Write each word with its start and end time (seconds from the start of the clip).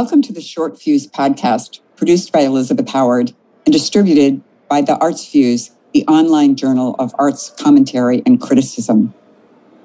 Welcome 0.00 0.22
to 0.22 0.32
the 0.32 0.40
Short 0.40 0.80
Fuse 0.80 1.06
podcast, 1.06 1.80
produced 1.96 2.32
by 2.32 2.40
Elizabeth 2.40 2.88
Howard 2.88 3.34
and 3.66 3.72
distributed 3.74 4.40
by 4.66 4.80
the 4.80 4.96
Arts 4.96 5.26
Fuse, 5.26 5.72
the 5.92 6.06
online 6.06 6.56
journal 6.56 6.96
of 6.98 7.14
arts 7.18 7.50
commentary 7.58 8.22
and 8.24 8.40
criticism. 8.40 9.12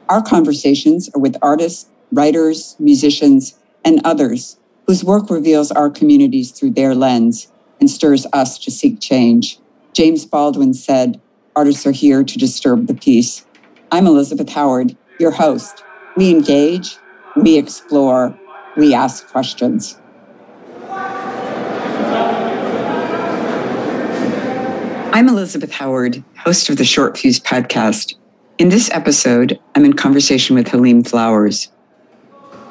Our 0.07 0.21
conversations 0.21 1.09
are 1.13 1.19
with 1.19 1.35
artists, 1.41 1.89
writers, 2.13 2.77
musicians, 2.79 3.59
and 3.83 3.99
others 4.05 4.57
whose 4.87 5.03
work 5.03 5.29
reveals 5.29 5.69
our 5.69 5.89
communities 5.89 6.51
through 6.51 6.71
their 6.71 6.95
lens 6.95 7.51
and 7.81 7.89
stirs 7.89 8.25
us 8.31 8.57
to 8.59 8.71
seek 8.71 9.01
change. 9.01 9.59
James 9.91 10.25
Baldwin 10.25 10.73
said, 10.73 11.19
Artists 11.57 11.85
are 11.85 11.91
here 11.91 12.23
to 12.23 12.37
disturb 12.37 12.87
the 12.87 12.95
peace. 12.95 13.45
I'm 13.91 14.07
Elizabeth 14.07 14.47
Howard, 14.47 14.95
your 15.19 15.31
host. 15.31 15.83
We 16.15 16.31
engage, 16.31 16.95
we 17.35 17.57
explore, 17.57 18.39
we 18.77 18.93
ask 18.93 19.27
questions. 19.27 19.99
I'm 25.15 25.29
Elizabeth 25.29 25.71
Howard, 25.71 26.21
host 26.35 26.67
of 26.67 26.75
the 26.75 26.83
Short 26.83 27.17
Fuse 27.17 27.39
podcast. 27.39 28.15
In 28.57 28.67
this 28.67 28.91
episode, 28.91 29.57
I'm 29.73 29.85
in 29.85 29.93
conversation 29.93 30.57
with 30.57 30.67
Halim 30.67 31.05
Flowers. 31.05 31.71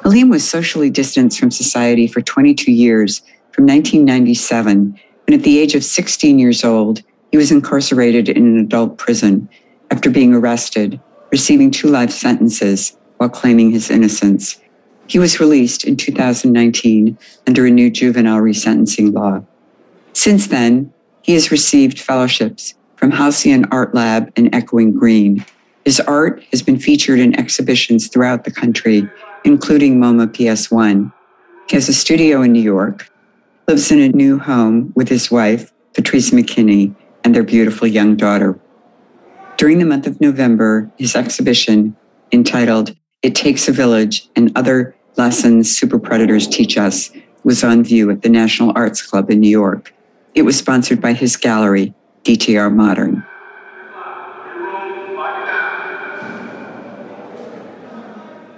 Halim 0.03 0.29
was 0.29 0.47
socially 0.47 0.91
distanced 0.91 1.39
from 1.39 1.49
society 1.49 2.05
for 2.05 2.21
22 2.21 2.71
years, 2.71 3.23
from 3.51 3.65
1997, 3.65 4.95
when 5.25 5.39
at 5.39 5.43
the 5.43 5.57
age 5.57 5.73
of 5.73 5.83
16 5.83 6.37
years 6.37 6.63
old, 6.63 7.01
he 7.31 7.37
was 7.37 7.51
incarcerated 7.51 8.29
in 8.29 8.45
an 8.45 8.59
adult 8.59 8.99
prison 8.99 9.49
after 9.89 10.11
being 10.11 10.31
arrested, 10.31 11.01
receiving 11.31 11.71
two 11.71 11.87
life 11.87 12.11
sentences 12.11 12.95
while 13.17 13.27
claiming 13.27 13.71
his 13.71 13.89
innocence. 13.89 14.61
He 15.07 15.17
was 15.17 15.39
released 15.39 15.83
in 15.83 15.97
2019 15.97 17.17
under 17.47 17.65
a 17.65 17.71
new 17.71 17.89
juvenile 17.89 18.39
resentencing 18.39 19.15
law. 19.15 19.43
Since 20.13 20.45
then, 20.45 20.93
he 21.25 21.33
has 21.33 21.49
received 21.49 21.99
fellowships 21.99 22.75
from 22.97 23.09
Halcyon 23.09 23.65
Art 23.71 23.95
Lab 23.95 24.31
and 24.35 24.53
Echoing 24.53 24.93
Green. 24.93 25.43
His 25.83 25.99
art 26.01 26.43
has 26.51 26.61
been 26.61 26.77
featured 26.77 27.17
in 27.17 27.39
exhibitions 27.39 28.09
throughout 28.09 28.43
the 28.43 28.51
country, 28.51 29.09
including 29.43 29.99
MoMA 29.99 30.27
PS1. 30.27 31.11
He 31.67 31.75
has 31.75 31.89
a 31.89 31.93
studio 31.93 32.43
in 32.43 32.51
New 32.51 32.61
York, 32.61 33.09
lives 33.67 33.91
in 33.91 34.01
a 34.01 34.09
new 34.09 34.37
home 34.37 34.93
with 34.95 35.09
his 35.09 35.31
wife, 35.31 35.73
Patrice 35.95 36.29
McKinney, 36.29 36.93
and 37.23 37.33
their 37.33 37.43
beautiful 37.43 37.87
young 37.87 38.15
daughter. 38.15 38.59
During 39.57 39.79
the 39.79 39.85
month 39.85 40.05
of 40.05 40.21
November, 40.21 40.91
his 40.99 41.15
exhibition, 41.15 41.95
entitled 42.31 42.95
it 43.23 43.33
Takes 43.33 43.67
a 43.67 43.71
Village 43.71 44.29
and 44.35 44.51
Other 44.55 44.95
Lessons 45.17 45.75
Super 45.75 45.97
Predators 45.97 46.47
Teach 46.47 46.77
Us 46.77 47.09
was 47.43 47.63
on 47.63 47.83
view 47.83 48.11
at 48.11 48.21
the 48.21 48.29
National 48.29 48.71
Arts 48.75 49.01
Club 49.01 49.31
in 49.31 49.39
New 49.39 49.49
York. 49.49 49.91
It 50.35 50.43
was 50.43 50.57
sponsored 50.57 51.01
by 51.01 51.13
his 51.13 51.37
gallery, 51.37 51.93
DTR 52.23 52.73
Modern. 52.73 53.23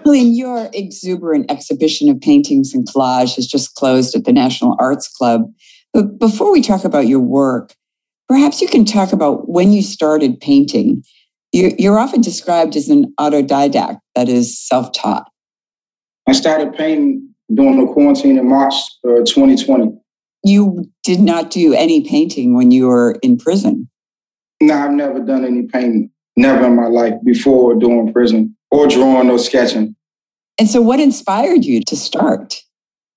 Lillian, 0.06 0.36
your 0.36 0.69
exuberant 0.73 1.52
exhibition 1.52 2.09
of 2.09 2.19
paintings 2.19 2.73
and 2.73 2.88
collage 2.88 3.36
has 3.36 3.45
just 3.45 3.75
closed 3.75 4.16
at 4.16 4.23
the 4.25 4.34
National 4.34 4.75
Arts 4.80 5.08
Club. 5.08 5.44
But 5.94 6.17
before 6.17 6.52
we 6.52 6.61
talk 6.61 6.84
about 6.84 7.08
your 7.08 7.19
work, 7.19 7.75
perhaps 8.28 8.62
you 8.62 8.67
can 8.67 8.86
talk 8.86 9.14
about 9.14 9.50
when 9.50 9.72
you 9.72 9.81
started 9.81 10.39
painting 10.39 11.03
you're 11.53 11.97
often 11.97 12.22
described 12.22 12.75
as 12.75 12.89
an 12.89 13.14
autodidact, 13.19 14.00
that 14.16 14.29
is 14.29 14.59
self 14.59 14.91
taught. 14.91 15.29
I 16.28 16.34
started 16.34 16.73
painting 16.73 17.29
during 17.53 17.79
the 17.79 17.91
quarantine 17.91 18.38
in 18.38 18.47
March 18.47 18.75
uh, 19.06 19.23
2020. 19.25 19.97
You 20.44 20.90
did 21.03 21.20
not 21.20 21.50
do 21.50 21.74
any 21.74 22.08
painting 22.08 22.56
when 22.56 22.72
you 22.72 22.88
were 22.88 23.18
in 23.22 23.38
prison? 23.38 23.90
No, 24.62 24.74
I've 24.74 24.92
never 24.92 25.20
done 25.20 25.46
any 25.46 25.64
painting, 25.64 26.09
never 26.36 26.66
in 26.66 26.75
my 26.75 26.88
life 26.88 27.14
before 27.25 27.75
doing 27.75 28.12
prison 28.12 28.56
or 28.72 28.88
drawing 28.88 29.30
or 29.30 29.40
sketching. 29.40 29.96
And 30.59 30.70
so, 30.70 30.81
what 30.81 31.00
inspired 31.00 31.66
you 31.66 31.81
to 31.88 31.96
start? 31.96 32.56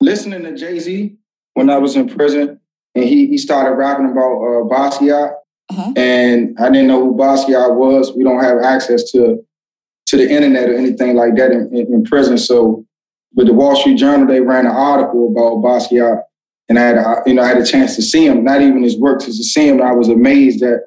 Listening 0.01 0.43
to 0.43 0.57
Jay 0.57 0.79
Z 0.79 1.17
when 1.55 1.71
I 1.71 1.79
was 1.79 1.97
in 1.97 2.09
prison, 2.09 2.61
and 2.95 3.05
he, 3.05 3.27
he 3.27 3.39
started 3.39 3.75
rapping 3.77 4.11
about 4.11 4.37
uh, 4.37 4.65
Basquiat 4.69 5.35
uh-huh. 5.71 5.93
And 5.97 6.59
I 6.59 6.69
didn't 6.69 6.89
know 6.89 7.05
who 7.05 7.15
Basquiat 7.15 7.77
was. 7.77 8.13
We 8.17 8.25
don't 8.25 8.43
have 8.43 8.59
access 8.63 9.11
to 9.13 9.45
to 10.07 10.17
the 10.17 10.29
internet 10.29 10.69
or 10.69 10.75
anything 10.75 11.15
like 11.15 11.37
that 11.37 11.53
in, 11.53 11.73
in, 11.73 11.95
in 11.95 12.05
prison. 12.05 12.37
So 12.37 12.85
with 13.37 13.47
the 13.47 13.53
Wall 13.53 13.77
Street 13.77 13.97
Journal, 13.97 14.27
they 14.27 14.41
ran 14.41 14.67
an 14.67 14.73
article 14.73 15.29
about 15.31 15.63
Basquiat, 15.63 16.23
and 16.71 16.79
I 16.79 16.83
had 16.83 16.97
a, 16.97 17.23
you 17.27 17.35
know 17.35 17.43
I 17.43 17.49
had 17.49 17.59
a 17.59 17.67
chance 17.67 17.97
to 17.97 18.03
see 18.03 18.27
him. 18.27 18.45
Not 18.45 18.63
even 18.63 18.83
his 18.83 18.99
work, 18.99 19.21
to 19.21 19.33
see 19.33 19.69
him. 19.69 19.83
I 19.83 19.93
was 19.93 20.09
amazed 20.09 20.61
that 20.61 20.87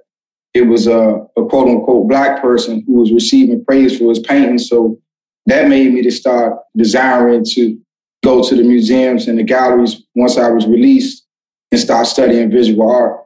it 0.56 0.64
was 0.64 0.88
a, 0.88 1.24
a 1.38 1.46
quote 1.46 1.68
unquote 1.68 2.10
black 2.10 2.42
person 2.42 2.84
who 2.88 2.94
was 2.94 3.12
receiving 3.12 3.64
praise 3.64 3.98
for 3.98 4.10
his 4.10 4.20
painting. 4.20 4.58
So 4.58 5.00
that 5.46 5.68
made 5.68 5.94
me 5.94 6.02
to 6.02 6.12
start 6.12 6.58
desiring 6.76 7.46
to 7.52 7.78
go 8.24 8.42
to 8.42 8.56
the 8.56 8.64
museums 8.64 9.28
and 9.28 9.38
the 9.38 9.44
galleries 9.44 10.02
once 10.16 10.38
I 10.38 10.50
was 10.50 10.66
released 10.66 11.28
and 11.72 11.80
start 11.80 12.08
studying 12.08 12.50
visual 12.50 12.90
art 12.90 13.20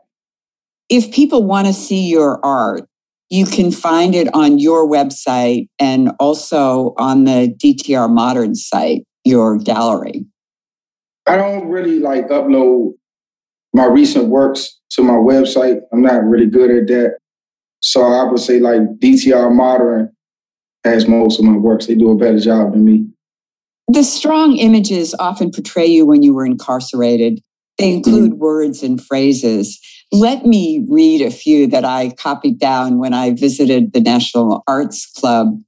if 0.90 1.12
people 1.12 1.44
want 1.44 1.67
to 1.67 1.73
see 1.73 2.07
your 2.07 2.44
art, 2.46 2.88
you 3.29 3.46
can 3.46 3.72
find 3.72 4.16
it 4.16 4.34
on 4.34 4.57
your 4.57 4.88
website 4.88 5.67
and 5.79 6.12
also 6.19 6.94
on 6.97 7.25
the 7.25 7.53
DTR 7.62 8.09
Modern 8.09 8.56
site, 8.56 9.03
your 9.25 9.57
gallery. 9.57 10.25
I 11.27 11.35
don't 11.35 11.67
really 11.67 11.99
like 11.99 12.29
upload 12.29 12.93
my 13.73 13.85
recent 13.85 14.29
works 14.29 14.79
to 14.91 15.03
my 15.03 15.13
website. 15.13 15.81
I'm 15.91 16.01
not 16.01 16.23
really 16.23 16.47
good 16.47 16.71
at 16.71 16.88
that. 16.88 17.17
So 17.81 18.01
I 18.03 18.23
would 18.23 18.39
say 18.39 18.59
like 18.59 18.81
DTR 18.99 19.53
Modern 19.53 20.11
has 20.83 21.07
most 21.07 21.39
of 21.39 21.45
my 21.45 21.57
works. 21.57 21.85
They 21.85 21.95
do 21.95 22.11
a 22.11 22.16
better 22.16 22.39
job 22.39 22.73
than 22.73 22.85
me. 22.85 23.07
The 23.89 24.03
strong 24.03 24.57
images 24.57 25.16
often 25.19 25.51
portray 25.51 25.85
you 25.85 26.05
when 26.05 26.23
you 26.23 26.33
were 26.33 26.45
incarcerated. 26.45 27.39
They 27.77 27.93
include 27.93 28.31
mm-hmm. 28.31 28.39
words 28.39 28.83
and 28.83 29.01
phrases. 29.01 29.79
Let 30.11 30.45
me 30.45 30.85
read 30.89 31.21
a 31.21 31.31
few 31.31 31.67
that 31.67 31.85
I 31.85 32.11
copied 32.17 32.59
down 32.59 32.97
when 32.97 33.13
I 33.13 33.31
visited 33.33 33.93
the 33.93 34.01
National 34.01 34.63
Arts 34.67 35.05
Club. 35.05 35.59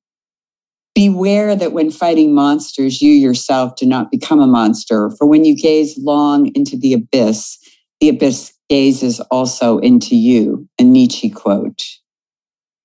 Beware 0.99 1.55
that 1.55 1.71
when 1.71 1.91
fighting 1.91 2.35
monsters, 2.35 3.01
you 3.01 3.13
yourself 3.13 3.77
do 3.77 3.85
not 3.85 4.11
become 4.11 4.41
a 4.41 4.47
monster. 4.47 5.09
For 5.11 5.25
when 5.25 5.45
you 5.45 5.55
gaze 5.55 5.97
long 5.97 6.51
into 6.55 6.75
the 6.75 6.91
abyss, 6.91 7.57
the 8.01 8.09
abyss 8.09 8.53
gazes 8.67 9.21
also 9.31 9.77
into 9.77 10.17
you. 10.17 10.67
A 10.77 10.83
Nietzsche 10.83 11.29
quote. 11.29 11.85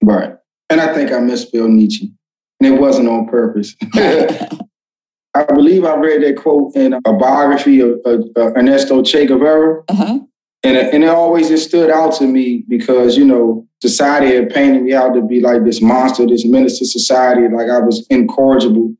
Right. 0.01 0.31
And 0.71 0.81
I 0.81 0.95
think 0.95 1.11
I 1.11 1.19
misspelled 1.19 1.73
Nietzsche. 1.73 2.13
And 2.61 2.73
it 2.73 2.81
wasn't 2.81 3.09
on 3.09 3.27
purpose. 3.27 3.75
I 3.95 5.43
believe 5.53 5.85
I 5.85 5.97
read 5.97 6.23
that 6.23 6.37
quote 6.37 6.77
in 6.77 6.93
a 6.93 7.13
biography 7.15 7.81
of, 7.81 7.99
of, 8.05 8.27
of 8.37 8.57
Ernesto 8.57 9.03
Che 9.03 9.27
Guevara. 9.27 9.83
Uh-huh. 9.89 10.21
And, 10.63 10.77
it, 10.77 10.95
and 10.95 11.03
it 11.03 11.11
always 11.11 11.49
just 11.49 11.67
stood 11.67 11.91
out 11.91 12.15
to 12.19 12.29
me 12.29 12.65
because, 12.69 13.17
you 13.17 13.25
know, 13.25 13.67
society 13.89 14.35
had 14.35 14.49
painted 14.49 14.83
me 14.83 14.95
out 14.95 15.13
to 15.15 15.21
be 15.23 15.41
like 15.41 15.65
this 15.65 15.83
monster, 15.83 16.27
this 16.27 16.47
menace 16.47 16.79
to 16.79 16.87
society, 16.87 17.43
like 17.49 17.69
I 17.69 17.81
was 17.81 18.07
incorrigible 18.09 18.95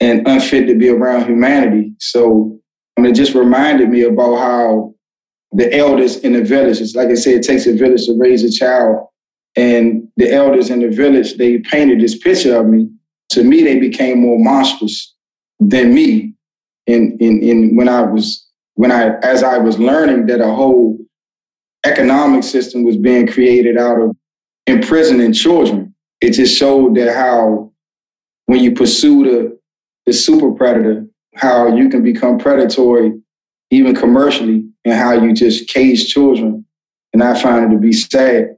and 0.00 0.26
unfit 0.26 0.66
to 0.68 0.74
be 0.74 0.88
around 0.88 1.26
humanity. 1.26 1.92
So 1.98 2.58
I 2.96 3.02
mean, 3.02 3.12
it 3.12 3.16
just 3.16 3.34
reminded 3.34 3.90
me 3.90 4.02
about 4.02 4.36
how 4.36 4.94
the 5.52 5.74
elders 5.76 6.16
in 6.16 6.32
the 6.32 6.42
village, 6.42 6.80
it's 6.80 6.94
like 6.94 7.08
I 7.08 7.14
said, 7.14 7.34
it 7.34 7.42
takes 7.42 7.66
a 7.66 7.74
village 7.74 8.06
to 8.06 8.16
raise 8.18 8.42
a 8.44 8.50
child. 8.50 9.06
And 9.56 10.08
the 10.16 10.32
elders 10.32 10.70
in 10.70 10.80
the 10.80 10.88
village, 10.88 11.36
they 11.36 11.58
painted 11.58 12.00
this 12.00 12.16
picture 12.16 12.56
of 12.56 12.66
me. 12.66 12.88
To 13.30 13.42
me, 13.42 13.62
they 13.62 13.78
became 13.78 14.20
more 14.20 14.38
monstrous 14.38 15.14
than 15.58 15.92
me. 15.92 16.34
And, 16.86 17.20
in, 17.20 17.42
in 17.42 17.76
when 17.76 17.88
I 17.88 18.02
was 18.02 18.46
when 18.74 18.90
I 18.90 19.18
as 19.22 19.42
I 19.42 19.58
was 19.58 19.78
learning 19.78 20.26
that 20.26 20.40
a 20.40 20.52
whole 20.60 20.98
economic 21.84 22.44
system 22.44 22.84
was 22.84 22.96
being 22.96 23.26
created 23.26 23.76
out 23.76 24.00
of 24.00 24.16
imprisoning 24.70 25.32
children. 25.32 25.94
It 26.20 26.32
just 26.32 26.56
showed 26.56 26.96
that 26.96 27.14
how 27.14 27.72
when 28.46 28.60
you 28.60 28.72
pursue 28.72 29.24
the, 29.24 29.58
the 30.06 30.12
super 30.12 30.52
predator, 30.52 31.06
how 31.34 31.74
you 31.74 31.88
can 31.88 32.02
become 32.02 32.38
predatory 32.38 33.12
even 33.70 33.94
commercially 33.94 34.68
and 34.84 34.94
how 34.94 35.12
you 35.12 35.32
just 35.32 35.68
cage 35.68 36.06
children. 36.12 36.64
And 37.12 37.22
I 37.22 37.40
find 37.40 37.64
it 37.64 37.74
to 37.74 37.80
be 37.80 37.92
sad. 37.92 38.56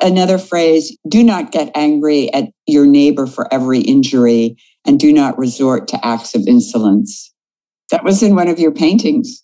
Another 0.00 0.38
phrase 0.38 0.96
do 1.08 1.24
not 1.24 1.50
get 1.50 1.72
angry 1.74 2.32
at 2.32 2.50
your 2.66 2.86
neighbor 2.86 3.26
for 3.26 3.52
every 3.52 3.80
injury 3.80 4.56
and 4.86 5.00
do 5.00 5.12
not 5.12 5.36
resort 5.38 5.88
to 5.88 6.06
acts 6.06 6.34
of 6.34 6.46
insolence. 6.46 7.34
That 7.90 8.04
was 8.04 8.22
in 8.22 8.36
one 8.36 8.48
of 8.48 8.58
your 8.58 8.72
paintings. 8.72 9.42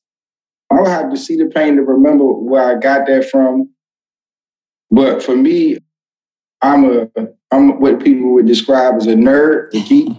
I 0.70 0.80
would 0.80 0.88
have 0.88 1.10
to 1.10 1.16
see 1.16 1.36
the 1.36 1.46
pain 1.46 1.76
to 1.76 1.82
remember 1.82 2.24
where 2.24 2.76
I 2.76 2.78
got 2.78 3.06
that 3.06 3.28
from. 3.30 3.73
But 4.94 5.22
for 5.24 5.34
me, 5.34 5.78
I'm 6.62 6.84
a 6.84 7.08
I'm 7.50 7.80
what 7.80 8.02
people 8.02 8.32
would 8.34 8.46
describe 8.46 8.94
as 8.94 9.06
a 9.06 9.14
nerd, 9.14 9.74
a 9.74 9.80
geek. 9.80 10.12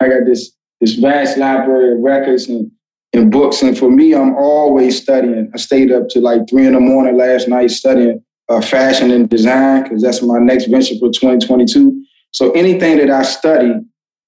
I 0.00 0.08
got 0.08 0.24
this 0.26 0.52
this 0.80 0.94
vast 0.94 1.38
library 1.38 1.92
of 1.92 2.00
records 2.00 2.48
and 2.48 2.70
in 3.12 3.30
books. 3.30 3.62
And 3.62 3.78
for 3.78 3.90
me, 3.90 4.14
I'm 4.14 4.34
always 4.34 5.00
studying. 5.00 5.50
I 5.54 5.56
stayed 5.56 5.92
up 5.92 6.08
to 6.10 6.20
like 6.20 6.48
three 6.48 6.66
in 6.66 6.74
the 6.74 6.80
morning 6.80 7.16
last 7.16 7.48
night 7.48 7.70
studying 7.70 8.22
uh, 8.48 8.60
fashion 8.60 9.10
and 9.12 9.30
design 9.30 9.84
because 9.84 10.02
that's 10.02 10.20
my 10.20 10.38
next 10.38 10.66
venture 10.66 10.96
for 10.98 11.10
2022. 11.10 12.04
So 12.32 12.50
anything 12.52 12.98
that 12.98 13.10
I 13.10 13.22
study 13.22 13.72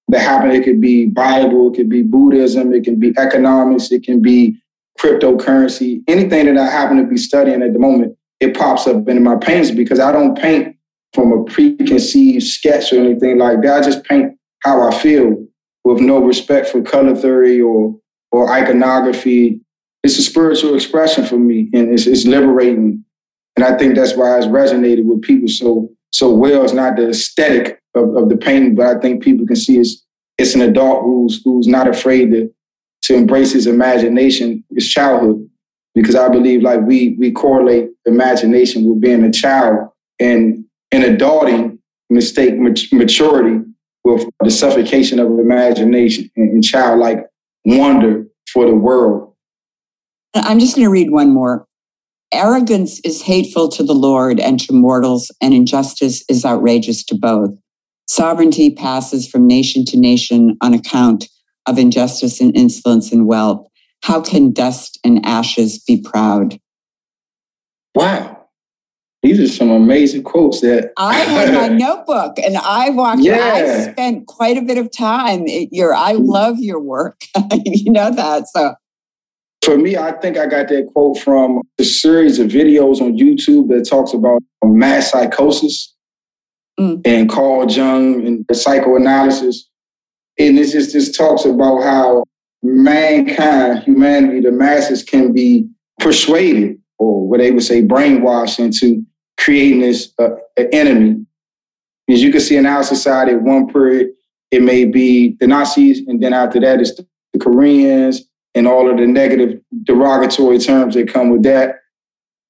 that 0.08 0.20
happened, 0.20 0.52
it 0.52 0.64
could 0.64 0.80
be 0.80 1.06
Bible, 1.06 1.72
it 1.72 1.76
could 1.76 1.88
be 1.88 2.02
Buddhism, 2.02 2.72
it 2.72 2.84
can 2.84 2.98
be 2.98 3.12
economics, 3.18 3.90
it 3.90 4.04
can 4.04 4.22
be 4.22 4.56
cryptocurrency, 4.98 6.02
anything 6.06 6.46
that 6.46 6.56
I 6.58 6.70
happen 6.70 6.96
to 6.98 7.04
be 7.04 7.16
studying 7.16 7.62
at 7.62 7.72
the 7.72 7.78
moment, 7.78 8.16
it 8.40 8.56
pops 8.56 8.86
up 8.86 9.08
in 9.08 9.22
my 9.22 9.36
paintings 9.36 9.70
because 9.70 10.00
I 10.00 10.12
don't 10.12 10.36
paint 10.36 10.76
from 11.12 11.32
a 11.32 11.44
preconceived 11.44 12.44
sketch 12.44 12.92
or 12.92 13.00
anything 13.00 13.38
like 13.38 13.62
that. 13.62 13.82
I 13.82 13.84
just 13.84 14.04
paint 14.04 14.36
how 14.62 14.88
I 14.88 14.94
feel 14.98 15.46
with 15.84 16.00
no 16.00 16.22
respect 16.22 16.68
for 16.68 16.82
color 16.82 17.14
theory 17.14 17.60
or 17.60 17.96
or 18.32 18.50
iconography. 18.52 19.60
It's 20.02 20.18
a 20.18 20.22
spiritual 20.22 20.74
expression 20.74 21.26
for 21.26 21.36
me, 21.36 21.68
and 21.74 21.92
it's, 21.92 22.06
it's 22.06 22.24
liberating. 22.24 23.04
And 23.56 23.64
I 23.64 23.76
think 23.76 23.96
that's 23.96 24.16
why 24.16 24.38
it's 24.38 24.46
resonated 24.46 25.04
with 25.04 25.22
people 25.22 25.48
so 25.48 25.90
so 26.12 26.32
well. 26.32 26.64
It's 26.64 26.72
not 26.72 26.96
the 26.96 27.10
aesthetic 27.10 27.80
of, 27.94 28.16
of 28.16 28.28
the 28.28 28.36
painting, 28.36 28.74
but 28.74 28.86
I 28.86 29.00
think 29.00 29.22
people 29.22 29.46
can 29.46 29.56
see 29.56 29.78
it's 29.78 30.04
it's 30.38 30.54
an 30.54 30.62
adult 30.62 31.02
who's 31.02 31.42
who's 31.44 31.66
not 31.66 31.88
afraid 31.88 32.30
to 32.30 32.50
to 33.02 33.14
embrace 33.14 33.52
his 33.52 33.66
imagination, 33.66 34.64
his 34.70 34.88
childhood, 34.88 35.49
because 35.94 36.14
I 36.14 36.28
believe 36.28 36.62
like 36.62 36.80
we 36.82 37.16
we 37.18 37.32
correlate 37.32 37.90
imagination 38.06 38.88
with 38.88 39.00
being 39.00 39.24
a 39.24 39.30
child 39.30 39.88
and 40.18 40.64
and 40.92 41.04
adulting 41.04 41.78
mistake 42.08 42.54
maturity 42.58 43.64
with 44.04 44.28
the 44.40 44.50
suffocation 44.50 45.18
of 45.18 45.26
imagination 45.38 46.30
and, 46.36 46.50
and 46.50 46.64
childlike 46.64 47.26
wonder 47.64 48.26
for 48.52 48.66
the 48.66 48.74
world. 48.74 49.34
I'm 50.34 50.58
just 50.58 50.76
going 50.76 50.86
to 50.86 50.90
read 50.92 51.10
one 51.10 51.32
more. 51.32 51.66
Arrogance 52.32 53.00
is 53.00 53.22
hateful 53.22 53.68
to 53.70 53.82
the 53.82 53.94
Lord 53.94 54.38
and 54.38 54.60
to 54.60 54.72
mortals, 54.72 55.32
and 55.40 55.52
injustice 55.52 56.24
is 56.28 56.44
outrageous 56.44 57.04
to 57.06 57.16
both. 57.16 57.50
Sovereignty 58.06 58.70
passes 58.70 59.28
from 59.28 59.46
nation 59.46 59.84
to 59.86 59.98
nation 59.98 60.56
on 60.60 60.72
account 60.72 61.28
of 61.66 61.78
injustice 61.78 62.40
and 62.40 62.56
insolence 62.56 63.12
and 63.12 63.26
wealth. 63.26 63.66
How 64.02 64.20
can 64.20 64.52
dust 64.52 64.98
and 65.04 65.24
ashes 65.26 65.78
be 65.78 66.00
proud? 66.00 66.58
Wow. 67.94 68.36
These 69.22 69.38
are 69.40 69.48
some 69.48 69.70
amazing 69.70 70.22
quotes 70.22 70.60
that 70.62 70.92
I 70.98 71.14
had 71.14 71.54
my 71.54 71.68
notebook 71.76 72.38
and 72.38 72.56
I 72.56 72.90
walked. 72.90 73.20
Yeah. 73.20 73.36
I 73.36 73.92
spent 73.92 74.26
quite 74.26 74.56
a 74.56 74.62
bit 74.62 74.78
of 74.78 74.90
time. 74.90 75.44
your, 75.46 75.94
I 75.94 76.12
love 76.12 76.58
your 76.58 76.80
work. 76.80 77.20
you 77.64 77.92
know 77.92 78.10
that. 78.14 78.48
So 78.48 78.74
for 79.62 79.76
me, 79.76 79.96
I 79.96 80.12
think 80.12 80.38
I 80.38 80.46
got 80.46 80.68
that 80.68 80.88
quote 80.92 81.18
from 81.18 81.60
a 81.78 81.84
series 81.84 82.38
of 82.38 82.48
videos 82.48 83.02
on 83.02 83.18
YouTube 83.18 83.68
that 83.68 83.86
talks 83.88 84.14
about 84.14 84.42
mass 84.64 85.10
psychosis 85.10 85.94
mm. 86.78 87.00
and 87.04 87.28
Carl 87.28 87.70
Jung 87.70 88.26
and 88.26 88.46
psychoanalysis. 88.56 89.68
And 90.38 90.58
it 90.58 90.70
just, 90.70 90.92
just 90.92 91.14
talks 91.14 91.44
about 91.44 91.82
how 91.82 92.24
mankind, 92.62 93.82
humanity, 93.84 94.40
the 94.40 94.52
masses 94.52 95.02
can 95.02 95.32
be 95.32 95.68
persuaded 95.98 96.78
or 96.98 97.28
what 97.28 97.38
they 97.38 97.50
would 97.50 97.62
say 97.62 97.82
brainwashed 97.82 98.58
into 98.58 99.04
creating 99.38 99.80
this 99.80 100.12
uh, 100.18 100.30
enemy. 100.72 101.24
As 102.08 102.22
you 102.22 102.30
can 102.30 102.40
see 102.40 102.56
in 102.56 102.66
our 102.66 102.82
society, 102.82 103.32
at 103.32 103.42
one 103.42 103.68
period, 103.68 104.10
it 104.50 104.62
may 104.62 104.84
be 104.84 105.36
the 105.40 105.46
Nazis, 105.46 106.00
and 106.06 106.22
then 106.22 106.32
after 106.32 106.60
that, 106.60 106.80
it's 106.80 106.94
the 107.32 107.38
Koreans 107.38 108.22
and 108.54 108.66
all 108.66 108.90
of 108.90 108.98
the 108.98 109.06
negative 109.06 109.60
derogatory 109.84 110.58
terms 110.58 110.94
that 110.94 111.08
come 111.08 111.30
with 111.30 111.44
that. 111.44 111.76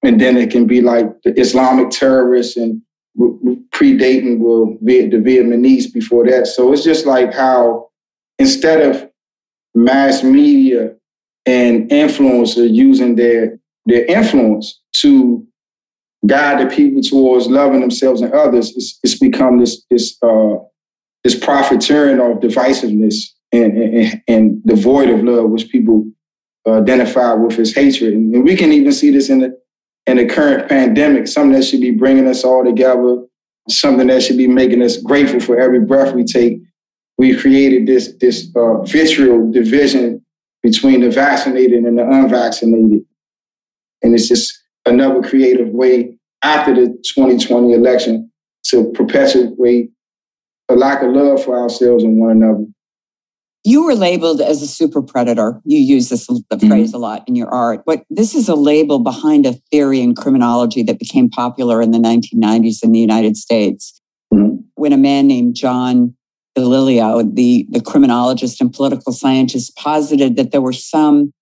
And 0.03 0.19
then 0.19 0.39
it 0.39 0.51
can 0.51 0.67
be 0.67 0.81
like 0.81 1.07
the 1.23 1.39
Islamic 1.39 1.91
terrorists 1.91 2.57
and 2.57 2.81
predating 3.19 4.39
well, 4.39 4.79
the 4.81 5.11
Vietnamese 5.11 5.93
before 5.93 6.27
that. 6.29 6.47
So 6.47 6.73
it's 6.73 6.85
just 6.85 7.05
like 7.05 7.35
how 7.35 7.91
instead 8.39 8.81
of 8.81 9.10
mass 9.75 10.23
media 10.23 10.95
and 11.47 11.89
influencer 11.91 12.69
using 12.73 13.17
their 13.17 13.59
their 13.87 14.05
influence 14.05 14.81
to 14.93 15.47
guide 16.27 16.61
the 16.61 16.75
people 16.75 17.01
towards 17.03 17.47
loving 17.47 17.81
themselves 17.81 18.21
and 18.21 18.33
others, 18.33 18.77
it's, 18.77 18.99
it's 19.03 19.19
become 19.19 19.59
this 19.59 19.85
this 19.91 20.17
uh, 20.23 20.57
this 21.25 21.39
profiteering 21.39 22.21
of 22.21 22.41
divisiveness 22.41 23.15
and, 23.53 23.77
and, 23.77 24.23
and 24.27 24.63
the 24.65 24.75
void 24.75 25.09
of 25.11 25.23
love, 25.23 25.51
which 25.51 25.69
people 25.69 26.05
identify 26.67 27.33
with 27.35 27.59
as 27.59 27.75
hatred. 27.75 28.15
And 28.15 28.45
we 28.45 28.57
can 28.57 28.73
even 28.73 28.93
see 28.93 29.11
this 29.11 29.29
in 29.29 29.41
the 29.41 29.59
in 30.07 30.17
the 30.17 30.27
current 30.27 30.69
pandemic, 30.69 31.29
something 31.29 31.53
that 31.53 31.65
should 31.65 31.81
be 31.81 31.91
bringing 31.91 32.27
us 32.27 32.45
all 32.45 32.65
together, 32.65 33.23
something 33.69 34.07
that 34.09 34.23
should 34.23 34.39
be 34.39 34.47
making 34.47 34.83
us 34.83 34.97
grateful 34.97 35.41
for 35.41 35.59
every 35.59 35.81
breath 35.81 36.15
we 36.15 36.25
take. 36.25 36.59
We 37.21 37.37
created 37.37 37.87
this 37.87 38.15
this 38.19 38.51
uh, 38.57 38.81
vitriol 38.81 39.53
division 39.53 40.25
between 40.63 41.03
the 41.03 41.11
vaccinated 41.11 41.85
and 41.85 41.99
the 41.99 42.03
unvaccinated, 42.03 43.03
and 44.03 44.15
it's 44.15 44.27
just 44.27 44.59
another 44.87 45.21
creative 45.21 45.69
way 45.69 46.17
after 46.43 46.75
the 46.75 46.87
2020 47.15 47.75
election 47.75 48.33
to 48.69 48.91
perpetuate 48.93 49.91
a 50.71 50.75
lack 50.75 51.03
of 51.03 51.13
love 51.13 51.45
for 51.45 51.59
ourselves 51.59 52.05
and 52.05 52.19
one 52.19 52.31
another. 52.31 52.65
You 53.65 53.85
were 53.85 53.95
labeled 53.95 54.41
as 54.41 54.63
a 54.63 54.67
super 54.67 55.03
predator. 55.03 55.61
You 55.67 55.79
use 55.79 56.09
this 56.09 56.27
the 56.27 56.43
mm-hmm. 56.51 56.69
phrase 56.69 56.95
a 56.95 56.99
lot 56.99 57.29
in 57.29 57.37
your 57.37 57.49
art. 57.49 57.83
But 57.85 58.03
this 58.09 58.35
is 58.35 58.49
a 58.49 58.55
label 58.55 58.99
behind 58.99 59.45
a 59.45 59.53
theory 59.71 60.01
in 60.01 60.15
criminology 60.15 60.83
that 60.85 60.99
became 60.99 61.29
popular 61.29 61.83
in 61.83 61.91
the 61.91 61.99
1990s 61.99 62.83
in 62.83 62.93
the 62.93 62.99
United 62.99 63.37
States. 63.37 64.01
Mm-hmm. 64.33 64.63
When 64.77 64.95
a 64.95 64.97
man 64.97 65.27
named 65.27 65.55
John 65.55 66.17
DiIulio, 66.57 67.35
the, 67.35 67.67
the 67.71 67.81
criminologist 67.81 68.61
and 68.61 68.73
political 68.73 69.13
scientist, 69.13 69.77
posited 69.77 70.37
that 70.37 70.53
there 70.53 70.61
were 70.61 70.73
some 70.73 71.33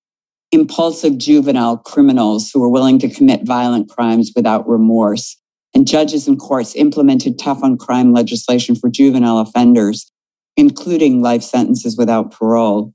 impulsive 0.53 1.19
juvenile 1.19 1.77
criminals 1.77 2.51
who 2.51 2.61
were 2.61 2.71
willing 2.71 2.99
to 2.99 3.09
commit 3.09 3.47
violent 3.47 3.89
crimes 3.89 4.33
without 4.35 4.69
remorse. 4.69 5.37
And 5.75 5.87
judges 5.87 6.27
and 6.27 6.39
courts 6.39 6.75
implemented 6.75 7.39
tough 7.39 7.63
on 7.63 7.77
crime 7.77 8.13
legislation 8.13 8.75
for 8.75 8.89
juvenile 8.89 9.39
offenders 9.39 10.11
including 10.59 11.23
life 11.23 11.43
sentences 11.43 11.97
without 11.97 12.33
parole. 12.33 12.93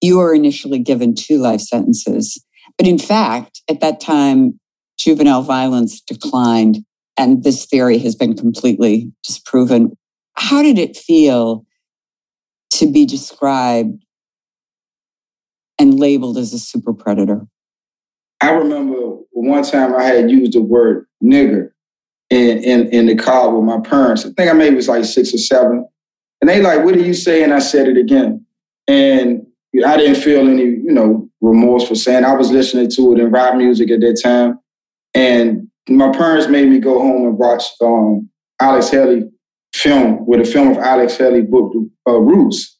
You 0.00 0.18
were 0.18 0.34
initially 0.34 0.78
given 0.78 1.14
two 1.14 1.36
life 1.36 1.60
sentences. 1.60 2.42
But 2.78 2.86
in 2.86 2.98
fact, 2.98 3.60
at 3.68 3.80
that 3.80 4.00
time, 4.00 4.58
juvenile 4.98 5.42
violence 5.42 6.00
declined, 6.00 6.78
and 7.18 7.44
this 7.44 7.66
theory 7.66 7.98
has 7.98 8.16
been 8.16 8.34
completely 8.34 9.12
disproven. 9.22 9.92
How 10.38 10.62
did 10.62 10.78
it 10.78 10.96
feel 10.96 11.66
to 12.74 12.90
be 12.90 13.04
described 13.04 14.04
and 15.80 15.98
labeled 15.98 16.38
as 16.38 16.52
a 16.52 16.58
super 16.58 16.94
predator? 16.94 17.46
I 18.40 18.50
remember 18.52 18.94
one 19.32 19.64
time 19.64 19.96
I 19.96 20.04
had 20.04 20.30
used 20.30 20.52
the 20.52 20.62
word 20.62 21.06
nigger 21.22 21.70
in, 22.30 22.58
in, 22.62 22.88
in 22.90 23.06
the 23.06 23.16
car 23.16 23.52
with 23.52 23.64
my 23.64 23.80
parents. 23.80 24.24
I 24.24 24.30
think 24.30 24.48
I 24.48 24.52
maybe 24.52 24.76
was 24.76 24.88
like 24.88 25.04
six 25.04 25.34
or 25.34 25.38
seven. 25.38 25.86
And 26.40 26.48
they 26.48 26.62
like, 26.62 26.84
what 26.84 26.94
do 26.94 27.02
you 27.02 27.14
say? 27.14 27.42
And 27.42 27.52
I 27.52 27.58
said 27.58 27.88
it 27.88 27.96
again. 27.96 28.46
And 28.86 29.44
I 29.84 29.96
didn't 29.96 30.22
feel 30.22 30.46
any, 30.48 30.62
you 30.62 30.92
know, 30.92 31.28
remorse 31.40 31.88
for 31.88 31.96
saying 31.96 32.24
I 32.24 32.34
was 32.34 32.52
listening 32.52 32.90
to 32.90 33.12
it 33.12 33.18
in 33.18 33.32
rap 33.32 33.56
music 33.56 33.90
at 33.90 34.00
that 34.00 34.20
time. 34.22 34.60
And 35.14 35.68
my 35.88 36.12
parents 36.12 36.46
made 36.48 36.68
me 36.68 36.78
go 36.78 37.00
home 37.00 37.26
and 37.26 37.36
watch 37.36 37.64
um, 37.80 38.30
Alex 38.60 38.90
Haley 38.90 39.24
film 39.78 40.26
with 40.26 40.40
a 40.40 40.44
film 40.44 40.68
of 40.68 40.78
Alex 40.78 41.16
Haley 41.16 41.42
book, 41.42 41.72
uh, 42.06 42.18
Roots. 42.18 42.78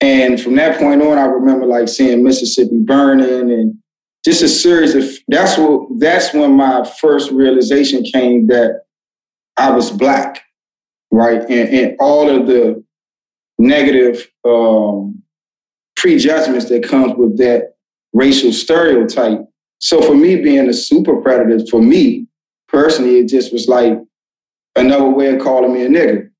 And 0.00 0.40
from 0.40 0.56
that 0.56 0.78
point 0.78 1.02
on, 1.02 1.18
I 1.18 1.24
remember 1.24 1.66
like 1.66 1.88
seeing 1.88 2.22
Mississippi 2.22 2.78
burning 2.78 3.50
and 3.50 3.78
just 4.24 4.42
a 4.42 4.48
series 4.48 4.94
of 4.94 5.04
that's 5.28 5.56
what 5.58 5.88
that's 5.98 6.32
when 6.32 6.52
my 6.52 6.84
first 7.00 7.30
realization 7.30 8.02
came 8.04 8.46
that 8.48 8.82
I 9.56 9.70
was 9.70 9.90
black, 9.90 10.42
right? 11.10 11.40
And, 11.42 11.68
and 11.68 11.96
all 12.00 12.28
of 12.28 12.46
the 12.46 12.82
negative 13.58 14.26
um, 14.44 15.22
prejudgments 15.96 16.68
that 16.68 16.84
comes 16.84 17.14
with 17.16 17.38
that 17.38 17.74
racial 18.12 18.52
stereotype. 18.52 19.40
So 19.78 20.02
for 20.02 20.14
me, 20.14 20.36
being 20.36 20.68
a 20.68 20.72
super 20.72 21.20
predator, 21.20 21.64
for 21.70 21.82
me 21.82 22.26
personally, 22.68 23.18
it 23.18 23.28
just 23.28 23.52
was 23.52 23.68
like 23.68 23.98
another 24.76 25.08
way 25.08 25.34
of 25.34 25.42
calling 25.42 25.72
me 25.72 25.84
a 25.84 25.88
nigger. 25.88 26.30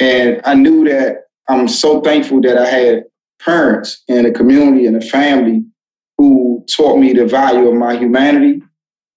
And 0.00 0.40
I 0.44 0.54
knew 0.54 0.84
that 0.88 1.24
I'm 1.48 1.68
so 1.68 2.00
thankful 2.00 2.40
that 2.42 2.56
I 2.56 2.66
had 2.66 3.04
parents 3.44 4.02
and 4.08 4.26
a 4.26 4.32
community 4.32 4.86
and 4.86 4.96
a 4.96 5.06
family 5.06 5.64
who 6.16 6.64
taught 6.74 6.98
me 6.98 7.12
the 7.12 7.26
value 7.26 7.68
of 7.68 7.74
my 7.74 7.96
humanity 7.96 8.62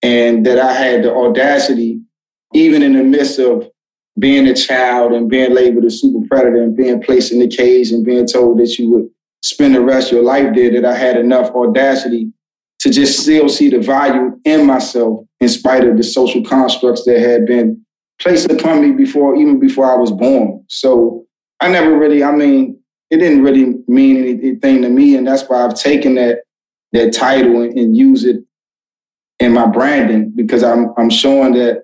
and 0.01 0.45
that 0.45 0.59
I 0.59 0.73
had 0.73 1.03
the 1.03 1.13
audacity, 1.13 2.01
even 2.53 2.81
in 2.81 2.93
the 2.93 3.03
midst 3.03 3.39
of 3.39 3.69
being 4.19 4.47
a 4.47 4.53
child 4.53 5.13
and 5.13 5.29
being 5.29 5.53
labeled 5.53 5.85
a 5.85 5.89
super 5.89 6.25
predator 6.27 6.61
and 6.61 6.75
being 6.75 7.01
placed 7.01 7.31
in 7.31 7.39
the 7.39 7.47
cage 7.47 7.91
and 7.91 8.05
being 8.05 8.27
told 8.27 8.59
that 8.59 8.77
you 8.77 8.89
would 8.91 9.09
spend 9.41 9.75
the 9.75 9.81
rest 9.81 10.07
of 10.07 10.13
your 10.13 10.23
life 10.23 10.53
there 10.55 10.71
that 10.71 10.85
I 10.85 10.95
had 10.95 11.17
enough 11.17 11.49
audacity 11.51 12.31
to 12.79 12.89
just 12.89 13.21
still 13.21 13.49
see 13.49 13.69
the 13.69 13.79
value 13.79 14.39
in 14.45 14.65
myself 14.65 15.25
in 15.39 15.49
spite 15.49 15.87
of 15.87 15.97
the 15.97 16.03
social 16.03 16.43
constructs 16.43 17.05
that 17.05 17.19
had 17.19 17.45
been 17.45 17.82
placed 18.23 18.49
upon 18.49 18.81
me 18.81 18.91
before, 18.91 19.35
even 19.35 19.59
before 19.59 19.91
I 19.91 19.95
was 19.95 20.11
born. 20.11 20.63
So 20.69 21.25
I 21.59 21.69
never 21.69 21.97
really, 21.97 22.23
I 22.23 22.31
mean, 22.31 22.79
it 23.11 23.17
didn't 23.17 23.43
really 23.43 23.75
mean 23.87 24.17
anything 24.17 24.81
to 24.81 24.89
me. 24.89 25.15
And 25.15 25.27
that's 25.27 25.43
why 25.43 25.63
I've 25.63 25.75
taken 25.75 26.15
that 26.15 26.39
that 26.93 27.11
title 27.11 27.61
and, 27.61 27.77
and 27.77 27.97
use 27.97 28.23
it 28.23 28.37
in 29.39 29.51
my 29.51 29.65
branding 29.65 30.31
because 30.35 30.63
I'm 30.63 30.93
I'm 30.97 31.09
showing 31.09 31.53
that 31.53 31.83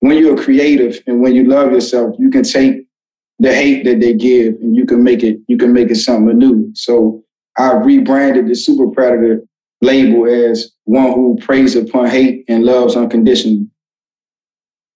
when 0.00 0.18
you're 0.18 0.42
creative 0.42 1.02
and 1.06 1.20
when 1.20 1.34
you 1.34 1.44
love 1.44 1.72
yourself, 1.72 2.14
you 2.18 2.30
can 2.30 2.42
take 2.42 2.86
the 3.38 3.52
hate 3.52 3.84
that 3.84 4.00
they 4.00 4.14
give 4.14 4.54
and 4.54 4.76
you 4.76 4.84
can 4.84 5.02
make 5.02 5.22
it 5.22 5.38
you 5.48 5.56
can 5.56 5.72
make 5.72 5.90
it 5.90 5.96
something 5.96 6.38
new. 6.38 6.70
So 6.74 7.24
I 7.58 7.72
rebranded 7.72 8.46
the 8.46 8.54
Super 8.54 8.88
Predator 8.88 9.42
label 9.80 10.26
as 10.26 10.72
one 10.84 11.12
who 11.12 11.36
preys 11.40 11.74
upon 11.74 12.08
hate 12.08 12.44
and 12.48 12.64
loves 12.64 12.94
unconditionally. 12.94 13.66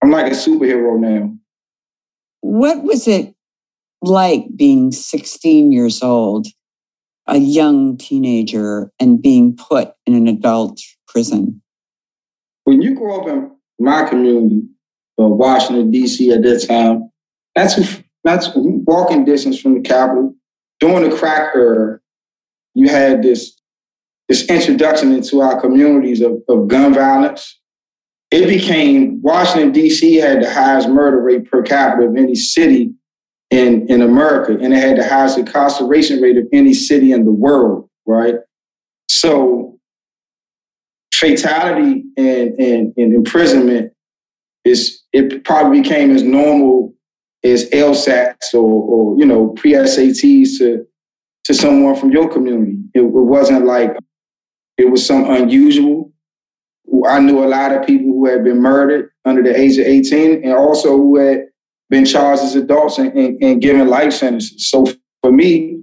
I'm 0.03 0.11
like 0.11 0.27
a 0.27 0.37
superhero 0.37 0.99
now. 0.99 1.35
What 2.41 2.83
was 2.83 3.09
it 3.09 3.35
like 4.03 4.45
being 4.55 4.93
16 4.93 5.73
years 5.73 6.03
old, 6.03 6.47
a 7.27 7.39
young 7.39 7.97
teenager, 7.97 8.91
and 9.01 9.21
being 9.21 9.57
put 9.57 9.95
in 10.07 10.15
an 10.15 10.29
adult 10.29 10.81
prison? 11.09 11.63
When 12.65 12.83
you 12.83 12.95
grow 12.95 13.21
up 13.21 13.29
in 13.29 13.51
my 13.79 14.09
community, 14.09 14.63
uh, 15.19 15.27
Washington, 15.27 15.91
D.C. 15.91 16.33
at 16.33 16.43
that 16.43 16.67
time, 16.67 17.11
that's 17.55 18.03
that's 18.27 18.51
walking 18.55 19.25
distance 19.25 19.61
from 19.61 19.75
the 19.75 19.81
Capitol. 19.81 20.35
During 20.81 21.09
the 21.09 21.17
crack 21.17 21.55
era, 21.55 22.01
you 22.75 22.89
had 22.89 23.23
this, 23.23 23.59
this 24.29 24.45
introduction 24.51 25.13
into 25.13 25.41
our 25.41 25.61
communities 25.61 26.21
of, 26.21 26.43
of 26.49 26.67
gun 26.67 26.93
violence. 26.93 27.59
It 28.31 28.49
became 28.49 29.23
Washington, 29.23 29.73
D.C. 29.73 30.17
had 30.17 30.43
the 30.43 30.53
highest 30.53 30.89
murder 30.89 31.21
rate 31.21 31.51
per 31.51 31.63
capita 31.63 32.09
of 32.09 32.17
any 32.17 32.35
city 32.35 32.93
in, 33.51 33.89
in 33.89 34.03
America, 34.03 34.53
and 34.53 34.75
it 34.75 34.79
had 34.79 34.99
the 34.99 35.09
highest 35.09 35.39
incarceration 35.39 36.21
rate 36.21 36.37
of 36.37 36.45
any 36.53 36.75
city 36.75 37.13
in 37.13 37.25
the 37.25 37.31
world, 37.31 37.89
right? 38.05 38.35
So 39.09 39.79
fatality 41.15 42.05
and, 42.17 42.59
and, 42.59 42.93
and 42.97 43.15
imprisonment 43.15 43.93
is 44.65 45.03
it 45.13 45.45
probably 45.45 45.81
became 45.81 46.11
as 46.11 46.23
normal 46.23 46.95
as 47.45 47.71
LSATs 47.71 48.53
or, 48.53 48.59
or 48.59 49.19
you 49.19 49.25
know 49.25 49.49
pre 49.51 49.73
SATs 49.73 50.59
to 50.59 50.87
to 51.45 51.55
someone 51.55 51.95
from 51.95 52.11
your 52.11 52.29
community. 52.29 52.77
It, 52.93 53.03
it 53.03 53.09
wasn't 53.09 53.65
like 53.65 53.97
it 54.77 54.91
was 54.91 55.07
some 55.07 55.31
unusual. 55.31 56.13
I 57.07 57.19
knew 57.19 57.45
a 57.45 57.47
lot 57.47 57.73
of 57.73 57.87
people 57.87 58.07
who 58.07 58.27
had 58.27 58.45
been 58.45 58.61
murdered 58.61 59.11
under 59.25 59.43
the 59.43 59.59
age 59.59 59.79
of 59.79 59.87
18 59.87 60.45
and 60.45 60.53
also 60.53 60.97
who 60.97 61.19
had 61.19 61.47
been 61.91 62.05
charged 62.05 62.43
as 62.43 62.55
adults 62.55 62.99
and, 62.99 63.13
and, 63.13 63.43
and 63.43 63.63
given 63.63 63.89
life 63.89 64.13
sentences. 64.13 64.69
So 64.69 64.87
for 65.23 65.33
me, 65.33 65.83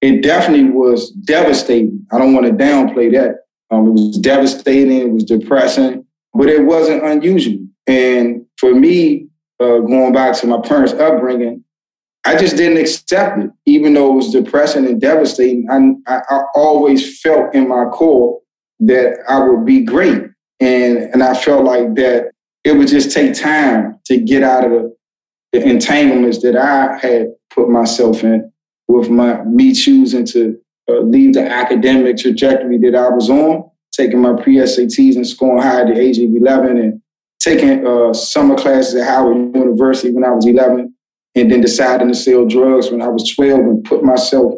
it 0.00 0.22
definitely 0.22 0.70
was 0.70 1.10
devastating. 1.10 2.06
I 2.12 2.18
don't 2.18 2.34
want 2.34 2.46
to 2.46 2.52
downplay 2.52 3.12
that. 3.12 3.40
Um, 3.70 3.88
it 3.88 3.92
was 3.92 4.18
devastating, 4.18 4.98
it 4.98 5.10
was 5.10 5.24
depressing, 5.24 6.06
but 6.34 6.48
it 6.48 6.64
wasn't 6.64 7.04
unusual. 7.04 7.66
And 7.86 8.46
for 8.56 8.74
me, 8.74 9.28
uh, 9.60 9.80
going 9.80 10.12
back 10.12 10.36
to 10.36 10.46
my 10.46 10.60
parents' 10.60 10.92
upbringing, 10.92 11.64
I 12.24 12.36
just 12.36 12.56
didn't 12.56 12.78
accept 12.78 13.38
it, 13.38 13.50
even 13.66 13.94
though 13.94 14.12
it 14.12 14.16
was 14.16 14.30
depressing 14.30 14.86
and 14.86 15.00
devastating. 15.00 15.66
I, 15.70 16.12
I, 16.12 16.20
I 16.28 16.42
always 16.54 17.20
felt 17.20 17.54
in 17.54 17.68
my 17.68 17.86
core 17.86 18.40
that 18.80 19.18
I 19.28 19.40
would 19.40 19.64
be 19.64 19.82
great, 19.82 20.24
and 20.60 20.98
and 20.98 21.22
I 21.22 21.34
felt 21.34 21.64
like 21.64 21.94
that 21.94 22.32
it 22.64 22.72
would 22.72 22.88
just 22.88 23.12
take 23.12 23.34
time 23.34 23.98
to 24.06 24.18
get 24.18 24.42
out 24.42 24.64
of 24.64 24.70
the, 24.72 24.96
the 25.52 25.62
entanglements 25.64 26.42
that 26.42 26.56
I 26.56 26.98
had 26.98 27.28
put 27.50 27.68
myself 27.68 28.24
in 28.24 28.52
with 28.88 29.10
my 29.10 29.42
me 29.44 29.74
choosing 29.74 30.24
to 30.26 30.58
uh, 30.88 31.00
leave 31.00 31.34
the 31.34 31.46
academic 31.46 32.16
trajectory 32.16 32.78
that 32.78 32.94
I 32.94 33.08
was 33.10 33.30
on, 33.30 33.70
taking 33.92 34.20
my 34.20 34.40
pre 34.40 34.56
SATs 34.56 35.16
and 35.16 35.26
scoring 35.26 35.62
high 35.62 35.82
at 35.82 35.88
the 35.88 36.00
age 36.00 36.18
of 36.18 36.34
11 36.34 36.78
and 36.78 37.02
taking 37.40 37.86
uh, 37.86 38.12
summer 38.12 38.56
classes 38.56 38.94
at 38.96 39.06
Howard 39.06 39.54
University 39.54 40.12
when 40.12 40.24
I 40.24 40.30
was 40.30 40.46
11, 40.46 40.94
and 41.34 41.52
then 41.52 41.60
deciding 41.60 42.08
to 42.08 42.14
sell 42.14 42.46
drugs 42.46 42.90
when 42.90 43.02
I 43.02 43.08
was 43.08 43.32
12 43.34 43.60
and 43.60 43.84
put 43.84 44.02
myself 44.02 44.54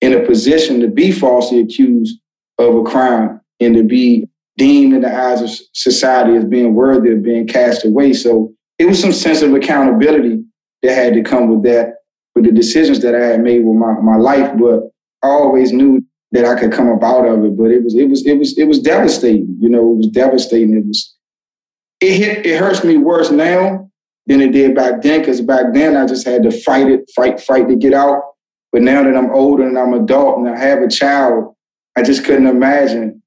in 0.00 0.12
a 0.12 0.26
position 0.26 0.80
to 0.80 0.88
be 0.88 1.12
falsely 1.12 1.60
accused 1.60 2.18
of 2.58 2.74
a 2.74 2.82
crime 2.82 3.40
and 3.60 3.74
to 3.76 3.82
be 3.82 4.28
deemed 4.56 4.94
in 4.94 5.02
the 5.02 5.14
eyes 5.14 5.42
of 5.42 5.50
society 5.72 6.36
as 6.36 6.44
being 6.44 6.74
worthy 6.74 7.10
of 7.12 7.22
being 7.22 7.46
cast 7.46 7.84
away. 7.84 8.12
So 8.12 8.52
it 8.78 8.86
was 8.86 9.00
some 9.00 9.12
sense 9.12 9.42
of 9.42 9.52
accountability 9.52 10.44
that 10.82 10.94
had 10.94 11.14
to 11.14 11.22
come 11.22 11.48
with 11.48 11.64
that, 11.64 11.96
with 12.34 12.44
the 12.44 12.52
decisions 12.52 13.00
that 13.00 13.14
I 13.14 13.24
had 13.24 13.40
made 13.40 13.64
with 13.64 13.76
my, 13.76 13.92
my 14.00 14.16
life. 14.16 14.52
But 14.58 14.90
I 15.22 15.28
always 15.28 15.72
knew 15.72 16.04
that 16.32 16.44
I 16.44 16.58
could 16.58 16.72
come 16.72 16.90
up 16.90 17.02
out 17.02 17.26
of 17.26 17.44
it. 17.44 17.56
But 17.56 17.70
it 17.70 17.82
was 17.82 17.94
it 17.94 18.08
was 18.08 18.26
it 18.26 18.38
was 18.38 18.58
it 18.58 18.68
was 18.68 18.80
devastating. 18.80 19.56
You 19.60 19.68
know, 19.68 19.92
it 19.92 19.96
was 19.96 20.08
devastating. 20.08 20.76
It 20.76 20.86
was 20.86 21.14
it 22.00 22.12
hit 22.12 22.46
it 22.46 22.58
hurts 22.58 22.84
me 22.84 22.96
worse 22.96 23.30
now 23.30 23.90
than 24.26 24.40
it 24.40 24.52
did 24.52 24.74
back 24.74 25.02
then 25.02 25.20
because 25.20 25.40
back 25.40 25.66
then 25.74 25.96
I 25.96 26.06
just 26.06 26.26
had 26.26 26.42
to 26.44 26.50
fight 26.50 26.88
it, 26.88 27.10
fight, 27.14 27.40
fight 27.40 27.68
to 27.68 27.76
get 27.76 27.92
out. 27.92 28.22
But 28.72 28.82
now 28.82 29.04
that 29.04 29.16
I'm 29.16 29.30
older 29.30 29.66
and 29.66 29.78
I'm 29.78 29.94
adult 29.94 30.38
and 30.38 30.48
I 30.48 30.58
have 30.58 30.80
a 30.80 30.88
child, 30.88 31.54
I 31.96 32.02
just 32.02 32.24
couldn't 32.24 32.46
imagine 32.46 33.22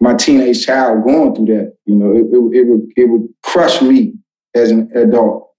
my 0.00 0.14
teenage 0.14 0.64
child 0.64 1.04
going 1.04 1.34
through 1.34 1.46
that. 1.46 1.74
You 1.86 1.94
know, 1.96 2.12
it, 2.12 2.26
it, 2.32 2.60
it 2.60 2.66
would 2.68 2.82
it 2.96 3.04
would 3.04 3.28
crush 3.42 3.82
me 3.82 4.14
as 4.54 4.70
an 4.70 4.90
adult, 4.94 5.50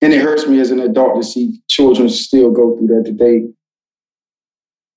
and 0.00 0.12
it 0.12 0.22
hurts 0.22 0.46
me 0.46 0.60
as 0.60 0.70
an 0.70 0.80
adult 0.80 1.20
to 1.20 1.26
see 1.26 1.60
children 1.68 2.08
still 2.08 2.50
go 2.50 2.76
through 2.76 2.88
that 2.88 3.04
today. 3.04 3.48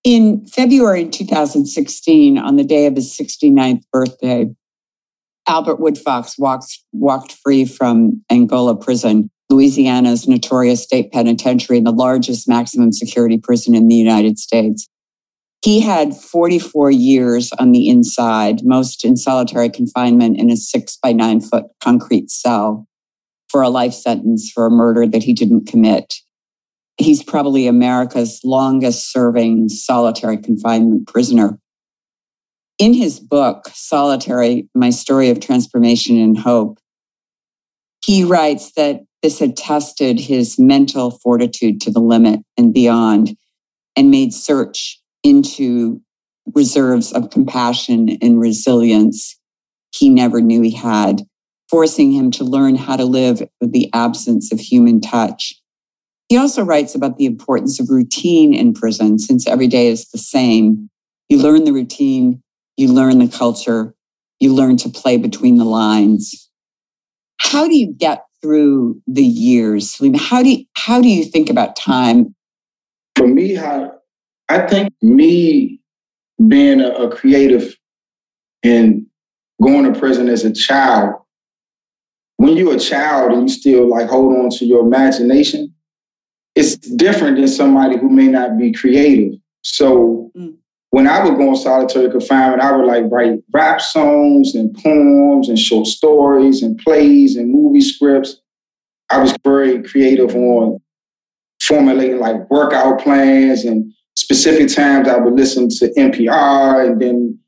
In 0.03 0.45
February 0.47 1.07
2016, 1.07 2.39
on 2.39 2.55
the 2.55 2.63
day 2.63 2.87
of 2.87 2.95
his 2.95 3.15
69th 3.15 3.83
birthday, 3.93 4.47
Albert 5.47 5.79
Woodfox 5.79 6.39
walked, 6.39 6.79
walked 6.91 7.33
free 7.33 7.65
from 7.65 8.23
Angola 8.31 8.75
prison, 8.75 9.29
Louisiana's 9.51 10.27
notorious 10.27 10.81
state 10.81 11.11
penitentiary 11.11 11.77
and 11.77 11.85
the 11.85 11.91
largest 11.91 12.47
maximum 12.47 12.91
security 12.91 13.37
prison 13.37 13.75
in 13.75 13.89
the 13.89 13.95
United 13.95 14.39
States. 14.39 14.87
He 15.63 15.79
had 15.79 16.15
44 16.15 16.89
years 16.89 17.51
on 17.59 17.71
the 17.71 17.87
inside, 17.87 18.63
most 18.63 19.05
in 19.05 19.15
solitary 19.15 19.69
confinement 19.69 20.39
in 20.39 20.49
a 20.49 20.57
six 20.57 20.97
by 20.97 21.11
nine 21.11 21.39
foot 21.39 21.65
concrete 21.83 22.31
cell 22.31 22.87
for 23.47 23.61
a 23.61 23.69
life 23.69 23.93
sentence 23.93 24.49
for 24.51 24.65
a 24.65 24.71
murder 24.71 25.05
that 25.05 25.23
he 25.23 25.33
didn't 25.33 25.67
commit. 25.67 26.15
He's 26.97 27.21
probably 27.21 27.67
America's 27.67 28.41
longest 28.43 29.11
serving 29.11 29.69
solitary 29.69 30.37
confinement 30.37 31.07
prisoner. 31.07 31.59
In 32.79 32.93
his 32.93 33.19
book, 33.19 33.69
Solitary 33.73 34.67
My 34.73 34.89
Story 34.89 35.29
of 35.29 35.39
Transformation 35.39 36.17
and 36.17 36.37
Hope, 36.37 36.79
he 38.03 38.23
writes 38.23 38.71
that 38.71 39.01
this 39.21 39.37
had 39.37 39.55
tested 39.55 40.19
his 40.19 40.57
mental 40.57 41.11
fortitude 41.11 41.79
to 41.81 41.91
the 41.91 41.99
limit 41.99 42.39
and 42.57 42.73
beyond 42.73 43.37
and 43.95 44.09
made 44.09 44.33
search 44.33 45.00
into 45.23 46.01
reserves 46.53 47.11
of 47.13 47.29
compassion 47.29 48.17
and 48.21 48.39
resilience 48.39 49.37
he 49.93 50.09
never 50.09 50.41
knew 50.41 50.61
he 50.61 50.71
had, 50.71 51.21
forcing 51.69 52.11
him 52.11 52.31
to 52.31 52.43
learn 52.43 52.75
how 52.75 52.95
to 52.95 53.05
live 53.05 53.41
with 53.59 53.71
the 53.71 53.89
absence 53.93 54.51
of 54.51 54.59
human 54.59 55.01
touch. 55.01 55.53
He 56.29 56.37
also 56.37 56.63
writes 56.63 56.95
about 56.95 57.17
the 57.17 57.25
importance 57.25 57.79
of 57.79 57.89
routine 57.89 58.53
in 58.53 58.73
prison, 58.73 59.19
since 59.19 59.47
every 59.47 59.67
day 59.67 59.87
is 59.87 60.09
the 60.09 60.17
same. 60.17 60.89
You 61.27 61.37
learn 61.39 61.65
the 61.65 61.73
routine, 61.73 62.41
you 62.77 62.87
learn 62.87 63.19
the 63.19 63.27
culture, 63.27 63.93
you 64.39 64.53
learn 64.53 64.77
to 64.77 64.89
play 64.89 65.17
between 65.17 65.57
the 65.57 65.65
lines. 65.65 66.49
How 67.37 67.67
do 67.67 67.75
you 67.75 67.93
get 67.93 68.25
through 68.41 69.01
the 69.07 69.23
years? 69.23 69.99
How 70.17 70.41
do 70.41 70.49
you, 70.49 70.65
how 70.75 71.01
do 71.01 71.09
you 71.09 71.25
think 71.25 71.49
about 71.49 71.75
time? 71.75 72.33
For 73.15 73.27
me, 73.27 73.55
how 73.55 74.00
I 74.51 74.67
think 74.67 74.93
me 75.01 75.79
being 76.46 76.81
a, 76.81 76.89
a 76.89 77.15
creative 77.15 77.74
and 78.63 79.05
going 79.62 79.91
to 79.91 79.98
prison 79.98 80.27
as 80.27 80.43
a 80.43 80.51
child, 80.51 81.15
when 82.36 82.58
you're 82.58 82.75
a 82.75 82.79
child 82.79 83.31
and 83.31 83.43
you 83.43 83.50
still 83.50 83.89
like 83.89 84.10
hold 84.10 84.36
on 84.36 84.50
to 84.50 84.65
your 84.65 84.86
imagination, 84.86 85.74
it's 86.53 86.75
different 86.75 87.38
than 87.38 87.48
somebody 87.48 87.98
who 87.98 88.10
may 88.10 88.27
not 88.27 88.58
be 88.58 88.74
creative. 88.74 89.39
So 89.63 90.31
mm 90.38 90.55
when 90.91 91.08
I 91.08 91.24
would 91.24 91.38
go 91.38 91.48
on 91.48 91.55
solitary 91.55 92.12
confinement, 92.12 92.62
I 92.62 92.75
would 92.75 92.86
like 92.86 93.05
write 93.10 93.39
rap 93.53 93.79
songs 93.79 94.55
and 94.55 94.74
poems 94.74 95.48
and 95.48 95.58
short 95.58 95.88
stories 95.88 96.62
and 96.62 96.77
plays 96.77 97.38
and 97.38 97.50
movie 97.50 97.79
scripts. 97.79 98.41
I 99.10 99.20
was 99.20 99.34
very 99.41 99.81
creative 99.84 100.36
on 100.36 100.81
formulating 101.62 102.20
like 102.20 102.50
workout 102.50 103.00
plans 103.00 103.63
and 103.63 103.93
specific 104.15 104.73
times 104.73 105.07
I 105.07 105.17
would 105.17 105.33
listen 105.33 105.69
to 105.69 105.93
NPR 105.97 106.85
and 106.85 107.01
then 107.01 107.39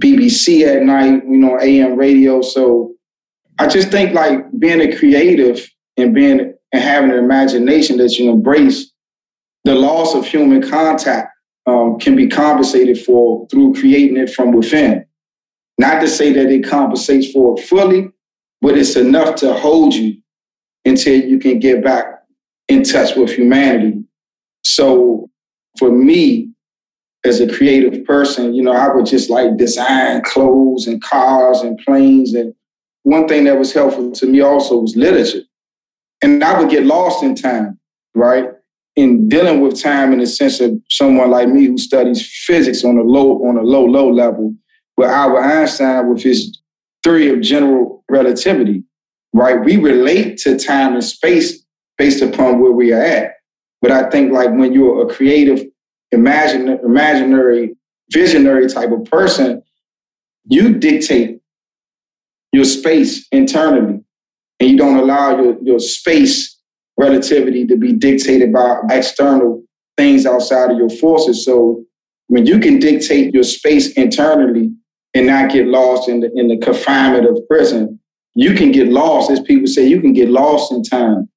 BBC 0.00 0.66
at 0.66 0.82
night, 0.82 1.24
you 1.24 1.36
know, 1.36 1.58
AM 1.60 1.96
radio. 1.96 2.42
So 2.42 2.94
I 3.58 3.66
just 3.66 3.90
think 3.90 4.14
like 4.14 4.44
being 4.58 4.80
a 4.80 4.96
creative 4.96 5.68
and 5.96 6.14
being 6.14 6.54
and 6.72 6.82
having 6.82 7.10
an 7.10 7.18
imagination 7.18 7.96
that 7.98 8.18
you 8.18 8.30
embrace, 8.30 8.92
the 9.64 9.74
loss 9.74 10.14
of 10.14 10.24
human 10.24 10.68
contact 10.68 11.32
um, 11.66 11.98
can 11.98 12.16
be 12.16 12.28
compensated 12.28 13.02
for 13.04 13.46
through 13.48 13.74
creating 13.74 14.16
it 14.16 14.30
from 14.30 14.52
within. 14.52 15.04
Not 15.78 16.00
to 16.00 16.08
say 16.08 16.32
that 16.32 16.50
it 16.50 16.66
compensates 16.66 17.32
for 17.32 17.58
it 17.58 17.64
fully, 17.64 18.10
but 18.60 18.76
it's 18.76 18.96
enough 18.96 19.36
to 19.36 19.52
hold 19.54 19.94
you 19.94 20.20
until 20.84 21.20
you 21.20 21.38
can 21.38 21.58
get 21.58 21.82
back 21.82 22.04
in 22.68 22.82
touch 22.82 23.16
with 23.16 23.30
humanity. 23.30 24.04
So 24.64 25.29
for 25.80 25.90
me, 25.90 26.50
as 27.24 27.40
a 27.40 27.52
creative 27.52 28.04
person, 28.04 28.54
you 28.54 28.62
know, 28.62 28.72
I 28.72 28.94
would 28.94 29.06
just 29.06 29.30
like 29.30 29.56
design 29.56 30.22
clothes 30.22 30.86
and 30.86 31.02
cars 31.02 31.60
and 31.60 31.78
planes. 31.78 32.34
And 32.34 32.54
one 33.02 33.26
thing 33.26 33.44
that 33.44 33.58
was 33.58 33.72
helpful 33.72 34.12
to 34.12 34.26
me 34.26 34.40
also 34.40 34.78
was 34.78 34.94
literature. 34.94 35.42
And 36.22 36.44
I 36.44 36.58
would 36.58 36.70
get 36.70 36.84
lost 36.84 37.22
in 37.22 37.34
time, 37.34 37.78
right? 38.14 38.48
In 38.96 39.28
dealing 39.28 39.60
with 39.60 39.80
time 39.80 40.12
in 40.12 40.18
the 40.18 40.26
sense 40.26 40.60
of 40.60 40.78
someone 40.90 41.30
like 41.30 41.48
me 41.48 41.66
who 41.66 41.78
studies 41.78 42.26
physics 42.46 42.84
on 42.84 42.98
a 42.98 43.02
low, 43.02 43.42
on 43.46 43.56
a 43.56 43.62
low, 43.62 43.84
low 43.84 44.10
level, 44.10 44.54
but 44.96 45.08
Albert 45.08 45.42
Einstein 45.42 46.08
with 46.08 46.22
his 46.22 46.58
theory 47.02 47.30
of 47.30 47.40
general 47.40 48.04
relativity, 48.10 48.84
right? 49.32 49.62
We 49.64 49.78
relate 49.78 50.36
to 50.38 50.58
time 50.58 50.94
and 50.94 51.04
space 51.04 51.64
based 51.96 52.22
upon 52.22 52.60
where 52.60 52.72
we 52.72 52.92
are 52.92 53.00
at. 53.00 53.39
But 53.82 53.90
I 53.90 54.10
think 54.10 54.32
like 54.32 54.50
when 54.50 54.72
you're 54.72 55.02
a 55.06 55.14
creative, 55.14 55.64
imagine, 56.12 56.68
imaginary, 56.84 57.76
visionary 58.12 58.68
type 58.68 58.90
of 58.90 59.04
person, 59.04 59.62
you 60.44 60.74
dictate 60.74 61.40
your 62.52 62.64
space 62.64 63.26
internally 63.30 64.02
and 64.58 64.70
you 64.70 64.76
don't 64.76 64.96
allow 64.96 65.40
your, 65.40 65.56
your 65.62 65.78
space 65.78 66.58
relativity 66.98 67.66
to 67.66 67.76
be 67.76 67.92
dictated 67.92 68.52
by 68.52 68.80
external 68.90 69.62
things 69.96 70.26
outside 70.26 70.70
of 70.70 70.78
your 70.78 70.90
forces. 70.90 71.44
So 71.44 71.84
when 72.26 72.46
you 72.46 72.58
can 72.58 72.78
dictate 72.78 73.32
your 73.32 73.42
space 73.42 73.92
internally 73.92 74.72
and 75.14 75.26
not 75.26 75.50
get 75.50 75.66
lost 75.66 76.08
in 76.08 76.20
the 76.20 76.30
in 76.34 76.48
the 76.48 76.58
confinement 76.58 77.26
of 77.26 77.38
prison, 77.48 77.98
you 78.34 78.54
can 78.54 78.70
get 78.70 78.88
lost, 78.88 79.30
as 79.30 79.40
people 79.40 79.66
say, 79.66 79.86
you 79.86 80.00
can 80.00 80.12
get 80.12 80.28
lost 80.28 80.72
in 80.72 80.82
time, 80.82 81.28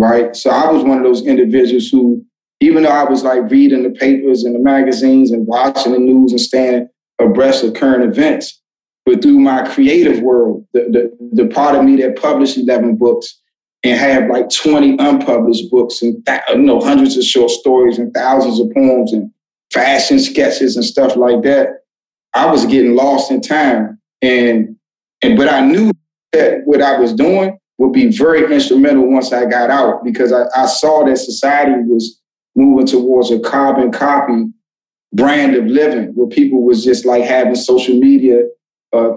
right? 0.00 0.34
So 0.34 0.50
I 0.50 0.70
was 0.72 0.82
one 0.82 0.96
of 0.96 1.04
those 1.04 1.26
individuals 1.26 1.88
who, 1.90 2.24
even 2.60 2.84
though 2.84 2.90
I 2.90 3.04
was 3.04 3.22
like 3.22 3.50
reading 3.50 3.82
the 3.82 3.90
papers 3.90 4.44
and 4.44 4.54
the 4.54 4.58
magazines 4.58 5.30
and 5.30 5.46
watching 5.46 5.92
the 5.92 5.98
news 5.98 6.32
and 6.32 6.40
staying 6.40 6.88
abreast 7.20 7.62
of 7.64 7.74
current 7.74 8.02
events, 8.02 8.60
but 9.04 9.20
through 9.20 9.40
my 9.40 9.68
creative 9.74 10.22
world, 10.22 10.66
the, 10.72 10.80
the, 10.90 11.44
the 11.44 11.48
part 11.48 11.76
of 11.76 11.84
me 11.84 11.96
that 11.96 12.20
published 12.20 12.56
11 12.56 12.96
books 12.96 13.40
and 13.82 13.98
have 13.98 14.28
like 14.30 14.48
20 14.48 14.96
unpublished 14.98 15.70
books 15.70 16.00
and 16.00 16.24
th- 16.26 16.40
you 16.50 16.58
know 16.58 16.80
hundreds 16.80 17.16
of 17.16 17.24
short 17.24 17.50
stories 17.50 17.98
and 17.98 18.12
thousands 18.14 18.58
of 18.58 18.72
poems 18.74 19.12
and 19.12 19.30
fashion 19.72 20.18
sketches 20.18 20.76
and 20.76 20.84
stuff 20.84 21.16
like 21.16 21.42
that, 21.42 21.84
I 22.34 22.50
was 22.50 22.66
getting 22.66 22.94
lost 22.94 23.30
in 23.30 23.40
time. 23.40 24.00
And 24.22 24.76
and 25.22 25.36
but 25.36 25.48
I 25.48 25.60
knew 25.60 25.92
that 26.32 26.62
what 26.64 26.80
I 26.80 26.98
was 26.98 27.12
doing 27.12 27.58
would 27.80 27.92
be 27.94 28.08
very 28.14 28.54
instrumental 28.54 29.10
once 29.10 29.32
I 29.32 29.46
got 29.46 29.70
out 29.70 30.04
because 30.04 30.34
I, 30.34 30.44
I 30.54 30.66
saw 30.66 31.02
that 31.06 31.16
society 31.16 31.72
was 31.86 32.20
moving 32.54 32.86
towards 32.86 33.30
a 33.30 33.40
carbon 33.40 33.90
copy 33.90 34.52
brand 35.14 35.56
of 35.56 35.64
living 35.64 36.08
where 36.14 36.28
people 36.28 36.62
was 36.62 36.84
just 36.84 37.06
like 37.06 37.24
having 37.24 37.54
social 37.54 37.98
media 37.98 38.42
uh, 38.92 39.16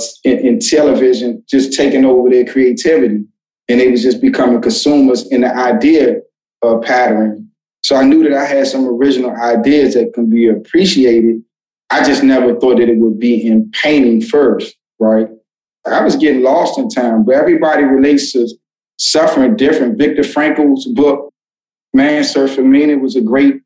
television 0.61 1.43
just 1.49 1.73
taking 1.73 2.05
over 2.05 2.29
their 2.29 2.45
creativity 2.45 3.25
and 3.67 3.79
they 3.81 3.91
was 3.91 4.01
just 4.01 4.21
becoming 4.21 4.61
consumers 4.61 5.27
in 5.27 5.41
the 5.41 5.53
idea 5.53 6.21
of 6.61 6.83
pattern. 6.83 7.49
So 7.81 7.97
I 7.97 8.05
knew 8.05 8.23
that 8.23 8.33
I 8.33 8.45
had 8.45 8.65
some 8.65 8.87
original 8.87 9.35
ideas 9.35 9.93
that 9.95 10.13
can 10.13 10.29
be 10.29 10.47
appreciated. 10.47 11.43
I 11.89 12.01
just 12.05 12.23
never 12.23 12.57
thought 12.57 12.77
that 12.77 12.87
it 12.87 12.97
would 12.97 13.19
be 13.19 13.45
in 13.45 13.69
painting 13.71 14.21
first, 14.21 14.73
right? 14.99 15.27
I 15.85 16.01
was 16.01 16.15
getting 16.15 16.43
lost 16.43 16.79
in 16.79 16.89
time, 16.89 17.25
but 17.25 17.35
everybody 17.35 17.83
relates 17.83 18.31
to 18.33 18.47
suffering 18.97 19.55
different. 19.55 19.97
Viktor 19.97 20.23
Frankl's 20.23 20.85
book, 20.87 21.33
Man's 21.93 22.29
Search 22.29 22.51
for 22.51 22.63
Meaning, 22.63 23.01
was 23.01 23.15
a 23.15 23.21
great 23.21 23.61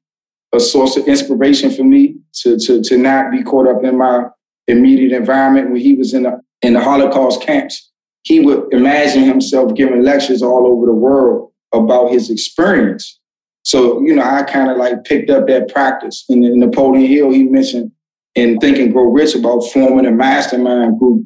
a 0.53 0.59
source 0.59 0.95
of 0.95 1.07
inspiration 1.07 1.69
for 1.69 1.83
me 1.83 2.15
to, 2.33 2.57
to, 2.57 2.81
to 2.81 2.97
not 2.97 3.31
be 3.31 3.43
caught 3.43 3.67
up 3.67 3.83
in 3.83 3.97
my 3.97 4.23
immediate 4.67 5.11
environment 5.11 5.71
when 5.71 5.81
he 5.81 5.93
was 5.93 6.13
in 6.13 6.23
the, 6.23 6.41
in 6.61 6.73
the 6.73 6.79
Holocaust 6.79 7.41
camps. 7.41 7.91
He 8.23 8.39
would 8.39 8.73
imagine 8.73 9.23
himself 9.23 9.75
giving 9.75 10.03
lectures 10.03 10.41
all 10.41 10.65
over 10.65 10.85
the 10.85 10.93
world 10.93 11.51
about 11.73 12.11
his 12.11 12.29
experience. 12.29 13.19
So, 13.63 14.01
you 14.01 14.15
know, 14.15 14.23
I 14.23 14.43
kind 14.43 14.71
of 14.71 14.77
like 14.77 15.03
picked 15.03 15.29
up 15.29 15.47
that 15.47 15.67
practice. 15.69 16.25
In, 16.29 16.43
in 16.43 16.59
Napoleon 16.59 17.05
Hill, 17.05 17.31
he 17.31 17.43
mentioned 17.43 17.91
in 18.35 18.59
Think 18.59 18.77
and 18.77 18.93
Grow 18.93 19.11
Rich 19.11 19.35
about 19.35 19.61
forming 19.61 20.05
a 20.05 20.11
mastermind 20.11 20.97
group 20.99 21.25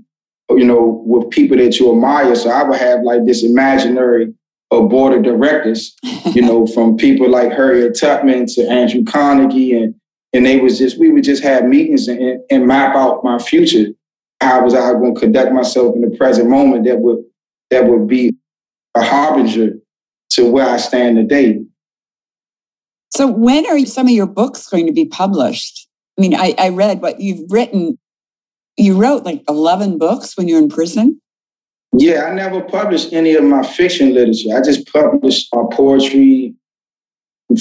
you 0.58 0.66
know, 0.66 1.04
with 1.06 1.30
people 1.30 1.58
that 1.58 1.80
you 1.80 1.92
admire. 1.92 2.36
So 2.36 2.50
I 2.50 2.64
would 2.64 2.80
have 2.80 3.04
like 3.04 3.26
this 3.26 3.44
imaginary 3.44 4.34
board 4.70 5.14
of 5.14 5.24
directors, 5.24 5.96
you 6.34 6.42
know, 6.42 6.66
from 6.66 6.98
people 6.98 7.30
like 7.30 7.52
Harriet 7.52 7.98
Tubman 8.00 8.46
to 8.48 8.68
Andrew 8.70 9.04
Carnegie, 9.04 9.74
and 9.74 9.96
and 10.34 10.46
they 10.46 10.60
was 10.60 10.78
just 10.78 11.00
we 11.00 11.12
would 11.12 11.24
just 11.24 11.44
have 11.44 11.66
meetings 11.66 12.08
and, 12.08 12.40
and 12.50 12.68
map 12.68 12.96
out 12.96 13.24
my 13.24 13.38
future. 13.38 13.88
How 14.40 14.64
was 14.64 14.74
I 14.74 14.92
going 14.94 15.14
to 15.14 15.20
conduct 15.20 15.52
myself 15.52 15.96
in 15.96 16.02
the 16.02 16.16
present 16.18 16.50
moment 16.50 16.86
that 16.86 17.00
would 17.00 17.24
that 17.70 17.88
would 17.88 18.08
be 18.08 18.36
a 18.96 19.04
harbinger 19.04 19.74
to 20.32 20.50
where 20.50 20.70
I 20.70 20.78
stand 20.78 21.18
today. 21.18 21.62
So 23.10 23.28
when 23.28 23.66
are 23.66 23.80
some 23.86 24.08
of 24.08 24.14
your 24.14 24.28
books 24.28 24.68
going 24.68 24.88
to 24.88 24.94
be 24.94 25.06
published? 25.06 25.88
I 26.18 26.22
mean, 26.22 26.36
I, 26.36 26.56
I 26.58 26.70
read 26.70 27.02
what 27.02 27.20
you've 27.20 27.52
written 27.52 27.98
you 28.78 29.00
wrote 29.00 29.24
like 29.24 29.44
11 29.48 29.98
books 29.98 30.38
when 30.38 30.48
you 30.48 30.56
were 30.56 30.62
in 30.62 30.70
prison? 30.70 31.20
Yeah, 31.94 32.24
I 32.24 32.34
never 32.34 32.62
published 32.62 33.12
any 33.12 33.36
of 33.36 33.44
my 33.44 33.64
fiction 33.64 34.14
literature. 34.14 34.56
I 34.56 34.62
just 34.62 34.92
published 34.92 35.50
my 35.54 35.64
poetry, 35.72 36.56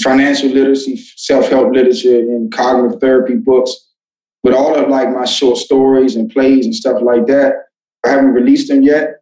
financial 0.01 0.49
literacy, 0.49 0.97
self-help 1.17 1.73
literature, 1.73 2.17
and 2.17 2.51
cognitive 2.51 3.01
therapy 3.01 3.35
books. 3.35 3.75
But 4.43 4.53
all 4.53 4.73
of 4.75 4.89
like 4.89 5.09
my 5.09 5.25
short 5.25 5.57
stories 5.57 6.15
and 6.15 6.31
plays 6.31 6.65
and 6.65 6.73
stuff 6.73 7.01
like 7.01 7.27
that, 7.27 7.55
I 8.05 8.09
haven't 8.09 8.33
released 8.33 8.69
them 8.69 8.81
yet. 8.81 9.17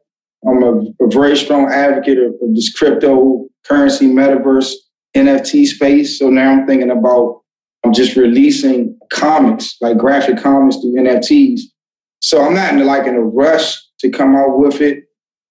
I'm 0.48 0.64
a, 0.64 0.82
a 1.04 1.08
very 1.10 1.36
strong 1.36 1.70
advocate 1.70 2.20
of, 2.20 2.36
of 2.42 2.56
this 2.56 2.74
cryptocurrency, 2.78 4.08
metaverse, 4.14 4.74
NFT 5.18 5.66
space. 5.66 6.18
So 6.20 6.30
now 6.30 6.52
I'm 6.52 6.68
thinking 6.68 6.92
about 6.92 7.42
I'm 7.84 7.94
just 7.94 8.16
releasing 8.16 8.98
comics, 9.12 9.76
like 9.82 9.98
graphic 9.98 10.38
comics 10.38 10.78
through 10.78 10.94
NFTs 10.94 11.62
so 12.20 12.44
I'm 12.44 12.54
not 12.54 12.74
in 12.74 12.86
like 12.86 13.08
in 13.08 13.16
a 13.16 13.22
rush 13.22 13.78
to 14.00 14.10
come 14.10 14.36
out 14.36 14.58
with 14.58 14.82
it. 14.82 15.06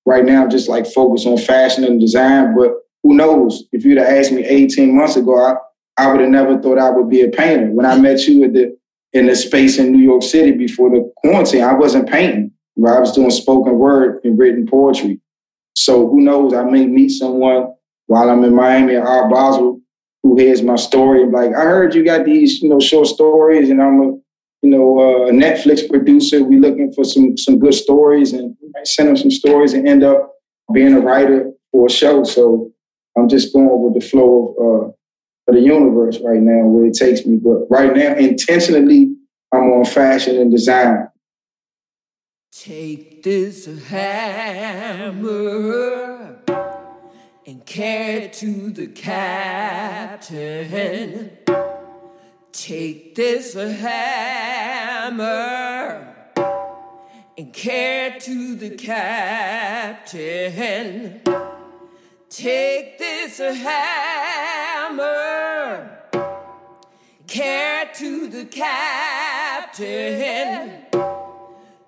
Right 0.07 0.24
now, 0.24 0.44
I'm 0.44 0.50
just 0.50 0.68
like 0.68 0.87
focused 0.87 1.26
on 1.26 1.37
fashion 1.37 1.85
and 1.85 2.00
design. 2.00 2.57
But 2.57 2.72
who 3.02 3.14
knows? 3.14 3.64
If 3.72 3.85
you'd 3.85 3.98
have 3.98 4.09
asked 4.09 4.33
me 4.33 4.44
18 4.44 4.96
months 4.96 5.16
ago, 5.16 5.38
I, 5.38 5.57
I 6.02 6.11
would 6.11 6.20
have 6.20 6.31
never 6.31 6.61
thought 6.61 6.78
I 6.78 6.90
would 6.90 7.09
be 7.09 7.22
a 7.22 7.28
painter. 7.28 7.70
When 7.70 7.87
I 7.87 7.98
met 7.98 8.26
you 8.26 8.44
at 8.44 8.52
the 8.52 8.76
in 9.12 9.26
the 9.26 9.35
space 9.35 9.78
in 9.78 9.92
New 9.92 10.02
York 10.02 10.22
City 10.22 10.52
before 10.52 10.90
the 10.90 11.11
quarantine, 11.18 11.62
I 11.62 11.74
wasn't 11.74 12.09
painting. 12.09 12.52
I 12.78 13.00
was 13.00 13.12
doing 13.12 13.31
spoken 13.31 13.78
word 13.78 14.20
and 14.22 14.38
written 14.38 14.66
poetry. 14.66 15.20
So 15.74 16.09
who 16.09 16.20
knows? 16.20 16.54
I 16.54 16.62
may 16.64 16.87
meet 16.87 17.11
someone 17.11 17.74
while 18.07 18.31
I'm 18.31 18.44
in 18.44 18.54
Miami 18.54 18.94
or 18.94 19.07
Art 19.07 19.33
Basel 19.33 19.81
who 20.22 20.37
hears 20.37 20.62
my 20.62 20.76
story 20.76 21.22
and 21.22 21.33
like, 21.33 21.50
I 21.54 21.62
heard 21.62 21.94
you 21.94 22.04
got 22.04 22.24
these, 22.24 22.61
you 22.61 22.68
know, 22.68 22.81
short 22.81 23.07
stories, 23.07 23.70
and 23.70 23.81
I'm 23.81 24.22
you 24.62 24.71
know, 24.71 24.99
uh, 24.99 25.29
a 25.29 25.31
Netflix 25.31 25.88
producer. 25.88 26.42
We're 26.42 26.61
looking 26.61 26.92
for 26.92 27.05
some 27.05 27.37
some 27.37 27.59
good 27.59 27.75
stories 27.75 28.33
and 28.33 28.57
send 28.85 29.09
them 29.09 29.16
some 29.16 29.31
stories 29.31 29.73
and 29.73 29.87
end 29.88 30.03
up 30.03 30.35
being 30.73 30.94
a 30.94 31.01
writer 31.01 31.53
for 31.73 31.87
a 31.87 31.90
show. 31.90 32.25
So 32.25 32.73
I'm 33.16 33.29
just 33.29 33.53
going 33.53 33.68
with 33.83 33.94
the 33.94 34.01
flow 34.07 34.55
of, 34.59 34.88
uh, 34.88 34.88
of 35.49 35.55
the 35.55 35.61
universe 35.61 36.18
right 36.25 36.40
now, 36.40 36.66
where 36.66 36.87
it 36.87 36.94
takes 36.94 37.25
me. 37.27 37.37
But 37.37 37.66
right 37.71 37.94
now, 37.94 38.14
intentionally, 38.16 39.14
I'm 39.53 39.71
on 39.73 39.85
fashion 39.85 40.37
and 40.37 40.51
design. 40.51 41.09
Take 42.53 43.23
this 43.23 43.66
hammer 43.88 45.18
and 47.47 47.64
carry 47.64 48.25
it 48.25 48.33
to 48.35 48.71
the 48.71 48.88
captain. 48.88 50.38
Take 52.68 53.14
this 53.14 53.54
hammer 53.54 54.44
and 57.38 57.50
carry 57.50 58.20
to 58.20 58.57
the 58.57 58.70
captain. 58.76 60.12
Take 62.28 62.98
this 62.98 63.38
hammer, 63.38 64.90
care 67.26 67.90
to 67.94 68.26
the 68.28 68.44
captain. 68.44 69.87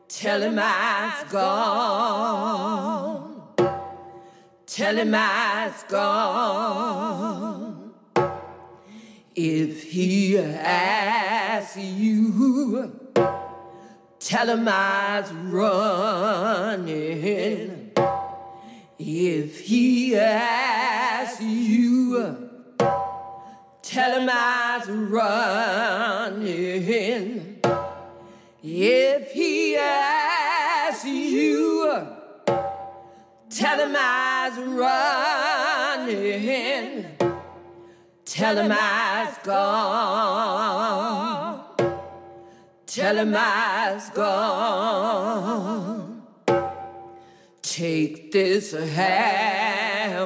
Tell 0.08 0.40
him 0.40 0.58
I've 0.58 1.28
gone. 1.28 2.22
Tell 4.64 4.96
him 4.96 5.14
I've 5.14 5.86
gone. 5.88 7.59
If 9.42 9.84
he 9.84 10.38
asks 10.38 11.76
you, 11.76 12.92
tell 14.18 14.48
him 14.48 14.68
I've 14.68 15.32
running. 15.52 17.00
If 18.98 19.60
he 19.60 20.16
asks 20.16 21.40
you, 21.40 22.50
Tell 23.90 24.20
him 24.20 24.28
I 24.30 24.78
was 24.78 24.88
running. 24.88 26.46
If 28.62 29.32
he 29.32 29.76
asks 29.76 31.04
you, 31.04 32.06
tell 33.50 33.78
him 33.80 33.96
I 33.98 34.48
was 34.48 34.58
running. 36.06 37.19
Tell 38.40 38.56
him 38.56 38.72
I 38.72 39.26
was 39.26 39.36
gone. 39.44 41.60
Tell 42.86 43.18
him 43.18 43.34
I 43.36 43.92
was 43.92 44.08
gone. 44.08 46.22
Take 47.60 48.32
this 48.32 48.72
hammer 48.72 50.24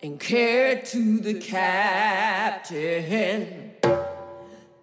and 0.00 0.20
care 0.20 0.80
to 0.80 1.18
the 1.18 1.40
captain. 1.40 3.72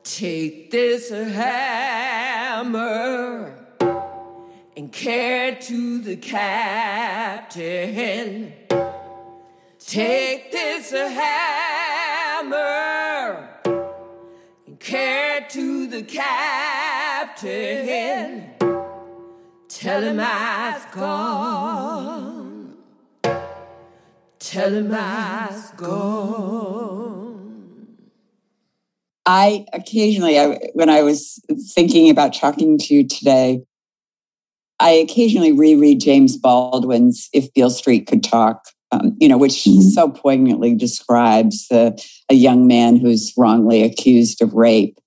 Take 0.03 0.71
this 0.71 1.09
hammer 1.09 2.75
and 4.75 4.91
care 4.91 5.55
to 5.55 6.01
the 6.01 6.17
captain. 6.17 7.47
Take 9.88 10.52
this 10.52 10.91
hammer 10.91 12.43
and 14.65 14.78
carry 14.82 15.38
it 15.38 15.50
to 15.52 15.88
the 15.88 16.04
captain. 16.04 17.47
Tell 19.69 20.02
him 20.02 20.19
I've 20.19 20.91
gone. 20.91 22.76
Tell 24.39 24.73
him 24.73 24.91
I've 24.93 25.78
gone. 25.78 27.47
I 29.26 29.65
occasionally, 29.71 30.38
I, 30.38 30.60
when 30.73 30.89
I 30.89 31.02
was 31.02 31.39
thinking 31.73 32.10
about 32.10 32.34
talking 32.34 32.78
to 32.78 32.93
you 32.93 33.08
today, 33.08 33.62
I 34.82 34.91
occasionally 34.91 35.54
reread 35.54 36.02
James 36.02 36.36
Baldwin's 36.36 37.30
If 37.32 37.54
Beale 37.54 37.69
Street 37.69 38.06
Could 38.06 38.26
Talk, 38.26 38.65
um, 38.91 39.15
you 39.19 39.28
know, 39.28 39.38
which 39.38 39.63
mm-hmm. 39.63 39.82
so 39.89 40.10
poignantly 40.10 40.76
describes 40.76 41.67
the, 41.67 42.02
a 42.30 42.34
young 42.34 42.67
man 42.67 42.97
who's 42.97 43.34
wrongly 43.38 43.84
accused 43.84 44.41
of 44.41 44.54
rape. 44.54 44.97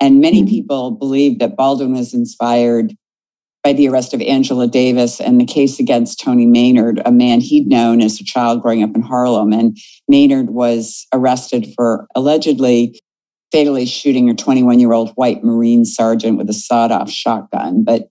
And 0.00 0.20
many 0.20 0.42
mm-hmm. 0.42 0.50
people 0.50 0.90
believe 0.90 1.38
that 1.38 1.56
Baldwin 1.56 1.94
was 1.94 2.12
inspired 2.12 2.94
by 3.62 3.72
the 3.72 3.88
arrest 3.88 4.12
of 4.12 4.20
Angela 4.20 4.66
Davis 4.66 5.20
and 5.20 5.40
the 5.40 5.44
case 5.44 5.78
against 5.78 6.20
Tony 6.20 6.46
Maynard, 6.46 7.00
a 7.04 7.12
man 7.12 7.40
he'd 7.40 7.68
known 7.68 8.02
as 8.02 8.20
a 8.20 8.24
child 8.24 8.60
growing 8.60 8.82
up 8.82 8.94
in 8.96 9.02
Harlem. 9.02 9.52
And 9.52 9.76
Maynard 10.08 10.50
was 10.50 11.06
arrested 11.12 11.68
for 11.76 12.08
allegedly 12.16 13.00
fatally 13.52 13.86
shooting 13.86 14.28
a 14.28 14.34
21 14.34 14.80
year 14.80 14.92
old 14.92 15.10
white 15.10 15.44
Marine 15.44 15.84
sergeant 15.84 16.38
with 16.38 16.50
a 16.50 16.54
sawed 16.54 16.90
off 16.90 17.10
shotgun. 17.10 17.84
But 17.84 18.08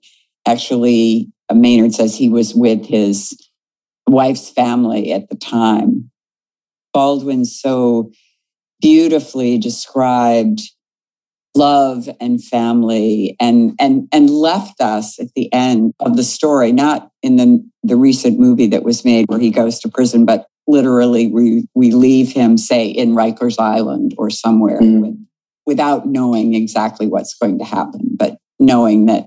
actually, 0.48 1.30
Maynard 1.54 1.94
says 1.94 2.16
he 2.16 2.30
was 2.30 2.56
with 2.56 2.86
his 2.86 3.36
wife's 4.08 4.50
family 4.50 5.12
at 5.14 5.30
the 5.30 5.36
time. 5.36 6.12
Baldwin 6.94 7.46
so 7.46 8.12
beautifully 8.82 9.58
described 9.58 10.62
love 11.56 12.10
and 12.20 12.44
family 12.44 13.36
and 13.40 13.76
and 13.80 14.08
and 14.12 14.30
left 14.30 14.80
us 14.80 15.20
at 15.20 15.28
the 15.36 15.52
end 15.54 15.94
of 16.00 16.16
the 16.16 16.24
story 16.24 16.72
not 16.72 17.12
in 17.22 17.36
the 17.36 17.70
the 17.84 17.98
recent 17.98 18.40
movie 18.40 18.68
that 18.68 18.84
was 18.84 19.04
made 19.04 19.26
where 19.28 19.40
he 19.40 19.52
goes 19.52 19.78
to 19.78 19.90
prison 19.90 20.26
but 20.26 20.48
literally 20.66 21.28
we 21.28 21.68
we 21.76 21.92
leave 21.92 22.32
him 22.32 22.58
say 22.58 22.88
in 22.88 23.16
Rikers 23.16 23.60
Island 23.60 24.16
or 24.18 24.30
somewhere 24.30 24.80
mm. 24.80 25.02
with, 25.02 25.28
without 25.66 26.08
knowing 26.08 26.54
exactly 26.54 27.08
what's 27.08 27.34
going 27.34 27.60
to 27.60 27.66
happen 27.66 28.16
but 28.16 28.38
knowing 28.58 29.08
that 29.08 29.26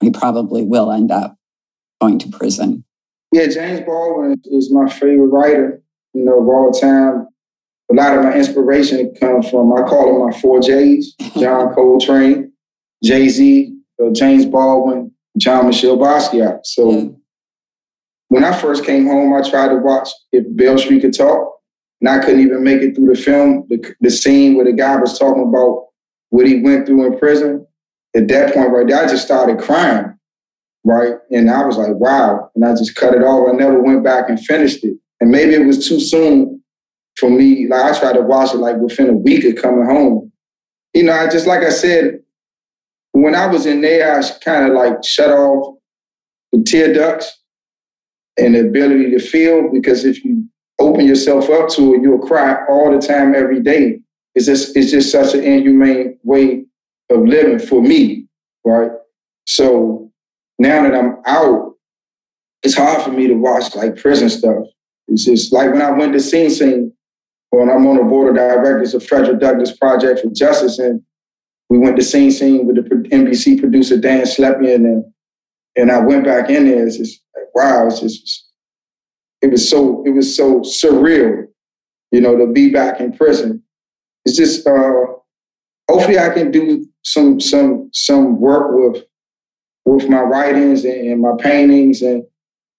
he 0.00 0.10
probably 0.10 0.62
will 0.62 0.92
end 0.92 1.10
up 1.10 1.34
going 2.00 2.20
to 2.20 2.28
prison 2.28 2.83
yeah 3.34 3.46
James 3.46 3.80
Baldwin 3.80 4.40
is 4.46 4.72
my 4.72 4.88
favorite 4.88 5.28
writer 5.28 5.82
you 6.14 6.24
know 6.24 6.40
of 6.40 6.48
all 6.48 6.72
time 6.72 7.28
a 7.90 7.94
lot 7.94 8.16
of 8.16 8.24
my 8.24 8.34
inspiration 8.34 9.14
comes 9.20 9.50
from, 9.50 9.72
I 9.72 9.82
call 9.82 10.06
them 10.06 10.26
my 10.26 10.40
four 10.40 10.60
J's 10.60 11.14
John 11.38 11.74
Coltrane, 11.74 12.52
Jay 13.02 13.28
Z, 13.28 13.76
uh, 14.02 14.10
James 14.10 14.46
Baldwin, 14.46 15.12
Jean-Michel 15.38 15.98
Basquiat. 15.98 16.60
So 16.64 16.90
yeah. 16.90 17.08
when 18.28 18.44
I 18.44 18.58
first 18.58 18.84
came 18.84 19.06
home, 19.06 19.34
I 19.34 19.48
tried 19.48 19.68
to 19.68 19.76
watch 19.76 20.08
If 20.32 20.44
Beale 20.56 20.78
Street 20.78 21.00
Could 21.00 21.16
Talk, 21.16 21.52
and 22.00 22.08
I 22.08 22.18
couldn't 22.20 22.40
even 22.40 22.64
make 22.64 22.80
it 22.80 22.94
through 22.94 23.14
the 23.14 23.20
film, 23.20 23.66
the, 23.68 23.94
the 24.00 24.10
scene 24.10 24.56
where 24.56 24.64
the 24.64 24.72
guy 24.72 24.96
was 24.96 25.18
talking 25.18 25.42
about 25.42 25.88
what 26.30 26.46
he 26.46 26.62
went 26.62 26.86
through 26.86 27.06
in 27.06 27.18
prison. 27.18 27.66
At 28.16 28.28
that 28.28 28.54
point 28.54 28.70
right 28.70 28.86
there, 28.86 29.04
I 29.04 29.08
just 29.08 29.24
started 29.24 29.58
crying, 29.58 30.13
right? 30.84 31.14
And 31.30 31.50
I 31.50 31.64
was 31.64 31.76
like, 31.76 31.94
wow. 31.94 32.50
And 32.54 32.64
I 32.64 32.72
just 32.72 32.94
cut 32.94 33.14
it 33.14 33.22
off. 33.22 33.48
I 33.48 33.56
never 33.56 33.82
went 33.82 34.04
back 34.04 34.28
and 34.28 34.38
finished 34.38 34.84
it. 34.84 34.96
And 35.20 35.30
maybe 35.30 35.54
it 35.54 35.66
was 35.66 35.88
too 35.88 36.00
soon 36.00 36.62
for 37.16 37.30
me, 37.30 37.66
like 37.68 37.82
I 37.82 37.98
tried 37.98 38.14
to 38.14 38.22
watch 38.22 38.54
it 38.54 38.58
like 38.58 38.76
within 38.76 39.08
a 39.08 39.14
week 39.14 39.44
of 39.44 39.62
coming 39.62 39.86
home. 39.86 40.32
You 40.92 41.04
know, 41.04 41.12
I 41.12 41.28
just 41.28 41.46
like 41.46 41.62
I 41.62 41.70
said, 41.70 42.20
when 43.12 43.34
I 43.34 43.46
was 43.46 43.66
in 43.66 43.80
there, 43.80 44.18
I 44.18 44.22
kind 44.44 44.66
of 44.66 44.74
like 44.74 45.04
shut 45.04 45.30
off 45.30 45.76
the 46.52 46.62
tear 46.62 46.92
ducts 46.92 47.40
and 48.36 48.54
the 48.54 48.60
ability 48.60 49.12
to 49.12 49.20
feel 49.20 49.70
because 49.72 50.04
if 50.04 50.24
you 50.24 50.44
open 50.80 51.06
yourself 51.06 51.48
up 51.50 51.68
to 51.70 51.94
it, 51.94 52.02
you'll 52.02 52.18
cry 52.18 52.56
all 52.68 52.90
the 52.90 53.04
time, 53.04 53.34
every 53.34 53.62
day. 53.62 54.00
It's 54.34 54.46
just 54.46 54.76
it's 54.76 54.90
just 54.90 55.12
such 55.12 55.34
an 55.34 55.44
inhumane 55.44 56.18
way 56.24 56.64
of 57.10 57.20
living 57.20 57.60
for 57.60 57.80
me, 57.80 58.26
right? 58.64 58.90
So 59.46 60.10
now 60.58 60.82
that 60.82 60.94
I'm 60.94 61.16
out, 61.26 61.74
it's 62.62 62.76
hard 62.76 63.02
for 63.02 63.10
me 63.10 63.26
to 63.26 63.34
watch 63.34 63.74
like 63.74 63.96
prison 63.96 64.30
stuff. 64.30 64.64
It's 65.08 65.24
just 65.24 65.52
like 65.52 65.72
when 65.72 65.82
I 65.82 65.90
went 65.90 66.12
to 66.14 66.20
Sing 66.20 66.48
Sing, 66.50 66.92
when 67.50 67.68
I'm 67.68 67.86
on 67.86 67.96
the 67.96 68.02
board 68.02 68.30
of 68.30 68.36
directors 68.36 68.94
of 68.94 69.06
Frederick 69.06 69.40
Douglass 69.40 69.76
Project 69.76 70.20
for 70.20 70.30
Justice, 70.30 70.78
and 70.78 71.02
we 71.68 71.78
went 71.78 71.96
to 71.96 72.02
Sing 72.02 72.30
Sing 72.30 72.66
with 72.66 72.76
the 72.76 72.82
NBC 72.82 73.60
producer 73.60 73.96
Dan 73.96 74.24
Slepian, 74.24 74.84
and 74.86 75.04
and 75.76 75.90
I 75.90 76.00
went 76.00 76.24
back 76.24 76.50
in 76.50 76.66
there. 76.66 76.86
It's 76.86 76.96
just 76.96 77.20
like, 77.36 77.54
wow, 77.54 77.86
it's 77.86 78.00
just 78.00 78.48
it 79.42 79.50
was 79.50 79.68
so 79.68 80.02
it 80.06 80.10
was 80.10 80.34
so 80.34 80.60
surreal, 80.60 81.46
you 82.12 82.20
know, 82.20 82.36
to 82.36 82.46
be 82.46 82.70
back 82.70 83.00
in 83.00 83.12
prison. 83.12 83.62
It's 84.24 84.36
just 84.36 84.66
uh, 84.66 85.04
hopefully 85.90 86.18
I 86.18 86.30
can 86.30 86.50
do 86.50 86.86
some 87.02 87.40
some 87.40 87.90
some 87.92 88.40
work 88.40 88.70
with 88.72 89.04
with 89.84 90.08
my 90.08 90.20
writings 90.20 90.84
and, 90.84 91.08
and 91.08 91.20
my 91.20 91.32
paintings 91.38 92.02
and 92.02 92.24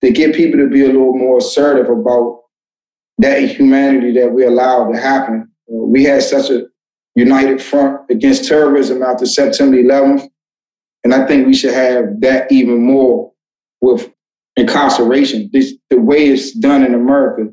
to 0.04 0.12
get 0.12 0.36
people 0.36 0.60
to 0.60 0.70
be 0.70 0.84
a 0.84 0.88
little 0.88 1.16
more 1.16 1.38
assertive 1.38 1.90
about 1.90 2.42
that 3.18 3.40
humanity 3.50 4.12
that 4.14 4.32
we 4.32 4.46
allowed 4.46 4.92
to 4.92 5.00
happen. 5.00 5.50
Uh, 5.70 5.86
we 5.86 6.04
had 6.04 6.22
such 6.22 6.50
a 6.50 6.66
united 7.16 7.62
front 7.62 8.02
against 8.10 8.48
terrorism 8.48 9.02
after 9.02 9.26
September 9.26 9.78
11th. 9.78 10.28
And 11.04 11.14
I 11.14 11.26
think 11.26 11.48
we 11.48 11.54
should 11.54 11.74
have 11.74 12.20
that 12.22 12.52
even 12.52 12.84
more 12.84 13.32
with 13.82 14.12
incarceration, 14.58 15.50
this, 15.54 15.74
the 15.90 16.00
way 16.00 16.28
it's 16.28 16.52
done 16.52 16.84
in 16.84 16.94
America, 16.94 17.52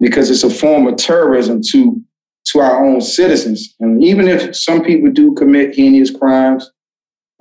because 0.00 0.30
it's 0.30 0.44
a 0.44 0.50
form 0.50 0.86
of 0.86 0.96
terrorism 0.96 1.60
to, 1.70 2.00
to 2.46 2.60
our 2.60 2.84
own 2.84 3.00
citizens. 3.00 3.74
And 3.80 4.02
even 4.02 4.28
if 4.28 4.56
some 4.56 4.82
people 4.82 5.10
do 5.10 5.34
commit 5.34 5.74
heinous 5.74 6.10
crimes, 6.10 6.70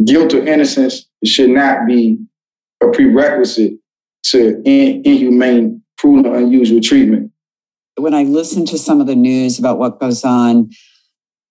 guilt 0.04 0.34
or 0.34 0.46
innocence 0.46 1.08
should 1.26 1.50
not 1.50 1.86
be 1.86 2.18
a 2.82 2.88
prerequisite 2.88 3.74
to 4.24 4.62
in, 4.66 5.02
inhumane, 5.06 5.82
cruel, 5.98 6.34
unusual 6.34 6.82
treatment 6.82 7.32
when 8.02 8.14
I 8.14 8.24
listen 8.24 8.66
to 8.68 8.78
some 8.78 9.02
of 9.02 9.08
the 9.08 9.16
news 9.16 9.60
about 9.60 9.78
what 9.78 10.00
goes 10.00 10.24
on, 10.24 10.72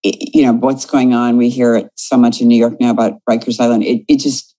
you 0.03 0.43
know, 0.43 0.53
what's 0.53 0.85
going 0.85 1.15
on, 1.15 1.37
we 1.37 1.49
hear 1.49 1.77
it 1.77 1.91
so 1.95 2.17
much 2.17 2.41
in 2.41 2.49
New 2.49 2.59
York 2.59 2.75
now 2.81 2.91
about 2.91 3.21
Rikers 3.29 3.61
Island. 3.61 3.85
It, 3.85 4.03
it 4.09 4.17
just, 4.17 4.55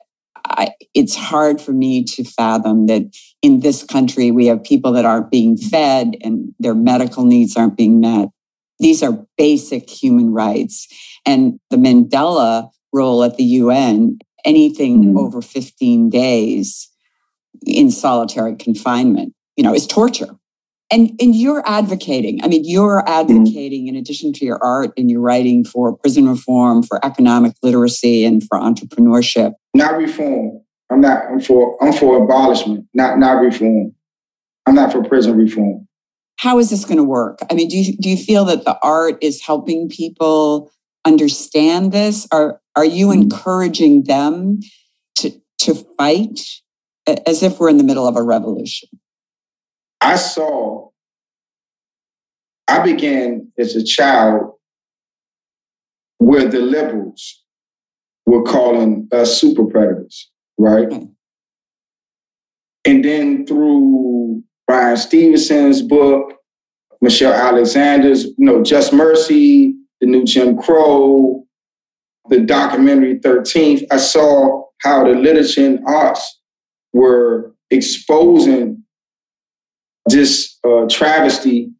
I, 0.45 0.71
it's 0.93 1.15
hard 1.15 1.60
for 1.60 1.71
me 1.71 2.04
to 2.04 2.24
fathom 2.24 2.88
that 2.88 3.04
in 3.41 3.62
this 3.62 3.84
country 3.84 4.32
we 4.32 4.45
have 4.47 4.63
people 4.63 4.91
that 4.93 5.06
aren't 5.06 5.32
being 5.32 5.58
fed 5.58 6.15
and 6.21 6.54
their 6.60 6.76
medical 6.76 7.26
needs 7.26 7.58
aren't 7.58 7.78
being 7.78 8.00
met. 8.00 8.30
These 8.80 9.04
are 9.04 9.26
basic 9.38 9.89
human 9.89 10.32
rights. 10.32 10.88
And 11.26 11.60
the 11.69 11.78
Mandela 11.78 12.69
rule 12.93 13.24
at 13.24 13.38
the 13.38 13.43
UN, 13.43 14.19
anything 14.45 15.04
mm-hmm. 15.04 15.17
over 15.17 15.41
15 15.41 16.10
days 16.10 16.89
in 17.65 17.91
solitary 17.91 18.56
confinement, 18.56 19.34
you 19.56 19.63
know, 19.63 19.73
is 19.73 19.88
torture. 19.88 20.36
And, 20.91 21.12
and 21.21 21.34
you're 21.34 21.63
advocating, 21.65 22.43
I 22.43 22.47
mean, 22.47 22.63
you're 22.65 23.01
mm-hmm. 23.01 23.34
advocating 23.34 23.88
in 23.88 23.95
addition 23.95 24.34
to 24.34 24.45
your 24.45 24.62
art 24.62 24.91
and 24.97 25.10
your 25.10 25.21
writing 25.21 25.63
for 25.63 25.95
prison 25.95 26.27
reform, 26.27 26.84
for 26.84 27.04
economic 27.06 27.54
literacy, 27.63 28.25
and 28.25 28.43
for 28.43 28.60
entrepreneurship. 28.60 29.54
Not 29.73 29.97
reform. 29.97 30.62
I'm 30.89 30.99
not, 30.99 31.23
I'm 31.27 31.39
for, 31.39 31.82
I'm 31.82 31.93
for 31.93 32.21
abolishment, 32.21 32.88
not, 32.93 33.17
not 33.17 33.41
reform. 33.41 33.95
I'm 34.65 34.75
not 34.75 34.91
for 34.91 35.01
prison 35.04 35.38
reform. 35.38 35.88
How 36.38 36.60
is 36.60 36.69
this 36.69 36.84
going 36.84 36.97
to 36.97 37.04
work? 37.04 37.39
I 37.49 37.54
mean, 37.54 37.69
do 37.69 37.77
you, 37.77 37.95
do 37.95 38.10
you 38.10 38.17
feel 38.17 38.43
that 38.45 38.65
the 38.65 38.77
art 38.84 39.17
is 39.21 39.41
helping 39.41 39.88
people 39.88 40.71
understand 41.05 41.91
this? 41.91 42.27
Are, 42.31 42.61
are 42.75 42.85
you 42.85 43.07
mm-hmm. 43.07 43.23
encouraging 43.23 44.03
them 44.03 44.59
to, 45.15 45.31
to 45.59 45.75
fight 45.97 46.39
as 47.07 47.43
if 47.43 47.59
we're 47.59 47.69
in 47.69 47.77
the 47.77 47.83
middle 47.83 48.07
of 48.07 48.15
a 48.15 48.23
revolution? 48.23 48.89
I 49.99 50.15
saw, 50.15 50.89
I 52.67 52.79
began 52.83 53.51
as 53.57 53.75
a 53.75 53.83
child 53.83 54.53
where 56.17 56.47
the 56.47 56.59
liberals 56.59 57.43
were 58.25 58.43
calling 58.43 59.07
us 59.11 59.39
super 59.39 59.65
predators, 59.65 60.29
right? 60.57 60.87
Mm-hmm. 60.87 61.05
And 62.85 63.05
then 63.05 63.45
through 63.45 64.43
Bryan 64.67 64.97
Stevenson's 64.97 65.81
book, 65.81 66.35
Michelle 67.01 67.33
Alexander's, 67.33 68.25
you 68.25 68.35
know, 68.37 68.63
Just 68.63 68.93
Mercy, 68.93 69.75
the 70.01 70.07
new 70.07 70.25
Jim 70.25 70.57
Crow, 70.57 71.45
the 72.29 72.39
documentary 72.39 73.19
13th, 73.19 73.85
I 73.91 73.97
saw 73.97 74.65
how 74.81 75.03
the 75.03 75.11
literature 75.11 75.65
and 75.65 75.79
arts 75.85 76.41
were 76.91 77.53
exposing 77.69 78.83
this 80.07 80.57
uh, 80.67 80.87
travesty 80.89 81.71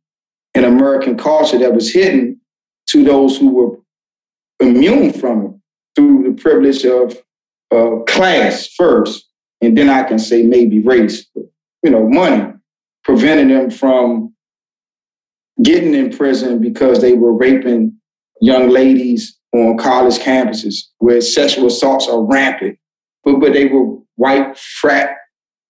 in 0.54 0.64
American 0.64 1.18
culture 1.18 1.58
that 1.58 1.74
was 1.74 1.92
hidden 1.92 2.40
to 2.88 3.04
those 3.04 3.38
who 3.38 3.50
were 3.50 3.78
immune 4.60 5.12
from 5.12 5.46
it 5.46 5.52
through 5.96 6.24
the 6.24 6.42
privilege 6.42 6.86
of 6.86 7.18
uh, 7.74 8.04
class 8.06 8.68
first, 8.68 9.28
and 9.62 9.78
then 9.78 9.90
I 9.90 10.04
can 10.04 10.20
say 10.20 10.44
maybe 10.44 10.82
race, 10.82 11.26
but, 11.34 11.46
you 11.84 11.90
know, 11.90 12.08
money, 12.08 12.54
preventing 13.04 13.50
them 13.50 13.72
from 13.72 14.34
getting 15.64 15.94
in 15.94 16.16
prison 16.16 16.60
because 16.62 17.02
they 17.02 17.14
were 17.14 17.34
raping 17.34 18.01
young 18.42 18.70
ladies 18.70 19.38
on 19.54 19.78
college 19.78 20.18
campuses 20.20 20.76
where 20.98 21.22
sexual 21.22 21.68
assaults 21.68 22.08
are 22.08 22.24
rampant, 22.24 22.78
but, 23.24 23.40
but 23.40 23.54
they 23.54 23.66
were 23.66 23.98
white 24.16 24.58
frat 24.58 25.16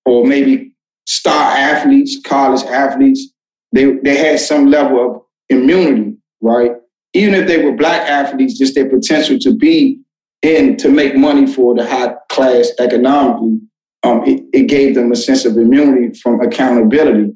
or 0.05 0.25
maybe 0.25 0.73
star 1.05 1.51
athletes, 1.55 2.19
college 2.25 2.63
athletes. 2.63 3.27
They, 3.73 3.93
they 4.03 4.17
had 4.17 4.39
some 4.39 4.67
level 4.67 5.05
of 5.05 5.21
immunity, 5.49 6.17
right? 6.41 6.71
Even 7.13 7.35
if 7.35 7.47
they 7.47 7.63
were 7.63 7.73
black 7.73 8.07
athletes, 8.07 8.57
just 8.57 8.75
their 8.75 8.89
potential 8.89 9.37
to 9.39 9.55
be 9.55 9.99
in 10.41 10.77
to 10.77 10.89
make 10.89 11.15
money 11.15 11.45
for 11.45 11.75
the 11.75 11.87
high 11.87 12.15
class 12.29 12.71
economically, 12.79 13.59
um, 14.03 14.23
it, 14.25 14.43
it 14.53 14.63
gave 14.63 14.95
them 14.95 15.11
a 15.11 15.15
sense 15.15 15.45
of 15.45 15.57
immunity 15.57 16.17
from 16.19 16.41
accountability. 16.41 17.35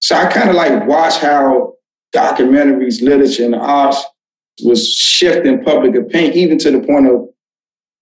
So 0.00 0.14
I 0.14 0.26
kind 0.26 0.48
of 0.48 0.56
like 0.56 0.86
watch 0.86 1.18
how 1.18 1.74
documentaries, 2.14 3.02
literature, 3.02 3.44
and 3.44 3.54
arts 3.54 4.02
was 4.64 4.88
shifting 4.92 5.62
public 5.62 5.94
opinion, 5.94 6.34
even 6.34 6.58
to 6.58 6.70
the 6.70 6.80
point 6.80 7.06
of 7.06 7.28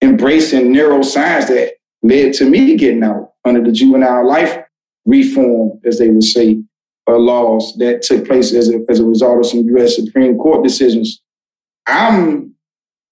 embracing 0.03 0.73
neuroscience 0.73 1.49
that 1.49 1.73
led 2.03 2.33
to 2.35 2.49
me 2.49 2.77
getting 2.77 3.03
out 3.03 3.33
under 3.45 3.62
the 3.62 3.73
juvenile 3.73 4.27
life 4.27 4.59
reform, 5.07 5.81
as 5.85 5.99
they 5.99 6.11
would 6.11 6.25
say, 6.25 6.62
uh, 7.09 7.16
laws 7.16 7.77
that 7.79 8.03
took 8.03 8.27
place 8.27 8.53
as 8.53 8.69
a, 8.69 8.85
as 8.88 9.01
a 9.01 9.05
result 9.05 9.38
of 9.38 9.47
some 9.47 9.61
U.S. 9.61 9.97
Supreme 9.97 10.37
Court 10.37 10.64
decisions. 10.64 11.23
I'm 11.87 12.55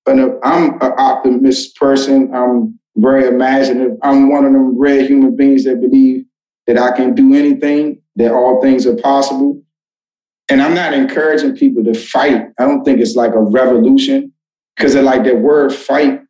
an 0.06 0.38
I'm 0.42 0.74
an 0.74 0.92
optimist 0.98 1.76
person. 1.76 2.34
I'm 2.34 2.78
very 2.96 3.26
imaginative. 3.26 3.96
I'm 4.02 4.30
one 4.30 4.44
of 4.44 4.52
them 4.52 4.78
rare 4.78 5.06
human 5.06 5.36
beings 5.36 5.64
that 5.64 5.80
believe 5.80 6.24
that 6.66 6.78
I 6.78 6.96
can 6.96 7.14
do 7.14 7.34
anything, 7.34 8.00
that 8.16 8.32
all 8.32 8.60
things 8.60 8.86
are 8.86 8.96
possible. 8.96 9.62
And 10.50 10.60
I'm 10.60 10.74
not 10.74 10.92
encouraging 10.92 11.56
people 11.56 11.82
to 11.84 11.94
fight. 11.94 12.42
I 12.58 12.64
don't 12.64 12.84
think 12.84 13.00
it's 13.00 13.16
like 13.16 13.32
a 13.32 13.40
revolution 13.40 14.32
because 14.76 14.94
like 14.94 15.24
that 15.24 15.38
word 15.38 15.72
fight. 15.72 16.20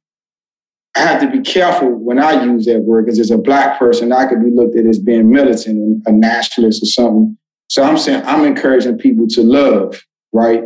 I 0.97 1.01
have 1.01 1.21
to 1.23 1.31
be 1.31 1.41
careful 1.41 1.89
when 1.89 2.21
I 2.21 2.45
use 2.45 2.67
that 2.67 2.83
word 2.83 3.07
because 3.07 3.19
as 3.19 3.33
a 3.33 3.39
black 3.39 3.79
person, 3.79 4.13
I 4.13 4.27
could 4.27 4.41
be 4.41 4.51
looked 4.51 4.77
at 4.79 4.87
as 4.87 5.01
being 5.01 5.29
militant 5.29 5.77
and 5.77 6.03
a 6.07 6.13
nationalist 6.13 6.85
or 6.85 6.87
something. 6.87 7.37
So 7.69 7.83
I'm 7.83 7.99
saying 7.99 8.23
I'm 8.25 8.45
encouraging 8.45 8.99
people 8.99 9.27
to 9.29 9.43
love, 9.43 10.01
right? 10.33 10.63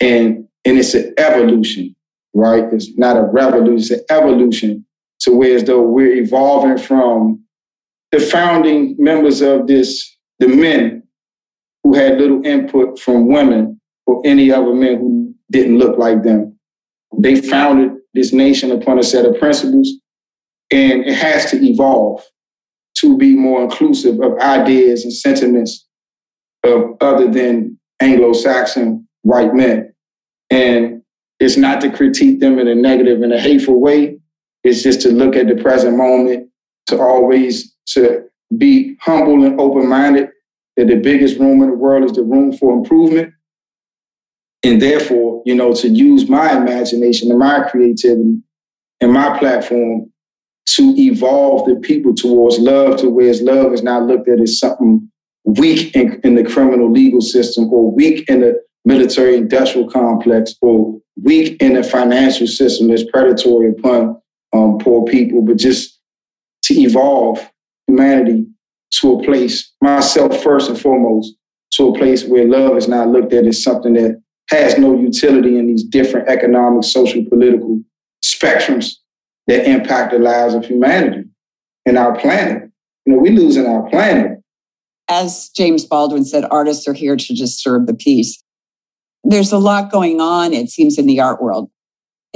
And 0.00 0.48
and 0.64 0.78
it's 0.78 0.94
an 0.94 1.14
evolution, 1.16 1.94
right? 2.34 2.64
It's 2.72 2.96
not 2.98 3.16
a 3.16 3.22
revolution, 3.22 3.76
it's 3.76 3.90
an 3.90 4.00
evolution 4.10 4.84
to 5.20 5.32
where 5.32 5.56
as 5.56 5.64
though 5.64 5.82
we're 5.82 6.14
evolving 6.14 6.78
from 6.78 7.44
the 8.10 8.20
founding 8.20 8.96
members 8.98 9.40
of 9.40 9.66
this, 9.66 10.16
the 10.38 10.48
men 10.48 11.02
who 11.88 11.94
had 11.94 12.18
little 12.18 12.44
input 12.44 12.98
from 12.98 13.28
women 13.28 13.80
or 14.04 14.20
any 14.22 14.52
other 14.52 14.74
men 14.74 14.98
who 14.98 15.34
didn't 15.50 15.78
look 15.78 15.98
like 15.98 16.22
them. 16.22 16.54
They 17.16 17.40
founded 17.40 17.92
this 18.12 18.30
nation 18.30 18.70
upon 18.72 18.98
a 18.98 19.02
set 19.02 19.24
of 19.24 19.38
principles, 19.38 19.90
and 20.70 21.06
it 21.06 21.14
has 21.14 21.50
to 21.50 21.56
evolve 21.56 22.22
to 22.98 23.16
be 23.16 23.34
more 23.34 23.62
inclusive 23.62 24.20
of 24.20 24.38
ideas 24.38 25.04
and 25.04 25.12
sentiments 25.12 25.86
of 26.62 26.94
other 27.00 27.26
than 27.26 27.78
Anglo-Saxon 28.00 29.08
white 29.22 29.54
men. 29.54 29.94
And 30.50 31.00
it's 31.40 31.56
not 31.56 31.80
to 31.80 31.90
critique 31.90 32.40
them 32.40 32.58
in 32.58 32.68
a 32.68 32.74
negative 32.74 33.22
and 33.22 33.32
a 33.32 33.40
hateful 33.40 33.80
way. 33.80 34.18
It's 34.62 34.82
just 34.82 35.00
to 35.02 35.10
look 35.10 35.36
at 35.36 35.48
the 35.48 35.56
present 35.62 35.96
moment, 35.96 36.50
to 36.88 37.00
always 37.00 37.74
to 37.94 38.24
be 38.58 38.96
humble 39.00 39.42
and 39.44 39.58
open-minded 39.58 40.28
that 40.78 40.86
the 40.86 40.94
biggest 40.94 41.40
room 41.40 41.60
in 41.60 41.70
the 41.70 41.76
world 41.76 42.04
is 42.04 42.12
the 42.12 42.22
room 42.22 42.52
for 42.52 42.72
improvement. 42.72 43.34
And 44.62 44.80
therefore, 44.80 45.42
you 45.44 45.56
know, 45.56 45.74
to 45.74 45.88
use 45.88 46.28
my 46.28 46.56
imagination 46.56 47.30
and 47.30 47.38
my 47.38 47.68
creativity 47.68 48.38
and 49.00 49.12
my 49.12 49.36
platform 49.40 50.12
to 50.76 50.94
evolve 50.96 51.66
the 51.66 51.74
people 51.76 52.14
towards 52.14 52.60
love 52.60 53.00
to 53.00 53.10
where 53.10 53.34
love 53.42 53.72
is 53.72 53.82
not 53.82 54.04
looked 54.04 54.28
at 54.28 54.40
as 54.40 54.58
something 54.58 55.10
weak 55.44 55.96
in, 55.96 56.20
in 56.22 56.36
the 56.36 56.44
criminal 56.44 56.92
legal 56.92 57.20
system 57.20 57.72
or 57.72 57.90
weak 57.90 58.28
in 58.28 58.40
the 58.40 58.60
military 58.84 59.36
industrial 59.36 59.90
complex 59.90 60.54
or 60.62 60.96
weak 61.20 61.60
in 61.60 61.74
the 61.74 61.82
financial 61.82 62.46
system 62.46 62.86
that's 62.86 63.04
predatory 63.10 63.70
upon 63.70 64.20
um, 64.52 64.78
poor 64.78 65.04
people, 65.06 65.42
but 65.42 65.56
just 65.56 65.98
to 66.62 66.74
evolve 66.74 67.50
humanity 67.88 68.46
to 68.90 69.14
a 69.14 69.24
place, 69.24 69.72
myself 69.80 70.42
first 70.42 70.68
and 70.68 70.80
foremost, 70.80 71.34
to 71.72 71.88
a 71.88 71.98
place 71.98 72.24
where 72.24 72.46
love 72.46 72.76
is 72.76 72.88
not 72.88 73.08
looked 73.08 73.32
at 73.32 73.46
as 73.46 73.62
something 73.62 73.92
that 73.94 74.20
has 74.50 74.78
no 74.78 74.98
utility 74.98 75.58
in 75.58 75.66
these 75.66 75.84
different 75.84 76.28
economic, 76.28 76.84
social, 76.84 77.24
political 77.28 77.80
spectrums 78.24 78.94
that 79.46 79.68
impact 79.68 80.12
the 80.12 80.18
lives 80.18 80.54
of 80.54 80.64
humanity 80.64 81.24
and 81.86 81.98
our 81.98 82.18
planet. 82.18 82.70
You 83.04 83.14
know, 83.14 83.20
we're 83.20 83.32
losing 83.32 83.66
our 83.66 83.88
planet. 83.88 84.38
As 85.08 85.50
James 85.50 85.84
Baldwin 85.84 86.24
said, 86.24 86.44
artists 86.50 86.86
are 86.86 86.94
here 86.94 87.16
to 87.16 87.34
disturb 87.34 87.86
the 87.86 87.94
peace. 87.94 88.42
There's 89.24 89.52
a 89.52 89.58
lot 89.58 89.90
going 89.90 90.20
on, 90.20 90.52
it 90.52 90.68
seems, 90.68 90.98
in 90.98 91.06
the 91.06 91.20
art 91.20 91.42
world. 91.42 91.70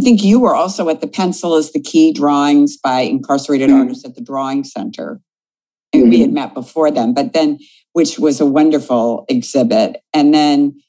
I 0.00 0.02
think 0.02 0.22
you 0.22 0.40
were 0.40 0.54
also 0.54 0.88
at 0.88 1.00
the 1.00 1.06
Pencil 1.06 1.56
is 1.56 1.72
the 1.72 1.80
Key 1.80 2.12
drawings 2.12 2.76
by 2.76 3.00
incarcerated 3.00 3.68
mm-hmm. 3.68 3.80
artists 3.80 4.04
at 4.04 4.14
the 4.14 4.22
Drawing 4.22 4.64
Center 4.64 5.20
mm-hmm. 5.94 6.08
we 6.08 6.20
had 6.20 6.28
mm-hmm. 6.28 6.34
met 6.34 6.54
before 6.54 6.90
then, 6.90 7.14
but 7.14 7.32
then, 7.32 7.58
which 7.92 8.18
was 8.18 8.40
a 8.40 8.46
wonderful 8.46 9.24
exhibit. 9.28 10.02
And 10.14 10.32
then 10.32 10.80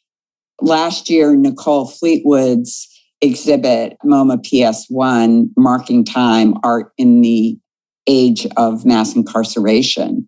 last 0.61 1.09
year, 1.09 1.35
Nicole 1.35 1.87
Fleetwood's 1.87 2.89
exhibit, 3.21 3.97
MoMA 4.05 4.37
PS1, 4.37 5.49
Marking 5.57 6.03
Time 6.03 6.55
Art 6.63 6.91
in 6.97 7.21
the 7.21 7.57
Age 8.07 8.45
of 8.57 8.85
Mass 8.85 9.15
Incarceration. 9.15 10.27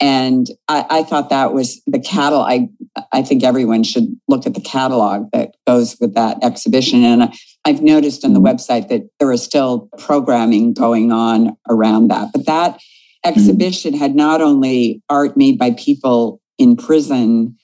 And 0.00 0.48
I, 0.68 0.84
I 0.90 1.02
thought 1.04 1.30
that 1.30 1.52
was 1.52 1.80
the 1.86 2.00
catalog. 2.00 2.50
I, 2.50 2.68
I 3.12 3.22
think 3.22 3.44
everyone 3.44 3.84
should 3.84 4.16
look 4.26 4.46
at 4.46 4.54
the 4.54 4.60
catalog 4.60 5.30
that 5.32 5.54
goes 5.66 5.96
with 6.00 6.14
that 6.14 6.42
exhibition. 6.42 7.04
And 7.04 7.32
I've 7.64 7.82
noticed 7.82 8.24
on 8.24 8.32
the 8.32 8.40
mm-hmm. 8.40 8.48
website 8.48 8.88
that 8.88 9.02
there 9.20 9.30
is 9.30 9.44
still 9.44 9.88
programming 9.98 10.74
going 10.74 11.12
on 11.12 11.56
around 11.68 12.08
that. 12.08 12.30
But 12.32 12.46
that 12.46 12.80
exhibition 13.24 13.94
had 13.94 14.14
not 14.14 14.40
only 14.40 15.02
art 15.08 15.36
made 15.36 15.58
by 15.58 15.72
people 15.72 16.40
in 16.58 16.76
prison, 16.76 17.56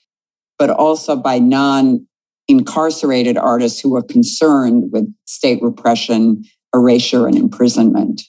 but 0.58 0.70
also 0.70 1.16
by 1.16 1.38
non 1.38 2.06
incarcerated 2.48 3.36
artists 3.36 3.80
who 3.80 3.90
were 3.90 4.02
concerned 4.02 4.90
with 4.92 5.12
state 5.26 5.62
repression, 5.62 6.42
erasure, 6.74 7.26
and 7.26 7.36
imprisonment. 7.36 8.22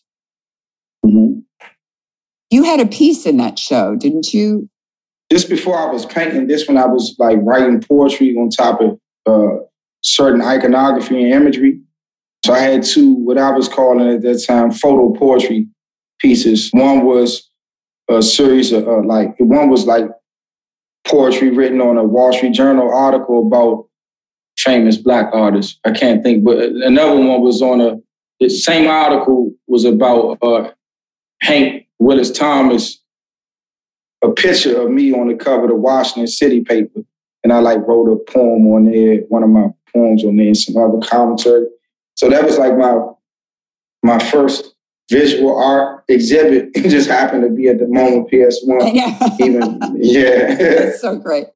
Mm-hmm. 1.05 1.39
You 2.49 2.63
had 2.63 2.79
a 2.79 2.85
piece 2.85 3.25
in 3.25 3.37
that 3.37 3.57
show, 3.57 3.95
didn't 3.95 4.33
you? 4.33 4.69
Just 5.31 5.49
before 5.49 5.77
I 5.77 5.91
was 5.91 6.05
painting 6.05 6.47
this 6.47 6.67
when 6.67 6.77
I 6.77 6.87
was 6.87 7.15
like 7.19 7.37
writing 7.43 7.81
poetry 7.81 8.35
on 8.35 8.49
top 8.49 8.81
of 8.81 8.99
uh, 9.25 9.63
certain 10.01 10.41
iconography 10.41 11.23
and 11.23 11.33
imagery. 11.33 11.81
So 12.43 12.53
I 12.53 12.59
had 12.59 12.83
two, 12.83 13.13
what 13.13 13.37
I 13.37 13.51
was 13.51 13.69
calling 13.69 14.09
at 14.09 14.21
that 14.23 14.43
time, 14.45 14.71
photo 14.71 15.13
poetry 15.13 15.67
pieces. 16.19 16.69
One 16.71 17.05
was 17.05 17.49
a 18.09 18.21
series 18.21 18.71
of 18.71 18.87
uh, 18.87 19.01
like, 19.03 19.35
one 19.39 19.69
was 19.69 19.85
like 19.85 20.05
poetry 21.07 21.49
written 21.49 21.81
on 21.81 21.97
a 21.97 22.03
Wall 22.03 22.33
Street 22.33 22.53
Journal 22.53 22.93
article 22.93 23.47
about 23.47 23.87
famous 24.57 24.97
black 24.97 25.29
artists. 25.33 25.79
I 25.85 25.91
can't 25.91 26.23
think, 26.23 26.43
but 26.43 26.59
another 26.59 27.15
one 27.15 27.41
was 27.41 27.61
on 27.61 27.81
a, 27.81 27.97
the 28.39 28.49
same 28.49 28.89
article 28.89 29.51
was 29.67 29.85
about 29.85 30.37
uh, 30.41 30.71
Hank 31.41 31.87
Willis 31.99 32.31
Thomas, 32.31 33.01
a 34.23 34.29
picture 34.29 34.81
of 34.81 34.91
me 34.91 35.13
on 35.13 35.27
the 35.27 35.35
cover 35.35 35.63
of 35.63 35.69
the 35.69 35.75
Washington 35.75 36.27
City 36.27 36.61
paper. 36.61 37.01
And 37.43 37.53
I 37.53 37.59
like 37.59 37.79
wrote 37.87 38.11
a 38.11 38.31
poem 38.31 38.67
on 38.67 38.85
there, 38.85 39.21
one 39.29 39.43
of 39.43 39.49
my 39.49 39.67
poems 39.93 40.25
on 40.25 40.35
there, 40.35 40.47
and 40.47 40.57
some 40.57 40.75
other 40.77 40.99
commentary. 41.05 41.67
So 42.15 42.29
that 42.29 42.43
was 42.43 42.57
like 42.57 42.77
my 42.77 42.97
my 44.03 44.19
first 44.19 44.75
visual 45.09 45.57
art 45.57 46.03
exhibit. 46.07 46.69
It 46.75 46.89
just 46.89 47.09
happened 47.09 47.43
to 47.43 47.49
be 47.49 47.67
at 47.67 47.79
the 47.79 47.85
MoMA 47.85 48.29
PS1. 48.31 48.93
Yeah. 48.93 49.17
Even 49.45 49.79
yeah. 49.97 50.55
That's 50.55 51.01
so 51.01 51.17
great. 51.17 51.47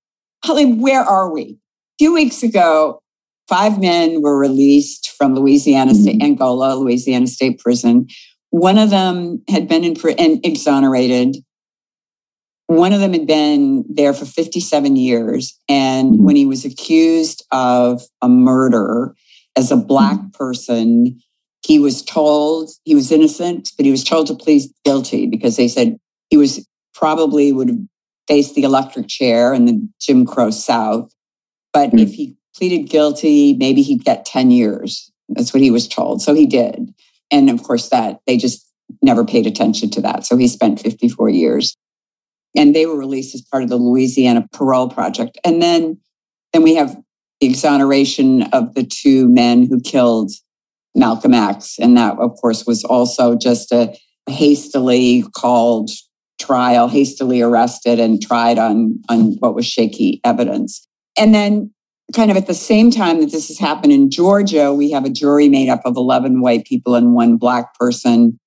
Holly, 0.44 0.74
where 0.74 1.02
are 1.02 1.32
we? 1.32 1.44
A 1.44 1.98
few 2.00 2.14
weeks 2.14 2.44
ago, 2.44 3.00
five 3.48 3.80
men 3.80 4.22
were 4.22 4.38
released 4.38 5.12
from 5.18 5.36
Louisiana 5.36 5.92
mm-hmm. 5.92 6.02
State, 6.02 6.24
Angola, 6.24 6.76
Louisiana 6.76 7.28
State 7.28 7.60
Prison. 7.60 8.08
One 8.50 8.78
of 8.78 8.90
them 8.90 9.42
had 9.48 9.68
been 9.68 9.84
in 9.84 9.96
and 10.20 10.46
exonerated. 10.46 11.38
One 12.68 12.94
of 12.94 13.00
them 13.00 13.14
had 13.14 13.28
been 13.28 13.86
there 13.90 14.14
for 14.14 14.26
57 14.26 14.96
years. 14.96 15.58
And 15.70 16.14
mm-hmm. 16.14 16.26
when 16.26 16.36
he 16.36 16.46
was 16.46 16.66
accused 16.66 17.46
of 17.52 18.02
a 18.22 18.30
murder 18.30 19.16
as 19.56 19.72
a 19.72 19.78
Black 19.78 20.18
mm-hmm. 20.18 20.30
person, 20.30 21.20
he 21.66 21.80
was 21.80 22.04
told 22.04 22.70
he 22.84 22.96
was 22.96 23.12
innocent, 23.12 23.72
but 23.78 23.86
he 23.86 23.92
was 23.92 24.04
told 24.04 24.28
to 24.28 24.36
plead 24.36 24.64
guilty 24.84 25.28
because 25.28 25.56
they 25.56 25.68
said 25.68 25.98
he 26.30 26.38
was 26.38 26.66
probably 26.94 27.52
would 27.52 27.88
face 28.28 28.54
the 28.54 28.64
electric 28.64 29.08
chair 29.08 29.54
in 29.54 29.66
the 29.66 29.90
Jim 30.00 30.26
Crow 30.26 30.52
South. 30.52 31.14
But 31.72 31.90
mm-hmm. 31.90 32.00
if 32.00 32.14
he 32.14 32.36
pleaded 32.56 32.90
guilty, 32.90 33.56
maybe 33.56 33.82
he'd 33.82 34.06
get 34.06 34.26
10 34.26 34.52
years. 34.52 35.12
That's 35.30 35.54
what 35.54 35.64
he 35.64 35.72
was 35.72 35.88
told. 35.88 36.22
So 36.22 36.34
he 36.34 36.46
did. 36.46 36.94
And 37.32 37.50
of 37.50 37.64
course, 37.64 37.90
that 37.90 38.20
they 38.28 38.38
just 38.38 38.66
never 39.02 39.26
paid 39.26 39.48
attention 39.48 39.90
to 39.92 40.02
that. 40.02 40.26
So 40.26 40.38
he 40.38 40.48
spent 40.48 40.80
54 40.80 41.30
years. 41.30 41.76
And 42.56 42.76
they 42.76 42.86
were 42.86 42.98
released 42.98 43.34
as 43.34 43.42
part 43.42 43.64
of 43.64 43.70
the 43.70 43.78
Louisiana 43.78 44.48
Parole 44.54 44.90
Project. 44.90 45.40
And 45.44 45.62
then, 45.62 46.00
then 46.52 46.62
we 46.62 46.76
have 46.76 46.96
the 47.42 47.48
exoneration 47.48 48.44
of 48.54 48.76
the 48.76 48.84
two 48.84 49.28
men 49.28 49.66
who 49.66 49.82
killed 49.82 50.32
Malcolm 50.96 51.34
X. 51.34 51.78
And 51.80 51.98
that, 51.98 52.18
of 52.20 52.36
course, 52.40 52.66
was 52.66 52.84
also 52.84 53.36
just 53.36 53.72
a 53.72 53.96
hastily 54.30 55.24
called 55.36 55.90
trial, 56.40 56.88
hastily 56.88 57.42
arrested 57.42 58.00
and 58.00 58.22
tried 58.22 58.58
on, 58.58 59.02
on 59.10 59.34
what 59.40 59.56
was 59.56 59.66
shaky 59.66 60.22
evidence. 60.24 60.88
And 61.18 61.34
then 61.34 61.72
kind 62.14 62.30
of 62.30 62.38
at 62.38 62.48
the 62.48 62.54
same 62.54 62.92
time 62.92 63.20
that 63.22 63.32
this 63.32 63.48
has 63.48 63.58
happened 63.58 63.94
in 63.94 64.10
Georgia, 64.10 64.74
we 64.74 64.92
have 64.92 65.06
a 65.06 65.10
jury 65.10 65.50
made 65.50 65.70
up 65.70 65.82
of 65.86 65.96
11 65.96 66.42
white 66.42 66.66
people 66.66 66.96
and 66.96 67.14
one 67.14 67.38
black 67.38 67.74
person 67.76 68.40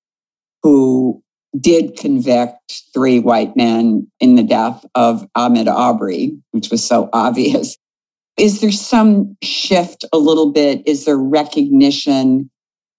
who 0.63 1.23
did 1.59 1.97
convict 1.97 2.83
three 2.93 3.19
white 3.19 3.57
men 3.57 4.07
in 4.21 4.35
the 4.35 4.43
death 4.43 4.85
of 4.95 5.27
Ahmaud 5.37 5.69
Arbery, 5.69 6.37
which 6.51 6.71
was 6.71 6.85
so 6.85 7.09
obvious. 7.13 7.77
Is 8.39 8.61
there 8.61 8.73
some 8.73 9.37
shift 9.43 10.05
a 10.13 10.19
little 10.19 10.53
bit? 10.53 10.87
Is 10.87 11.05
there 11.05 11.17
recognition 11.17 12.51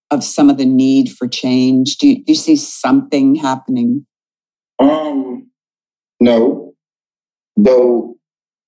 of 0.10 0.24
some 0.24 0.50
of 0.50 0.58
the 0.58 0.66
need 0.66 1.12
for 1.12 1.28
change? 1.28 1.98
Do 1.98 2.08
you, 2.08 2.16
do 2.18 2.24
you 2.28 2.36
see 2.36 2.56
something 2.56 3.36
happening? 3.36 4.06
Um, 4.80 5.50
no. 6.20 6.74
Though 7.56 8.16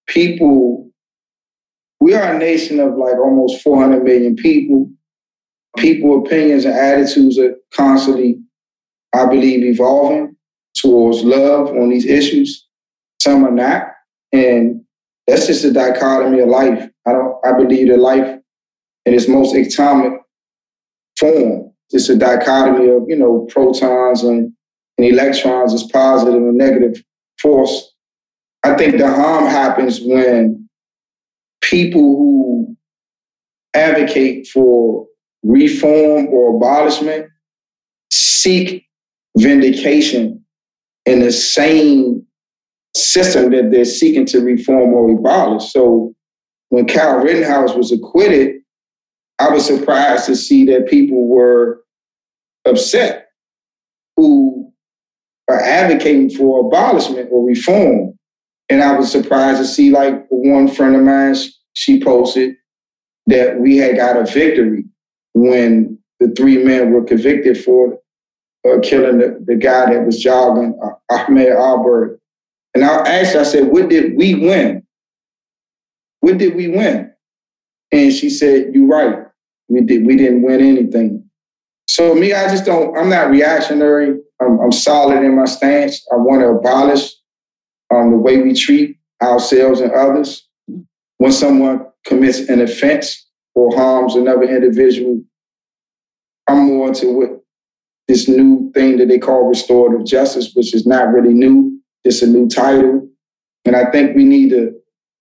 people 0.07 0.89
we 1.99 2.13
are 2.13 2.33
a 2.33 2.37
nation 2.37 2.79
of 2.79 2.95
like 2.95 3.17
almost 3.17 3.61
400 3.61 4.03
million 4.03 4.35
people. 4.35 4.89
People 5.77 6.25
opinions 6.25 6.65
and 6.65 6.73
attitudes 6.73 7.37
are 7.37 7.55
constantly, 7.73 8.39
I 9.13 9.25
believe, 9.25 9.63
evolving 9.63 10.35
towards 10.75 11.23
love 11.23 11.67
on 11.67 11.89
these 11.89 12.05
issues. 12.05 12.65
Some 13.21 13.45
are 13.45 13.51
not. 13.51 13.83
And 14.31 14.81
that's 15.29 15.47
just 15.47 15.65
a 15.65 15.71
dichotomy 15.71 16.39
of 16.39 16.49
life. 16.49 16.89
I 17.07 17.11
don't 17.11 17.35
I 17.45 17.53
believe 17.53 17.89
that 17.89 17.99
life 17.99 18.39
in 19.05 19.13
its 19.13 19.27
most 19.27 19.55
atomic 19.55 20.13
form. 21.17 21.71
It's 21.91 22.09
a 22.09 22.15
dichotomy 22.15 22.89
of, 22.89 23.03
you 23.07 23.15
know, 23.15 23.47
protons 23.49 24.23
and, 24.23 24.53
and 24.97 25.07
electrons 25.07 25.73
as 25.73 25.83
positive 25.83 26.35
and 26.35 26.57
negative 26.57 27.03
force. 27.41 27.93
I 28.63 28.75
think 28.75 28.97
the 28.97 29.07
harm 29.07 29.45
happens 29.45 29.99
when 30.01 30.69
people 31.61 32.01
who 32.01 32.77
advocate 33.73 34.47
for 34.47 35.07
reform 35.43 36.27
or 36.27 36.55
abolishment 36.55 37.27
seek 38.11 38.85
vindication 39.37 40.43
in 41.05 41.19
the 41.19 41.31
same 41.31 42.25
system 42.99 43.51
that 43.51 43.71
they're 43.71 43.85
seeking 43.85 44.25
to 44.27 44.39
reform 44.41 44.93
or 44.93 45.11
abolish. 45.11 45.71
So 45.71 46.13
when 46.69 46.87
Kyle 46.87 47.17
Rittenhouse 47.17 47.73
was 47.73 47.91
acquitted, 47.91 48.61
I 49.39 49.49
was 49.49 49.65
surprised 49.65 50.25
to 50.25 50.35
see 50.35 50.65
that 50.65 50.87
people 50.87 51.27
were 51.27 51.83
upset 52.65 53.27
who 54.15 54.71
are 55.49 55.59
advocating 55.59 56.29
for 56.29 56.67
abolishment 56.67 57.29
or 57.31 57.45
reform. 57.45 58.13
And 58.69 58.83
I 58.83 58.95
was 58.97 59.11
surprised 59.11 59.59
to 59.59 59.65
see 59.65 59.89
like 59.89 60.25
one 60.29 60.67
friend 60.67 60.95
of 60.95 61.01
mine, 61.01 61.35
she 61.73 62.03
posted 62.03 62.55
that 63.27 63.59
we 63.59 63.77
had 63.77 63.95
got 63.95 64.17
a 64.17 64.25
victory 64.25 64.85
when 65.33 65.97
the 66.19 66.29
three 66.37 66.63
men 66.63 66.91
were 66.91 67.03
convicted 67.03 67.63
for 67.63 67.97
uh, 68.67 68.79
killing 68.81 69.19
the, 69.19 69.41
the 69.45 69.55
guy 69.55 69.93
that 69.93 70.05
was 70.05 70.21
jogging, 70.21 70.77
uh, 70.83 71.15
Ahmaud 71.15 71.57
Arbery. 71.57 72.18
And 72.73 72.83
I 72.83 73.07
asked 73.07 73.33
her, 73.33 73.41
I 73.41 73.43
said, 73.43 73.67
what 73.67 73.89
did 73.89 74.15
we 74.15 74.35
win? 74.35 74.83
What 76.21 76.37
did 76.37 76.55
we 76.55 76.67
win? 76.67 77.11
And 77.91 78.13
she 78.13 78.29
said, 78.29 78.71
you're 78.73 78.87
right. 78.87 79.25
We, 79.67 79.81
did, 79.81 80.05
we 80.05 80.15
didn't 80.15 80.43
win 80.43 80.61
anything. 80.61 81.29
So 81.87 82.13
me, 82.13 82.33
I 82.33 82.47
just 82.49 82.65
don't, 82.65 82.95
I'm 82.97 83.09
not 83.09 83.31
reactionary. 83.31 84.19
I'm, 84.41 84.59
I'm 84.59 84.71
solid 84.71 85.23
in 85.23 85.35
my 85.35 85.45
stance. 85.45 86.05
I 86.11 86.15
want 86.17 86.41
to 86.41 86.49
abolish 86.49 87.13
um, 87.93 88.11
the 88.11 88.17
way 88.17 88.41
we 88.41 88.53
treat 88.53 88.97
ourselves 89.21 89.81
and 89.81 89.91
others. 89.91 90.47
When 91.17 91.31
someone 91.31 91.87
commits 92.05 92.39
an 92.39 92.61
offense 92.61 93.27
or 93.55 93.75
harms 93.75 94.15
another 94.15 94.43
individual, 94.43 95.21
I'm 96.47 96.67
more 96.67 96.87
into 96.89 97.11
what 97.11 97.43
this 98.07 98.27
new 98.27 98.71
thing 98.73 98.97
that 98.97 99.07
they 99.07 99.19
call 99.19 99.47
restorative 99.47 100.05
justice, 100.05 100.53
which 100.53 100.73
is 100.73 100.87
not 100.87 101.11
really 101.11 101.33
new. 101.33 101.78
It's 102.03 102.21
a 102.21 102.27
new 102.27 102.47
title. 102.47 103.07
And 103.65 103.75
I 103.75 103.91
think 103.91 104.15
we 104.15 104.23
need 104.23 104.49
to 104.51 104.73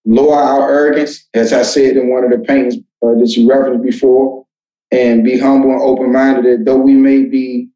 lower 0.07 0.37
our 0.37 0.71
arrogance, 0.71 1.27
as 1.35 1.53
I 1.53 1.63
said 1.63 1.97
in 1.97 2.11
one 2.11 2.25
of 2.25 2.31
the 2.31 2.39
paintings 2.39 2.77
uh, 3.03 3.15
that 3.19 3.35
you 3.37 3.49
referenced 3.49 3.85
before, 3.85 4.47
and 4.91 5.23
be 5.23 5.39
humble 5.39 5.71
and 5.71 5.81
open 5.81 6.13
minded 6.13 6.45
that 6.45 6.65
though 6.65 6.79
we 6.79 6.95
may 6.95 7.25
be 7.25 7.69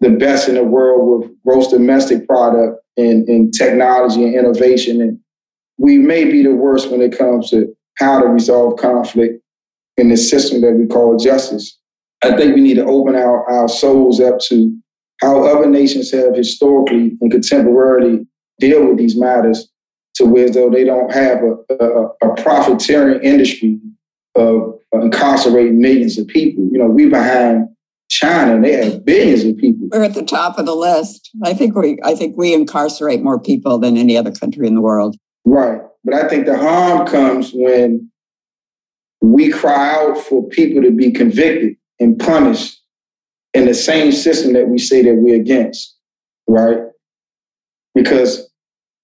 the 0.00 0.10
best 0.10 0.48
in 0.48 0.56
the 0.56 0.64
world 0.64 1.22
with 1.22 1.30
gross 1.44 1.68
domestic 1.68 2.26
product 2.26 2.80
and, 2.96 3.28
and 3.28 3.52
technology 3.52 4.24
and 4.24 4.34
innovation. 4.34 5.00
And 5.00 5.18
we 5.78 5.98
may 5.98 6.24
be 6.24 6.42
the 6.42 6.54
worst 6.54 6.90
when 6.90 7.00
it 7.00 7.16
comes 7.16 7.50
to 7.50 7.74
how 7.98 8.20
to 8.20 8.26
resolve 8.26 8.78
conflict 8.78 9.42
in 9.96 10.08
the 10.08 10.16
system 10.16 10.60
that 10.60 10.72
we 10.72 10.86
call 10.86 11.16
justice. 11.16 11.78
I 12.22 12.36
think 12.36 12.54
we 12.54 12.60
need 12.60 12.74
to 12.74 12.84
open 12.84 13.16
our, 13.16 13.48
our 13.50 13.68
souls 13.68 14.20
up 14.20 14.38
to 14.48 14.76
how 15.20 15.44
other 15.44 15.68
nations 15.68 16.10
have 16.12 16.34
historically 16.34 17.16
and 17.20 17.32
contemporarily 17.32 18.26
deal 18.58 18.86
with 18.86 18.98
these 18.98 19.16
matters 19.16 19.70
to 20.14 20.24
where 20.24 20.50
though 20.50 20.70
they 20.70 20.84
don't 20.84 21.12
have 21.12 21.42
a, 21.42 21.74
a, 21.82 22.06
a 22.22 22.42
profiteering 22.42 23.22
industry 23.22 23.78
of 24.34 24.78
incarcerating 24.92 25.80
millions 25.80 26.18
of 26.18 26.26
people. 26.26 26.68
You 26.70 26.78
know, 26.78 26.86
we 26.86 27.08
behind 27.08 27.68
China, 28.08 28.60
they 28.60 28.72
have 28.72 29.04
billions 29.04 29.44
of 29.44 29.56
people. 29.56 29.88
We're 29.90 30.04
at 30.04 30.14
the 30.14 30.24
top 30.24 30.58
of 30.58 30.66
the 30.66 30.74
list. 30.74 31.30
I 31.44 31.54
think 31.54 31.74
we 31.74 31.98
I 32.04 32.14
think 32.14 32.36
we 32.36 32.52
incarcerate 32.52 33.22
more 33.22 33.40
people 33.40 33.78
than 33.78 33.96
any 33.96 34.16
other 34.16 34.32
country 34.32 34.66
in 34.66 34.74
the 34.74 34.82
world. 34.82 35.16
Right. 35.44 35.80
But 36.04 36.14
I 36.14 36.28
think 36.28 36.46
the 36.46 36.58
harm 36.58 37.06
comes 37.06 37.52
when 37.54 38.10
we 39.20 39.50
cry 39.50 39.94
out 39.94 40.18
for 40.18 40.46
people 40.48 40.82
to 40.82 40.90
be 40.90 41.12
convicted 41.12 41.76
and 42.00 42.18
punished 42.18 42.80
in 43.54 43.66
the 43.66 43.74
same 43.74 44.12
system 44.12 44.52
that 44.54 44.68
we 44.68 44.78
say 44.78 45.02
that 45.02 45.14
we're 45.14 45.36
against, 45.36 45.96
right? 46.48 46.78
Because 47.94 48.50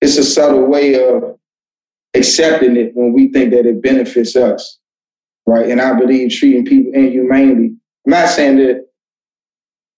it's 0.00 0.16
a 0.16 0.24
subtle 0.24 0.66
way 0.66 1.02
of 1.02 1.38
accepting 2.14 2.76
it 2.76 2.92
when 2.94 3.12
we 3.12 3.30
think 3.32 3.50
that 3.52 3.66
it 3.66 3.82
benefits 3.82 4.36
us, 4.36 4.78
right? 5.46 5.68
And 5.68 5.80
I 5.80 5.98
believe 5.98 6.32
treating 6.32 6.64
people 6.64 6.92
inhumanely. 6.94 7.76
I'm 8.06 8.10
not 8.10 8.28
saying 8.28 8.56
that 8.58 8.86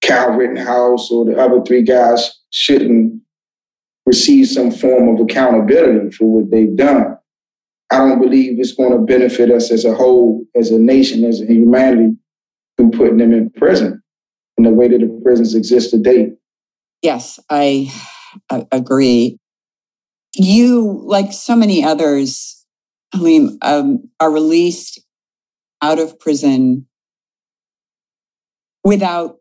Kyle 0.05 0.33
Rittenhouse 0.33 1.11
or 1.11 1.25
the 1.25 1.39
other 1.39 1.63
three 1.63 1.83
guys 1.83 2.41
shouldn't 2.51 3.21
receive 4.07 4.49
some 4.49 4.71
form 4.71 5.09
of 5.09 5.21
accountability 5.21 6.11
for 6.11 6.25
what 6.25 6.51
they've 6.51 6.75
done. 6.75 7.17
I 7.93 7.99
don't 7.99 8.21
believe 8.21 8.59
it's 8.59 8.73
going 8.73 8.93
to 8.93 8.99
benefit 8.99 9.51
us 9.51 9.71
as 9.71 9.85
a 9.85 9.95
whole, 9.95 10.45
as 10.57 10.71
a 10.71 10.79
nation, 10.79 11.25
as 11.25 11.41
a 11.41 11.47
humanity, 11.47 12.17
through 12.77 12.91
putting 12.93 13.19
them 13.19 13.33
in 13.33 13.51
prison 13.51 14.03
in 14.57 14.65
the 14.65 14.71
way 14.71 14.89
that 14.89 14.99
the 14.99 15.21
prisons 15.23 15.55
exist 15.55 15.91
today. 15.91 16.33
Yes, 17.03 17.39
I, 17.51 17.93
I 18.51 18.67
agree. 18.73 19.39
You, 20.35 21.03
like 21.05 21.33
so 21.33 21.57
many 21.57 21.85
others, 21.85 22.65
Halim, 23.13 23.59
um, 23.63 24.09
are 24.21 24.31
released 24.31 25.01
out 25.83 25.99
of 25.99 26.19
prison 26.19 26.87
without 28.85 29.37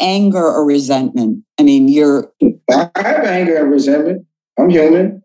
anger 0.00 0.44
or 0.44 0.64
resentment. 0.64 1.44
I 1.58 1.62
mean, 1.62 1.88
you're. 1.88 2.32
I 2.70 2.90
have 2.96 3.24
anger 3.24 3.56
and 3.56 3.70
resentment. 3.70 4.26
I'm 4.58 4.70
human. 4.70 5.22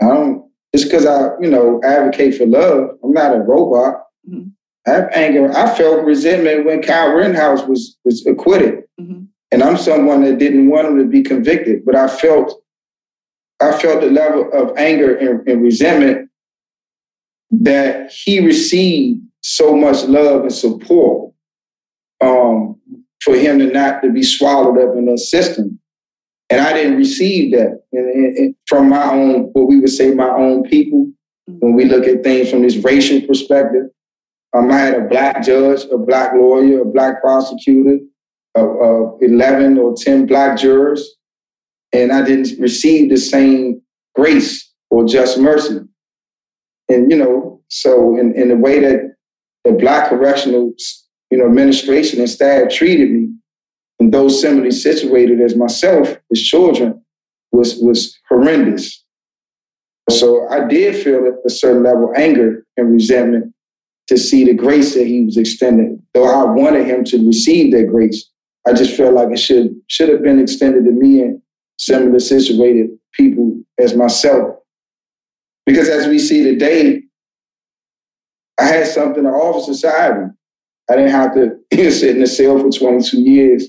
I 0.00 0.06
don't 0.06 0.50
just 0.74 0.90
because 0.90 1.06
I, 1.06 1.30
you 1.40 1.50
know, 1.50 1.80
advocate 1.84 2.36
for 2.36 2.46
love. 2.46 2.90
I'm 3.02 3.12
not 3.12 3.34
a 3.34 3.40
robot. 3.40 4.02
Mm-hmm. 4.28 4.48
I 4.86 4.90
have 4.90 5.10
anger. 5.12 5.52
I 5.56 5.74
felt 5.74 6.04
resentment 6.04 6.64
when 6.64 6.82
Kyle 6.82 7.12
Rittenhouse 7.12 7.66
was 7.66 7.98
was 8.04 8.24
acquitted, 8.26 8.84
mm-hmm. 9.00 9.24
And 9.52 9.62
I'm 9.62 9.76
someone 9.76 10.22
that 10.24 10.38
didn't 10.38 10.68
want 10.68 10.88
him 10.88 10.98
to 10.98 11.04
be 11.04 11.22
convicted. 11.22 11.84
But 11.84 11.96
I 11.96 12.08
felt, 12.08 12.62
I 13.60 13.72
felt 13.72 14.00
the 14.00 14.10
level 14.10 14.50
of 14.52 14.76
anger 14.76 15.16
and, 15.16 15.46
and 15.48 15.62
resentment 15.62 16.30
that 17.50 18.12
he 18.12 18.44
received 18.44 19.20
so 19.42 19.74
much 19.74 20.04
love 20.04 20.42
and 20.42 20.52
support 20.52 21.32
um, 22.20 22.78
for 23.22 23.34
him 23.34 23.58
to 23.58 23.66
not 23.66 24.02
to 24.02 24.10
be 24.10 24.22
swallowed 24.22 24.78
up 24.78 24.96
in 24.96 25.06
that 25.06 25.18
system. 25.18 25.80
And 26.48 26.60
I 26.60 26.72
didn't 26.72 26.96
receive 26.96 27.52
that 27.52 27.82
and, 27.92 28.36
and 28.36 28.54
from 28.66 28.88
my 28.88 29.10
own, 29.10 29.50
what 29.52 29.68
we 29.68 29.78
would 29.78 29.90
say, 29.90 30.12
my 30.14 30.30
own 30.30 30.64
people. 30.64 31.10
When 31.46 31.74
we 31.74 31.84
look 31.84 32.04
at 32.06 32.22
things 32.22 32.50
from 32.50 32.62
this 32.62 32.76
racial 32.76 33.20
perspective, 33.26 33.86
um, 34.52 34.70
I 34.70 34.78
had 34.78 34.94
a 34.94 35.08
black 35.08 35.42
judge, 35.42 35.84
a 35.92 35.98
black 35.98 36.32
lawyer, 36.34 36.82
a 36.82 36.84
black 36.84 37.20
prosecutor, 37.20 37.98
uh, 38.56 38.62
uh, 38.62 39.16
11 39.20 39.78
or 39.78 39.94
10 39.96 40.26
black 40.26 40.58
jurors, 40.58 41.16
and 41.92 42.12
I 42.12 42.22
didn't 42.22 42.58
receive 42.60 43.10
the 43.10 43.16
same 43.16 43.82
grace 44.14 44.70
or 44.90 45.04
just 45.04 45.38
mercy. 45.38 45.80
And, 46.88 47.10
you 47.10 47.16
know, 47.16 47.62
so 47.68 48.18
in, 48.18 48.34
in 48.34 48.48
the 48.48 48.56
way 48.56 48.80
that 48.80 49.14
the 49.64 49.72
black 49.72 50.08
correctional, 50.08 50.72
you 51.30 51.38
know, 51.38 51.46
administration 51.46 52.20
and 52.20 52.28
staff 52.28 52.70
treated 52.70 53.10
me, 53.10 53.28
and 54.00 54.12
those 54.12 54.40
similarly 54.40 54.70
situated 54.70 55.40
as 55.40 55.54
myself 55.54 56.16
as 56.32 56.40
children 56.40 57.00
was 57.52 57.76
was 57.76 58.18
horrendous. 58.28 59.04
So 60.08 60.48
I 60.48 60.66
did 60.66 61.02
feel 61.02 61.36
a 61.44 61.50
certain 61.50 61.82
level 61.82 62.10
of 62.10 62.16
anger 62.16 62.64
and 62.76 62.92
resentment 62.92 63.52
to 64.08 64.16
see 64.16 64.44
the 64.44 64.54
grace 64.54 64.94
that 64.94 65.06
he 65.06 65.24
was 65.24 65.36
extending. 65.36 66.02
Though 66.14 66.26
I 66.26 66.44
wanted 66.50 66.86
him 66.86 67.04
to 67.04 67.26
receive 67.26 67.72
that 67.72 67.88
grace, 67.88 68.29
I 68.66 68.72
just 68.72 68.96
felt 68.96 69.14
like 69.14 69.30
it 69.30 69.38
should 69.38 69.74
should 69.88 70.08
have 70.08 70.22
been 70.22 70.38
extended 70.38 70.84
to 70.84 70.92
me 70.92 71.22
and 71.22 71.42
similar 71.78 72.18
situated 72.20 72.90
people 73.12 73.60
as 73.78 73.94
myself. 73.94 74.56
Because 75.66 75.88
as 75.88 76.06
we 76.06 76.18
see 76.18 76.44
today, 76.44 77.02
I 78.58 78.64
had 78.64 78.86
something 78.86 79.22
to 79.22 79.30
offer 79.30 79.72
society. 79.72 80.30
I 80.90 80.96
didn't 80.96 81.12
have 81.12 81.34
to 81.34 81.56
sit 81.90 82.16
in 82.16 82.22
a 82.22 82.26
cell 82.26 82.58
for 82.58 82.70
22 82.70 83.20
years 83.20 83.68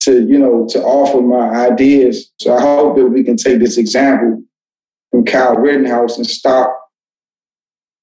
to, 0.00 0.26
you 0.26 0.38
know, 0.38 0.66
to 0.70 0.82
offer 0.82 1.20
my 1.20 1.66
ideas. 1.66 2.32
So 2.40 2.54
I 2.56 2.60
hope 2.60 2.96
that 2.96 3.06
we 3.06 3.22
can 3.22 3.36
take 3.36 3.58
this 3.58 3.76
example 3.76 4.42
from 5.10 5.24
Kyle 5.24 5.56
Rittenhouse 5.56 6.16
and 6.16 6.26
stop 6.26 6.76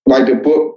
like 0.05 0.27
the 0.27 0.35
book 0.35 0.75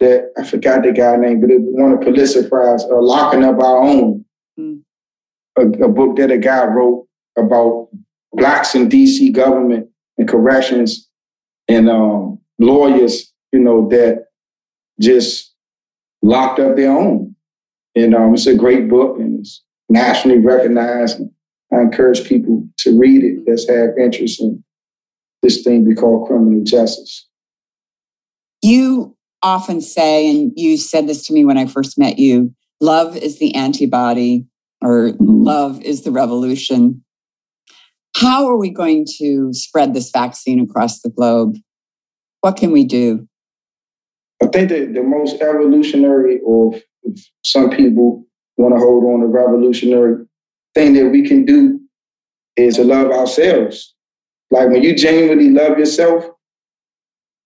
that 0.00 0.32
I 0.38 0.44
forgot 0.44 0.82
the 0.82 0.92
guy 0.92 1.16
name, 1.16 1.40
but 1.40 1.50
it 1.50 1.60
won 1.60 1.92
a 1.92 1.98
Pulitzer 1.98 2.48
Prize, 2.48 2.84
uh, 2.84 3.00
Locking 3.00 3.44
Up 3.44 3.62
Our 3.62 3.78
Own. 3.78 4.24
A, 4.58 5.62
a, 5.62 5.88
book 5.88 6.16
that 6.16 6.30
a 6.30 6.38
guy 6.38 6.64
wrote 6.64 7.06
about 7.36 7.88
blacks 8.32 8.74
in 8.74 8.88
DC 8.88 9.32
government 9.32 9.88
and 10.18 10.28
corrections 10.28 11.08
and 11.68 11.88
um, 11.88 12.38
lawyers, 12.58 13.32
you 13.52 13.60
know, 13.60 13.88
that 13.88 14.26
just 15.00 15.54
locked 16.22 16.58
up 16.58 16.76
their 16.76 16.90
own. 16.90 17.34
And 17.94 18.14
um, 18.14 18.34
it's 18.34 18.46
a 18.46 18.54
great 18.54 18.88
book 18.88 19.18
and 19.18 19.40
it's 19.40 19.62
nationally 19.88 20.38
recognized. 20.38 21.18
And 21.18 21.30
I 21.72 21.80
encourage 21.80 22.24
people 22.24 22.68
to 22.78 22.98
read 22.98 23.24
it 23.24 23.44
that 23.46 23.72
have 23.72 23.98
interest 23.98 24.40
in 24.40 24.62
this 25.42 25.62
thing 25.62 25.86
we 25.86 25.94
call 25.94 26.26
criminal 26.26 26.62
justice. 26.64 27.26
You 28.62 29.16
often 29.42 29.80
say, 29.80 30.30
and 30.30 30.52
you 30.54 30.76
said 30.76 31.08
this 31.08 31.26
to 31.26 31.32
me 31.32 31.44
when 31.44 31.56
I 31.56 31.66
first 31.66 31.98
met 31.98 32.18
you 32.18 32.54
love 32.80 33.16
is 33.16 33.38
the 33.38 33.54
antibody, 33.54 34.46
or 34.82 35.10
mm-hmm. 35.10 35.42
love 35.44 35.82
is 35.82 36.02
the 36.02 36.10
revolution. 36.10 37.04
How 38.16 38.48
are 38.48 38.56
we 38.56 38.70
going 38.70 39.06
to 39.18 39.52
spread 39.52 39.94
this 39.94 40.10
vaccine 40.10 40.60
across 40.60 41.00
the 41.00 41.10
globe? 41.10 41.56
What 42.40 42.56
can 42.56 42.72
we 42.72 42.84
do? 42.84 43.28
I 44.42 44.46
think 44.46 44.70
that 44.70 44.94
the 44.94 45.02
most 45.02 45.40
evolutionary, 45.40 46.40
or 46.44 46.74
some 47.44 47.70
people 47.70 48.24
want 48.56 48.74
to 48.74 48.80
hold 48.80 49.04
on 49.04 49.20
the 49.20 49.26
revolutionary 49.26 50.24
thing 50.74 50.94
that 50.94 51.10
we 51.10 51.26
can 51.26 51.44
do 51.44 51.80
is 52.56 52.76
to 52.76 52.84
love 52.84 53.10
ourselves. 53.10 53.94
Like 54.50 54.70
when 54.70 54.82
you 54.82 54.94
genuinely 54.94 55.50
love 55.50 55.78
yourself, 55.78 56.24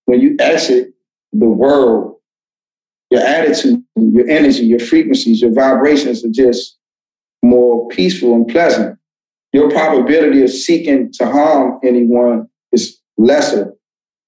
when 0.05 0.21
you 0.21 0.35
exit 0.39 0.93
the 1.33 1.47
world, 1.47 2.14
your 3.11 3.21
attitude, 3.21 3.83
your 3.95 4.27
energy, 4.27 4.65
your 4.65 4.79
frequencies, 4.79 5.41
your 5.41 5.53
vibrations 5.53 6.23
are 6.25 6.31
just 6.31 6.77
more 7.43 7.87
peaceful 7.89 8.33
and 8.33 8.47
pleasant. 8.47 8.97
Your 9.53 9.69
probability 9.69 10.43
of 10.43 10.49
seeking 10.49 11.11
to 11.13 11.25
harm 11.25 11.79
anyone 11.83 12.49
is 12.71 12.99
lesser 13.17 13.73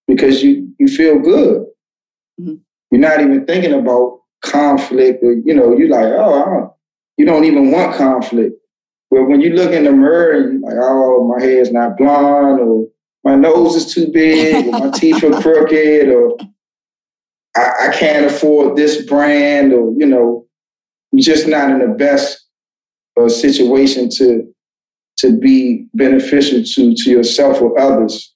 because 0.08 0.42
you 0.42 0.74
you 0.80 0.88
feel 0.88 1.20
good. 1.20 1.66
Mm-hmm. 2.40 2.56
You're 2.92 3.02
not 3.02 3.20
even 3.20 3.46
thinking 3.46 3.74
about 3.74 4.22
conflict 4.42 5.24
or 5.24 5.34
you 5.34 5.54
know 5.54 5.76
you're 5.76 5.90
like 5.90 6.06
oh 6.06 6.46
don't, 6.46 6.72
you 7.18 7.26
don't 7.26 7.46
even 7.46 7.72
want 7.72 7.96
conflict. 7.96 8.56
But 9.10 9.24
when 9.24 9.42
you 9.42 9.52
look 9.52 9.72
in 9.72 9.86
the 9.86 9.92
mirror 9.92 10.32
and 10.32 10.62
you're 10.62 10.70
like, 10.70 10.78
oh, 10.80 11.28
my 11.28 11.42
hair's 11.42 11.72
not 11.72 11.98
blonde, 11.98 12.60
or 12.60 12.88
my 13.24 13.36
nose 13.36 13.76
is 13.76 13.94
too 13.94 14.12
big, 14.12 14.68
or 14.68 14.72
my 14.72 14.92
teeth 14.92 15.24
are 15.24 15.42
crooked, 15.42 16.10
or 16.10 16.38
I, 17.58 17.88
I 17.88 17.92
can't 17.94 18.26
afford 18.26 18.76
this 18.76 19.06
brand, 19.06 19.74
or 19.74 19.94
you 19.98 20.06
know, 20.06 20.46
you're 21.12 21.24
just 21.24 21.48
not 21.48 21.70
in 21.70 21.80
the 21.80 21.96
best 21.96 22.46
uh, 23.20 23.30
situation 23.30 24.10
to 24.18 24.44
to 25.18 25.38
be 25.38 25.88
beneficial 25.94 26.64
to 26.64 26.96
to 26.96 27.10
yourself 27.10 27.62
or 27.62 27.78
others. 27.80 28.34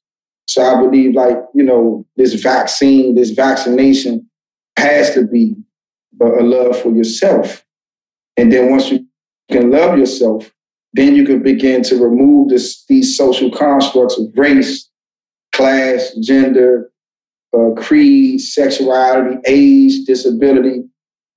So 0.47 0.63
I 0.63 0.81
believe, 0.81 1.13
like 1.13 1.37
you 1.53 1.63
know, 1.63 2.05
this 2.17 2.33
vaccine, 2.33 3.15
this 3.15 3.31
vaccination 3.31 4.29
has 4.77 5.13
to 5.13 5.25
be 5.25 5.55
a, 6.21 6.25
a 6.25 6.43
love 6.43 6.81
for 6.81 6.91
yourself 6.91 7.63
and 8.37 8.51
then 8.51 8.71
once 8.71 8.89
you 8.89 9.05
can 9.51 9.71
love 9.71 9.97
yourself, 9.97 10.51
then 10.93 11.15
you 11.15 11.25
can 11.25 11.43
begin 11.43 11.83
to 11.83 11.95
remove 11.95 12.49
this, 12.49 12.83
these 12.87 13.15
social 13.15 13.51
constructs 13.51 14.17
of 14.17 14.27
race, 14.35 14.89
class, 15.53 16.13
gender, 16.21 16.91
uh, 17.57 17.71
creed, 17.75 18.41
sexuality, 18.41 19.37
age, 19.45 20.05
disability, 20.05 20.83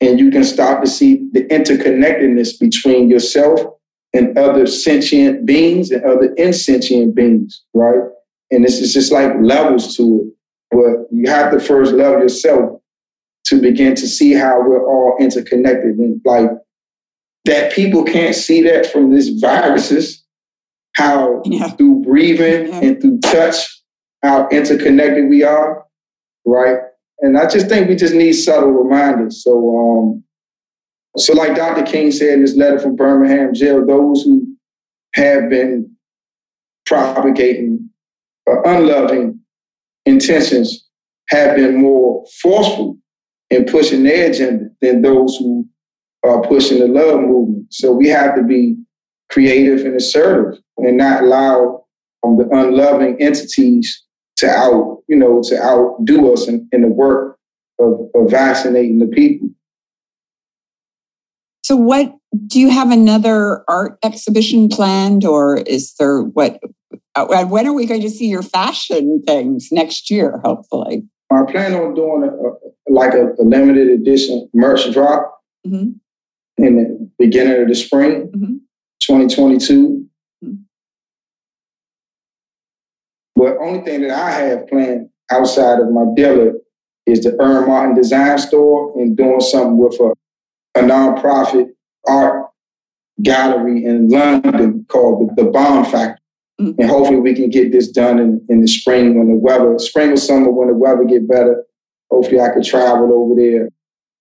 and 0.00 0.18
you 0.18 0.30
can 0.30 0.44
start 0.44 0.84
to 0.84 0.90
see 0.90 1.28
the 1.32 1.44
interconnectedness 1.44 2.58
between 2.58 3.08
yourself 3.08 3.60
and 4.12 4.36
other 4.38 4.66
sentient 4.66 5.44
beings 5.44 5.90
and 5.90 6.04
other 6.04 6.32
insentient 6.34 7.14
beings, 7.14 7.62
right? 7.74 8.00
And 8.50 8.64
this 8.64 8.80
is 8.80 8.92
just 8.92 9.10
like 9.10 9.32
levels 9.40 9.96
to 9.96 10.20
it. 10.20 10.34
But 10.70 11.06
you 11.10 11.30
have 11.30 11.52
to 11.52 11.60
first 11.60 11.92
love 11.92 12.20
yourself 12.20 12.80
to 13.46 13.60
begin 13.60 13.94
to 13.96 14.06
see 14.06 14.32
how 14.32 14.60
we're 14.60 14.86
all 14.86 15.16
interconnected. 15.18 15.96
And 15.96 16.20
like 16.24 16.50
that 17.44 17.72
people 17.72 18.04
can't 18.04 18.34
see 18.34 18.62
that 18.62 18.86
from 18.86 19.14
these 19.14 19.40
viruses, 19.40 20.24
how 20.94 21.42
yeah. 21.44 21.70
through 21.70 22.02
breathing 22.02 22.68
yeah. 22.68 22.80
and 22.80 23.00
through 23.00 23.20
touch, 23.20 23.82
how 24.22 24.48
interconnected 24.48 25.28
we 25.28 25.42
are, 25.42 25.84
right? 26.44 26.78
And 27.20 27.38
I 27.38 27.46
just 27.48 27.68
think 27.68 27.88
we 27.88 27.96
just 27.96 28.14
need 28.14 28.32
subtle 28.32 28.70
reminders. 28.70 29.42
So, 29.42 29.78
um, 29.78 30.24
so 31.16 31.32
like 31.34 31.56
Dr. 31.56 31.82
King 31.84 32.10
said 32.10 32.34
in 32.34 32.40
his 32.40 32.56
letter 32.56 32.78
from 32.78 32.96
Birmingham 32.96 33.54
jail, 33.54 33.84
those 33.86 34.22
who 34.22 34.46
have 35.14 35.48
been 35.48 35.90
propagating 36.86 37.88
uh, 38.50 38.60
unloving 38.62 39.40
intentions 40.06 40.88
have 41.28 41.56
been 41.56 41.80
more 41.80 42.24
forceful 42.42 42.98
in 43.50 43.64
pushing 43.64 44.02
their 44.02 44.30
agenda 44.30 44.66
than 44.80 45.02
those 45.02 45.36
who 45.36 45.66
are 46.24 46.42
pushing 46.42 46.80
the 46.80 46.88
love 46.88 47.20
movement. 47.20 47.72
So 47.72 47.92
we 47.92 48.08
have 48.08 48.34
to 48.36 48.42
be 48.42 48.76
creative 49.30 49.86
and 49.86 49.94
assertive 49.94 50.60
and 50.78 50.96
not 50.96 51.22
allow 51.22 51.84
um, 52.24 52.36
the 52.36 52.48
unloving 52.50 53.20
entities 53.20 54.04
to 54.36 54.48
out, 54.48 55.02
you 55.08 55.16
know, 55.16 55.42
to 55.44 55.62
outdo 55.62 56.32
us 56.32 56.48
in, 56.48 56.68
in 56.72 56.82
the 56.82 56.88
work 56.88 57.38
of, 57.78 58.08
of 58.14 58.30
vaccinating 58.30 58.98
the 58.98 59.06
people. 59.06 59.48
So, 61.62 61.76
what 61.76 62.14
do 62.46 62.60
you 62.60 62.70
have 62.70 62.90
another 62.90 63.64
art 63.68 63.98
exhibition 64.04 64.68
planned, 64.68 65.24
or 65.24 65.56
is 65.56 65.94
there 65.98 66.22
what? 66.22 66.60
Uh, 67.14 67.46
when 67.46 67.66
are 67.66 67.72
we 67.72 67.86
going 67.86 68.02
to 68.02 68.10
see 68.10 68.26
your 68.26 68.42
fashion 68.42 69.22
things 69.26 69.68
next 69.70 70.10
year? 70.10 70.40
Hopefully, 70.44 71.04
I 71.30 71.42
plan 71.50 71.74
on 71.74 71.94
doing 71.94 72.24
a, 72.24 72.26
a 72.26 72.92
like 72.92 73.14
a, 73.14 73.32
a, 73.40 73.44
limited 73.44 73.88
edition 73.88 74.48
merch 74.52 74.92
drop 74.92 75.40
mm-hmm. 75.66 75.92
in 76.58 76.76
the 76.76 77.10
beginning 77.18 77.62
of 77.62 77.68
the 77.68 77.74
spring, 77.74 78.30
mm-hmm. 78.34 78.54
2022. 79.00 80.06
Mm-hmm. 80.44 80.54
But 83.36 83.58
only 83.58 83.82
thing 83.82 84.02
that 84.02 84.10
I 84.10 84.30
have 84.30 84.68
planned 84.68 85.10
outside 85.30 85.80
of 85.80 85.90
my 85.90 86.04
dealer 86.14 86.54
is 87.06 87.22
the 87.22 87.36
Erm 87.40 87.68
Martin 87.68 87.94
Design 87.94 88.38
Store 88.38 88.92
and 89.00 89.16
doing 89.16 89.40
something 89.40 89.76
with 89.76 89.98
a 90.00 90.12
a 90.74 90.80
nonprofit 90.80 91.70
art 92.06 92.50
gallery 93.22 93.84
in 93.84 94.08
London 94.08 94.84
called 94.88 95.30
the, 95.36 95.44
the 95.44 95.50
Bomb 95.50 95.84
Factory. 95.84 96.18
Mm-hmm. 96.60 96.80
And 96.80 96.90
hopefully 96.90 97.20
we 97.20 97.34
can 97.34 97.50
get 97.50 97.72
this 97.72 97.88
done 97.88 98.18
in, 98.18 98.44
in 98.48 98.60
the 98.60 98.68
spring 98.68 99.18
when 99.18 99.28
the 99.28 99.36
weather, 99.36 99.78
spring 99.78 100.12
or 100.12 100.16
summer 100.16 100.50
when 100.50 100.68
the 100.68 100.74
weather 100.74 101.04
get 101.04 101.28
better. 101.28 101.64
Hopefully 102.10 102.40
I 102.40 102.50
could 102.50 102.64
travel 102.64 103.12
over 103.12 103.40
there 103.40 103.70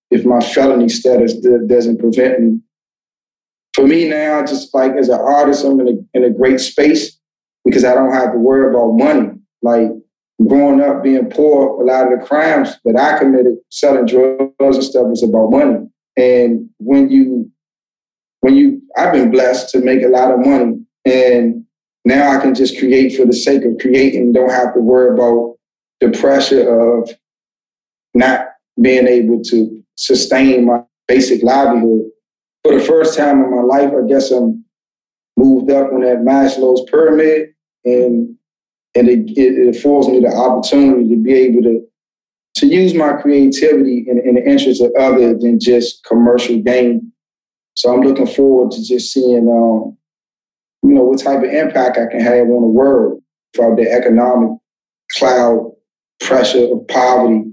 if 0.10 0.26
my 0.26 0.40
felony 0.40 0.90
status 0.90 1.36
doesn't 1.36 2.00
prevent 2.00 2.40
me. 2.40 2.60
For 3.74 3.86
me 3.86 4.08
now, 4.08 4.44
just 4.46 4.74
like 4.74 4.94
as 4.94 5.10
an 5.10 5.20
artist, 5.20 5.66
I'm 5.66 5.80
in 5.80 5.88
a, 5.88 6.18
in 6.18 6.24
a 6.24 6.30
great 6.30 6.60
space 6.60 7.20
because 7.66 7.86
I 7.86 7.94
don't 7.94 8.14
have 8.14 8.32
to 8.34 8.38
worry 8.38 8.70
about 8.70 8.94
money. 8.94 9.30
Like 9.62 9.90
growing 10.48 10.82
up 10.82 11.04
being 11.04 11.30
poor, 11.30 11.82
a 11.82 11.86
lot 11.86 12.12
of 12.12 12.20
the 12.20 12.26
crimes 12.26 12.78
that 12.86 12.98
I 12.98 13.18
committed, 13.18 13.58
selling 13.70 14.06
drugs 14.06 14.54
and 14.60 14.84
stuff, 14.84 15.08
was 15.08 15.24
about 15.24 15.52
money. 15.52 15.88
And 16.18 16.70
when 16.80 17.10
you, 17.10 17.50
when 18.42 18.56
you, 18.56 18.82
I've 18.98 19.14
been 19.14 19.32
blessed 19.32 19.70
to 19.70 19.80
make 19.80 20.04
a 20.04 20.08
lot 20.08 20.32
of 20.32 20.46
money, 20.46 20.80
and 21.06 21.66
now 22.06 22.38
I 22.38 22.42
can 22.42 22.54
just 22.54 22.78
create 22.78 23.16
for 23.16 23.26
the 23.26 23.34
sake 23.34 23.64
of 23.64 23.78
creating. 23.80 24.34
Don't 24.34 24.52
have 24.52 24.74
to 24.74 24.80
worry 24.80 25.14
about 25.14 25.56
the 26.02 26.18
pressure 26.18 26.68
of 26.68 27.10
not 28.14 28.48
being 28.82 29.08
able 29.08 29.42
to 29.42 29.84
sustain 29.96 30.66
my 30.66 30.82
basic 31.08 31.42
livelihood. 31.44 32.10
For 32.64 32.78
the 32.78 32.84
first 32.84 33.18
time 33.18 33.44
in 33.44 33.52
my 33.52 33.62
life, 33.62 33.92
I 33.92 34.08
guess 34.08 34.32
I'm 34.32 34.64
moved 35.38 35.72
up 35.72 35.92
on 35.92 36.02
that 36.02 36.20
Maslow's 36.20 36.90
pyramid, 36.90 37.53
and 37.86 38.36
and 38.96 39.10
it, 39.10 39.38
it, 39.38 39.76
affords 39.76 40.08
me 40.08 40.20
the 40.20 40.28
opportunity 40.28 41.10
to 41.10 41.22
be 41.22 41.34
able 41.34 41.64
to 41.64 41.82
to 42.56 42.68
use 42.68 42.94
my 42.94 43.14
creativity 43.14 44.06
in, 44.08 44.20
in 44.20 44.36
the 44.36 44.48
interest 44.48 44.82
of 44.82 44.92
other 44.98 45.36
than 45.38 45.60
just 45.60 46.04
commercial 46.06 46.60
gain. 46.60 47.12
So 47.74 47.92
I'm 47.92 48.02
looking 48.02 48.28
forward 48.28 48.72
to 48.74 48.84
just 48.84 49.12
seeing, 49.12 49.48
um, 49.48 49.98
you 50.84 50.94
know, 50.94 51.04
what 51.04 51.20
type 51.20 51.40
of 51.40 51.50
impact 51.50 51.98
I 51.98 52.06
can 52.06 52.20
have 52.20 52.46
on 52.48 52.62
the 52.62 52.68
world 52.68 53.24
from 53.56 53.76
the 53.76 53.92
economic 53.92 54.60
cloud 55.12 55.72
pressure 56.20 56.68
of 56.72 56.88
poverty 56.88 57.52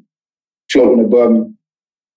floating 0.71 1.05
above 1.05 1.33
me. 1.33 1.55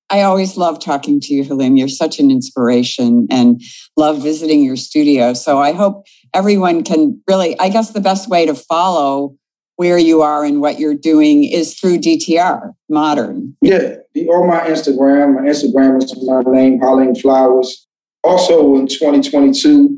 I 0.09 0.21
always 0.21 0.57
love 0.57 0.79
talking 0.79 1.19
to 1.21 1.33
you, 1.33 1.43
Halim. 1.43 1.75
You're 1.75 1.87
such 1.87 2.19
an 2.19 2.29
inspiration 2.29 3.27
and 3.31 3.61
love 3.97 4.21
visiting 4.21 4.63
your 4.63 4.75
studio. 4.75 5.33
So 5.33 5.59
I 5.59 5.71
hope 5.71 6.05
everyone 6.33 6.83
can 6.83 7.21
really, 7.27 7.57
I 7.59 7.69
guess 7.69 7.91
the 7.91 8.01
best 8.01 8.29
way 8.29 8.45
to 8.45 8.53
follow 8.53 9.35
where 9.75 9.97
you 9.97 10.21
are 10.21 10.43
and 10.43 10.61
what 10.61 10.79
you're 10.79 10.95
doing 10.95 11.43
is 11.43 11.79
through 11.79 11.97
DTR 11.97 12.73
Modern. 12.89 13.55
Yeah, 13.61 13.95
or 14.27 14.47
my 14.47 14.59
Instagram. 14.61 15.35
My 15.35 15.49
Instagram 15.49 16.03
is 16.03 16.15
my 16.27 16.41
name, 16.51 16.79
Halim 16.79 17.15
Flowers. 17.15 17.87
Also 18.23 18.75
in 18.77 18.87
2022, 18.87 19.97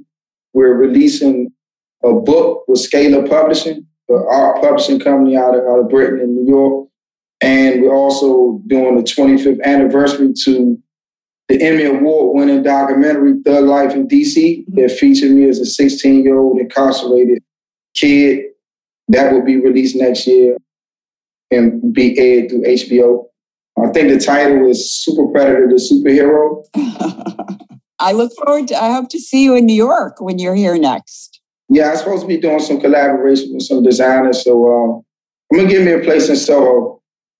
we're 0.53 0.73
releasing 0.73 1.51
a 2.03 2.13
book 2.13 2.63
with 2.67 2.79
Scala 2.79 3.27
Publishing, 3.27 3.85
the 4.07 4.15
art 4.15 4.61
publishing 4.61 4.99
company 4.99 5.35
out 5.35 5.55
of, 5.55 5.65
out 5.65 5.79
of 5.79 5.89
Britain 5.89 6.19
and 6.19 6.35
New 6.35 6.47
York. 6.47 6.87
And 7.41 7.81
we're 7.81 7.93
also 7.93 8.61
doing 8.67 8.95
the 8.95 9.03
25th 9.03 9.61
anniversary 9.63 10.33
to 10.45 10.77
the 11.47 11.61
Emmy 11.61 11.83
Award 11.83 12.35
winning 12.35 12.63
documentary 12.63 13.35
Thug 13.45 13.65
Life 13.65 13.93
in 13.93 14.07
DC 14.07 14.65
that 14.73 14.91
featured 14.91 15.31
me 15.31 15.47
as 15.47 15.59
a 15.59 15.65
16 15.65 16.23
year 16.23 16.39
old 16.39 16.59
incarcerated 16.59 17.43
kid 17.93 18.45
that 19.09 19.31
will 19.31 19.43
be 19.43 19.57
released 19.57 19.95
next 19.95 20.25
year 20.25 20.57
and 21.51 21.93
be 21.93 22.17
aired 22.17 22.49
through 22.49 22.63
HBO. 22.63 23.25
I 23.77 23.89
think 23.91 24.09
the 24.09 24.19
title 24.19 24.67
is 24.67 24.91
Super 24.91 25.27
Predator, 25.27 25.67
the 25.67 25.75
Superhero. 25.75 26.63
I 27.99 28.11
look 28.13 28.31
forward 28.43 28.67
to, 28.69 28.81
I 28.81 28.93
hope 28.93 29.09
to 29.09 29.19
see 29.19 29.43
you 29.43 29.55
in 29.55 29.65
New 29.65 29.75
York 29.75 30.19
when 30.19 30.39
you're 30.39 30.55
here 30.55 30.77
next. 30.77 31.41
Yeah, 31.69 31.91
I'm 31.91 31.97
supposed 31.97 32.21
to 32.21 32.27
be 32.27 32.37
doing 32.37 32.59
some 32.59 32.79
collaboration 32.79 33.53
with 33.53 33.63
some 33.63 33.83
designers. 33.83 34.43
So 34.43 34.65
uh, 34.65 35.55
I'm 35.55 35.67
to 35.67 35.71
give 35.71 35.83
me 35.83 35.93
a 35.93 35.99
place 35.99 36.29
in 36.29 36.35
Soho. 36.35 36.94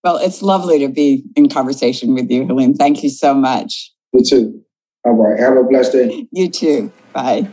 Well, 0.05 0.17
it's 0.17 0.43
lovely 0.43 0.77
to 0.77 0.87
be 0.87 1.23
in 1.35 1.49
conversation 1.49 2.13
with 2.13 2.29
you, 2.29 2.45
Halim. 2.45 2.75
Thank 2.75 3.01
you 3.01 3.09
so 3.09 3.33
much. 3.33 3.91
You 4.13 4.23
too. 4.23 4.61
All 5.03 5.13
right. 5.13 5.39
Have 5.39 5.57
a 5.57 5.63
blessed 5.63 5.93
day. 5.93 6.27
You 6.31 6.47
too. 6.47 6.91
Bye. 7.11 7.49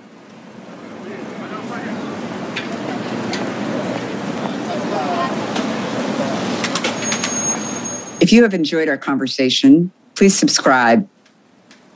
If 8.21 8.31
you 8.31 8.43
have 8.43 8.53
enjoyed 8.53 8.91
our 8.91 8.99
conversation, 8.99 9.91
please 10.15 10.39
subscribe. 10.39 11.09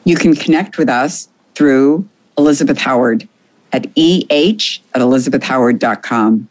You 0.05 0.17
can 0.17 0.35
connect 0.35 0.79
with 0.79 0.89
us 0.89 1.29
through 1.55 2.09
Elizabeth 2.39 2.79
Howard 2.79 3.29
at 3.73 3.89
eh 3.99 4.23
at 4.31 5.03
elizabethhoward.com. 5.03 6.49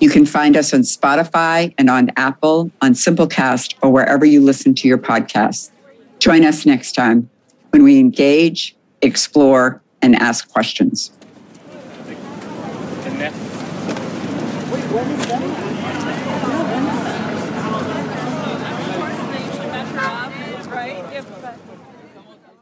You 0.00 0.10
can 0.10 0.26
find 0.26 0.56
us 0.56 0.74
on 0.74 0.80
Spotify 0.80 1.72
and 1.78 1.88
on 1.88 2.10
Apple, 2.16 2.70
on 2.82 2.92
Simplecast, 2.92 3.74
or 3.80 3.90
wherever 3.90 4.24
you 4.24 4.40
listen 4.40 4.74
to 4.74 4.88
your 4.88 4.98
podcasts. 4.98 5.70
Join 6.18 6.44
us 6.44 6.66
next 6.66 6.92
time 6.92 7.30
when 7.70 7.82
we 7.82 7.98
engage, 7.98 8.76
explore, 9.02 9.82
and 10.02 10.14
ask 10.16 10.50
questions. 10.52 11.10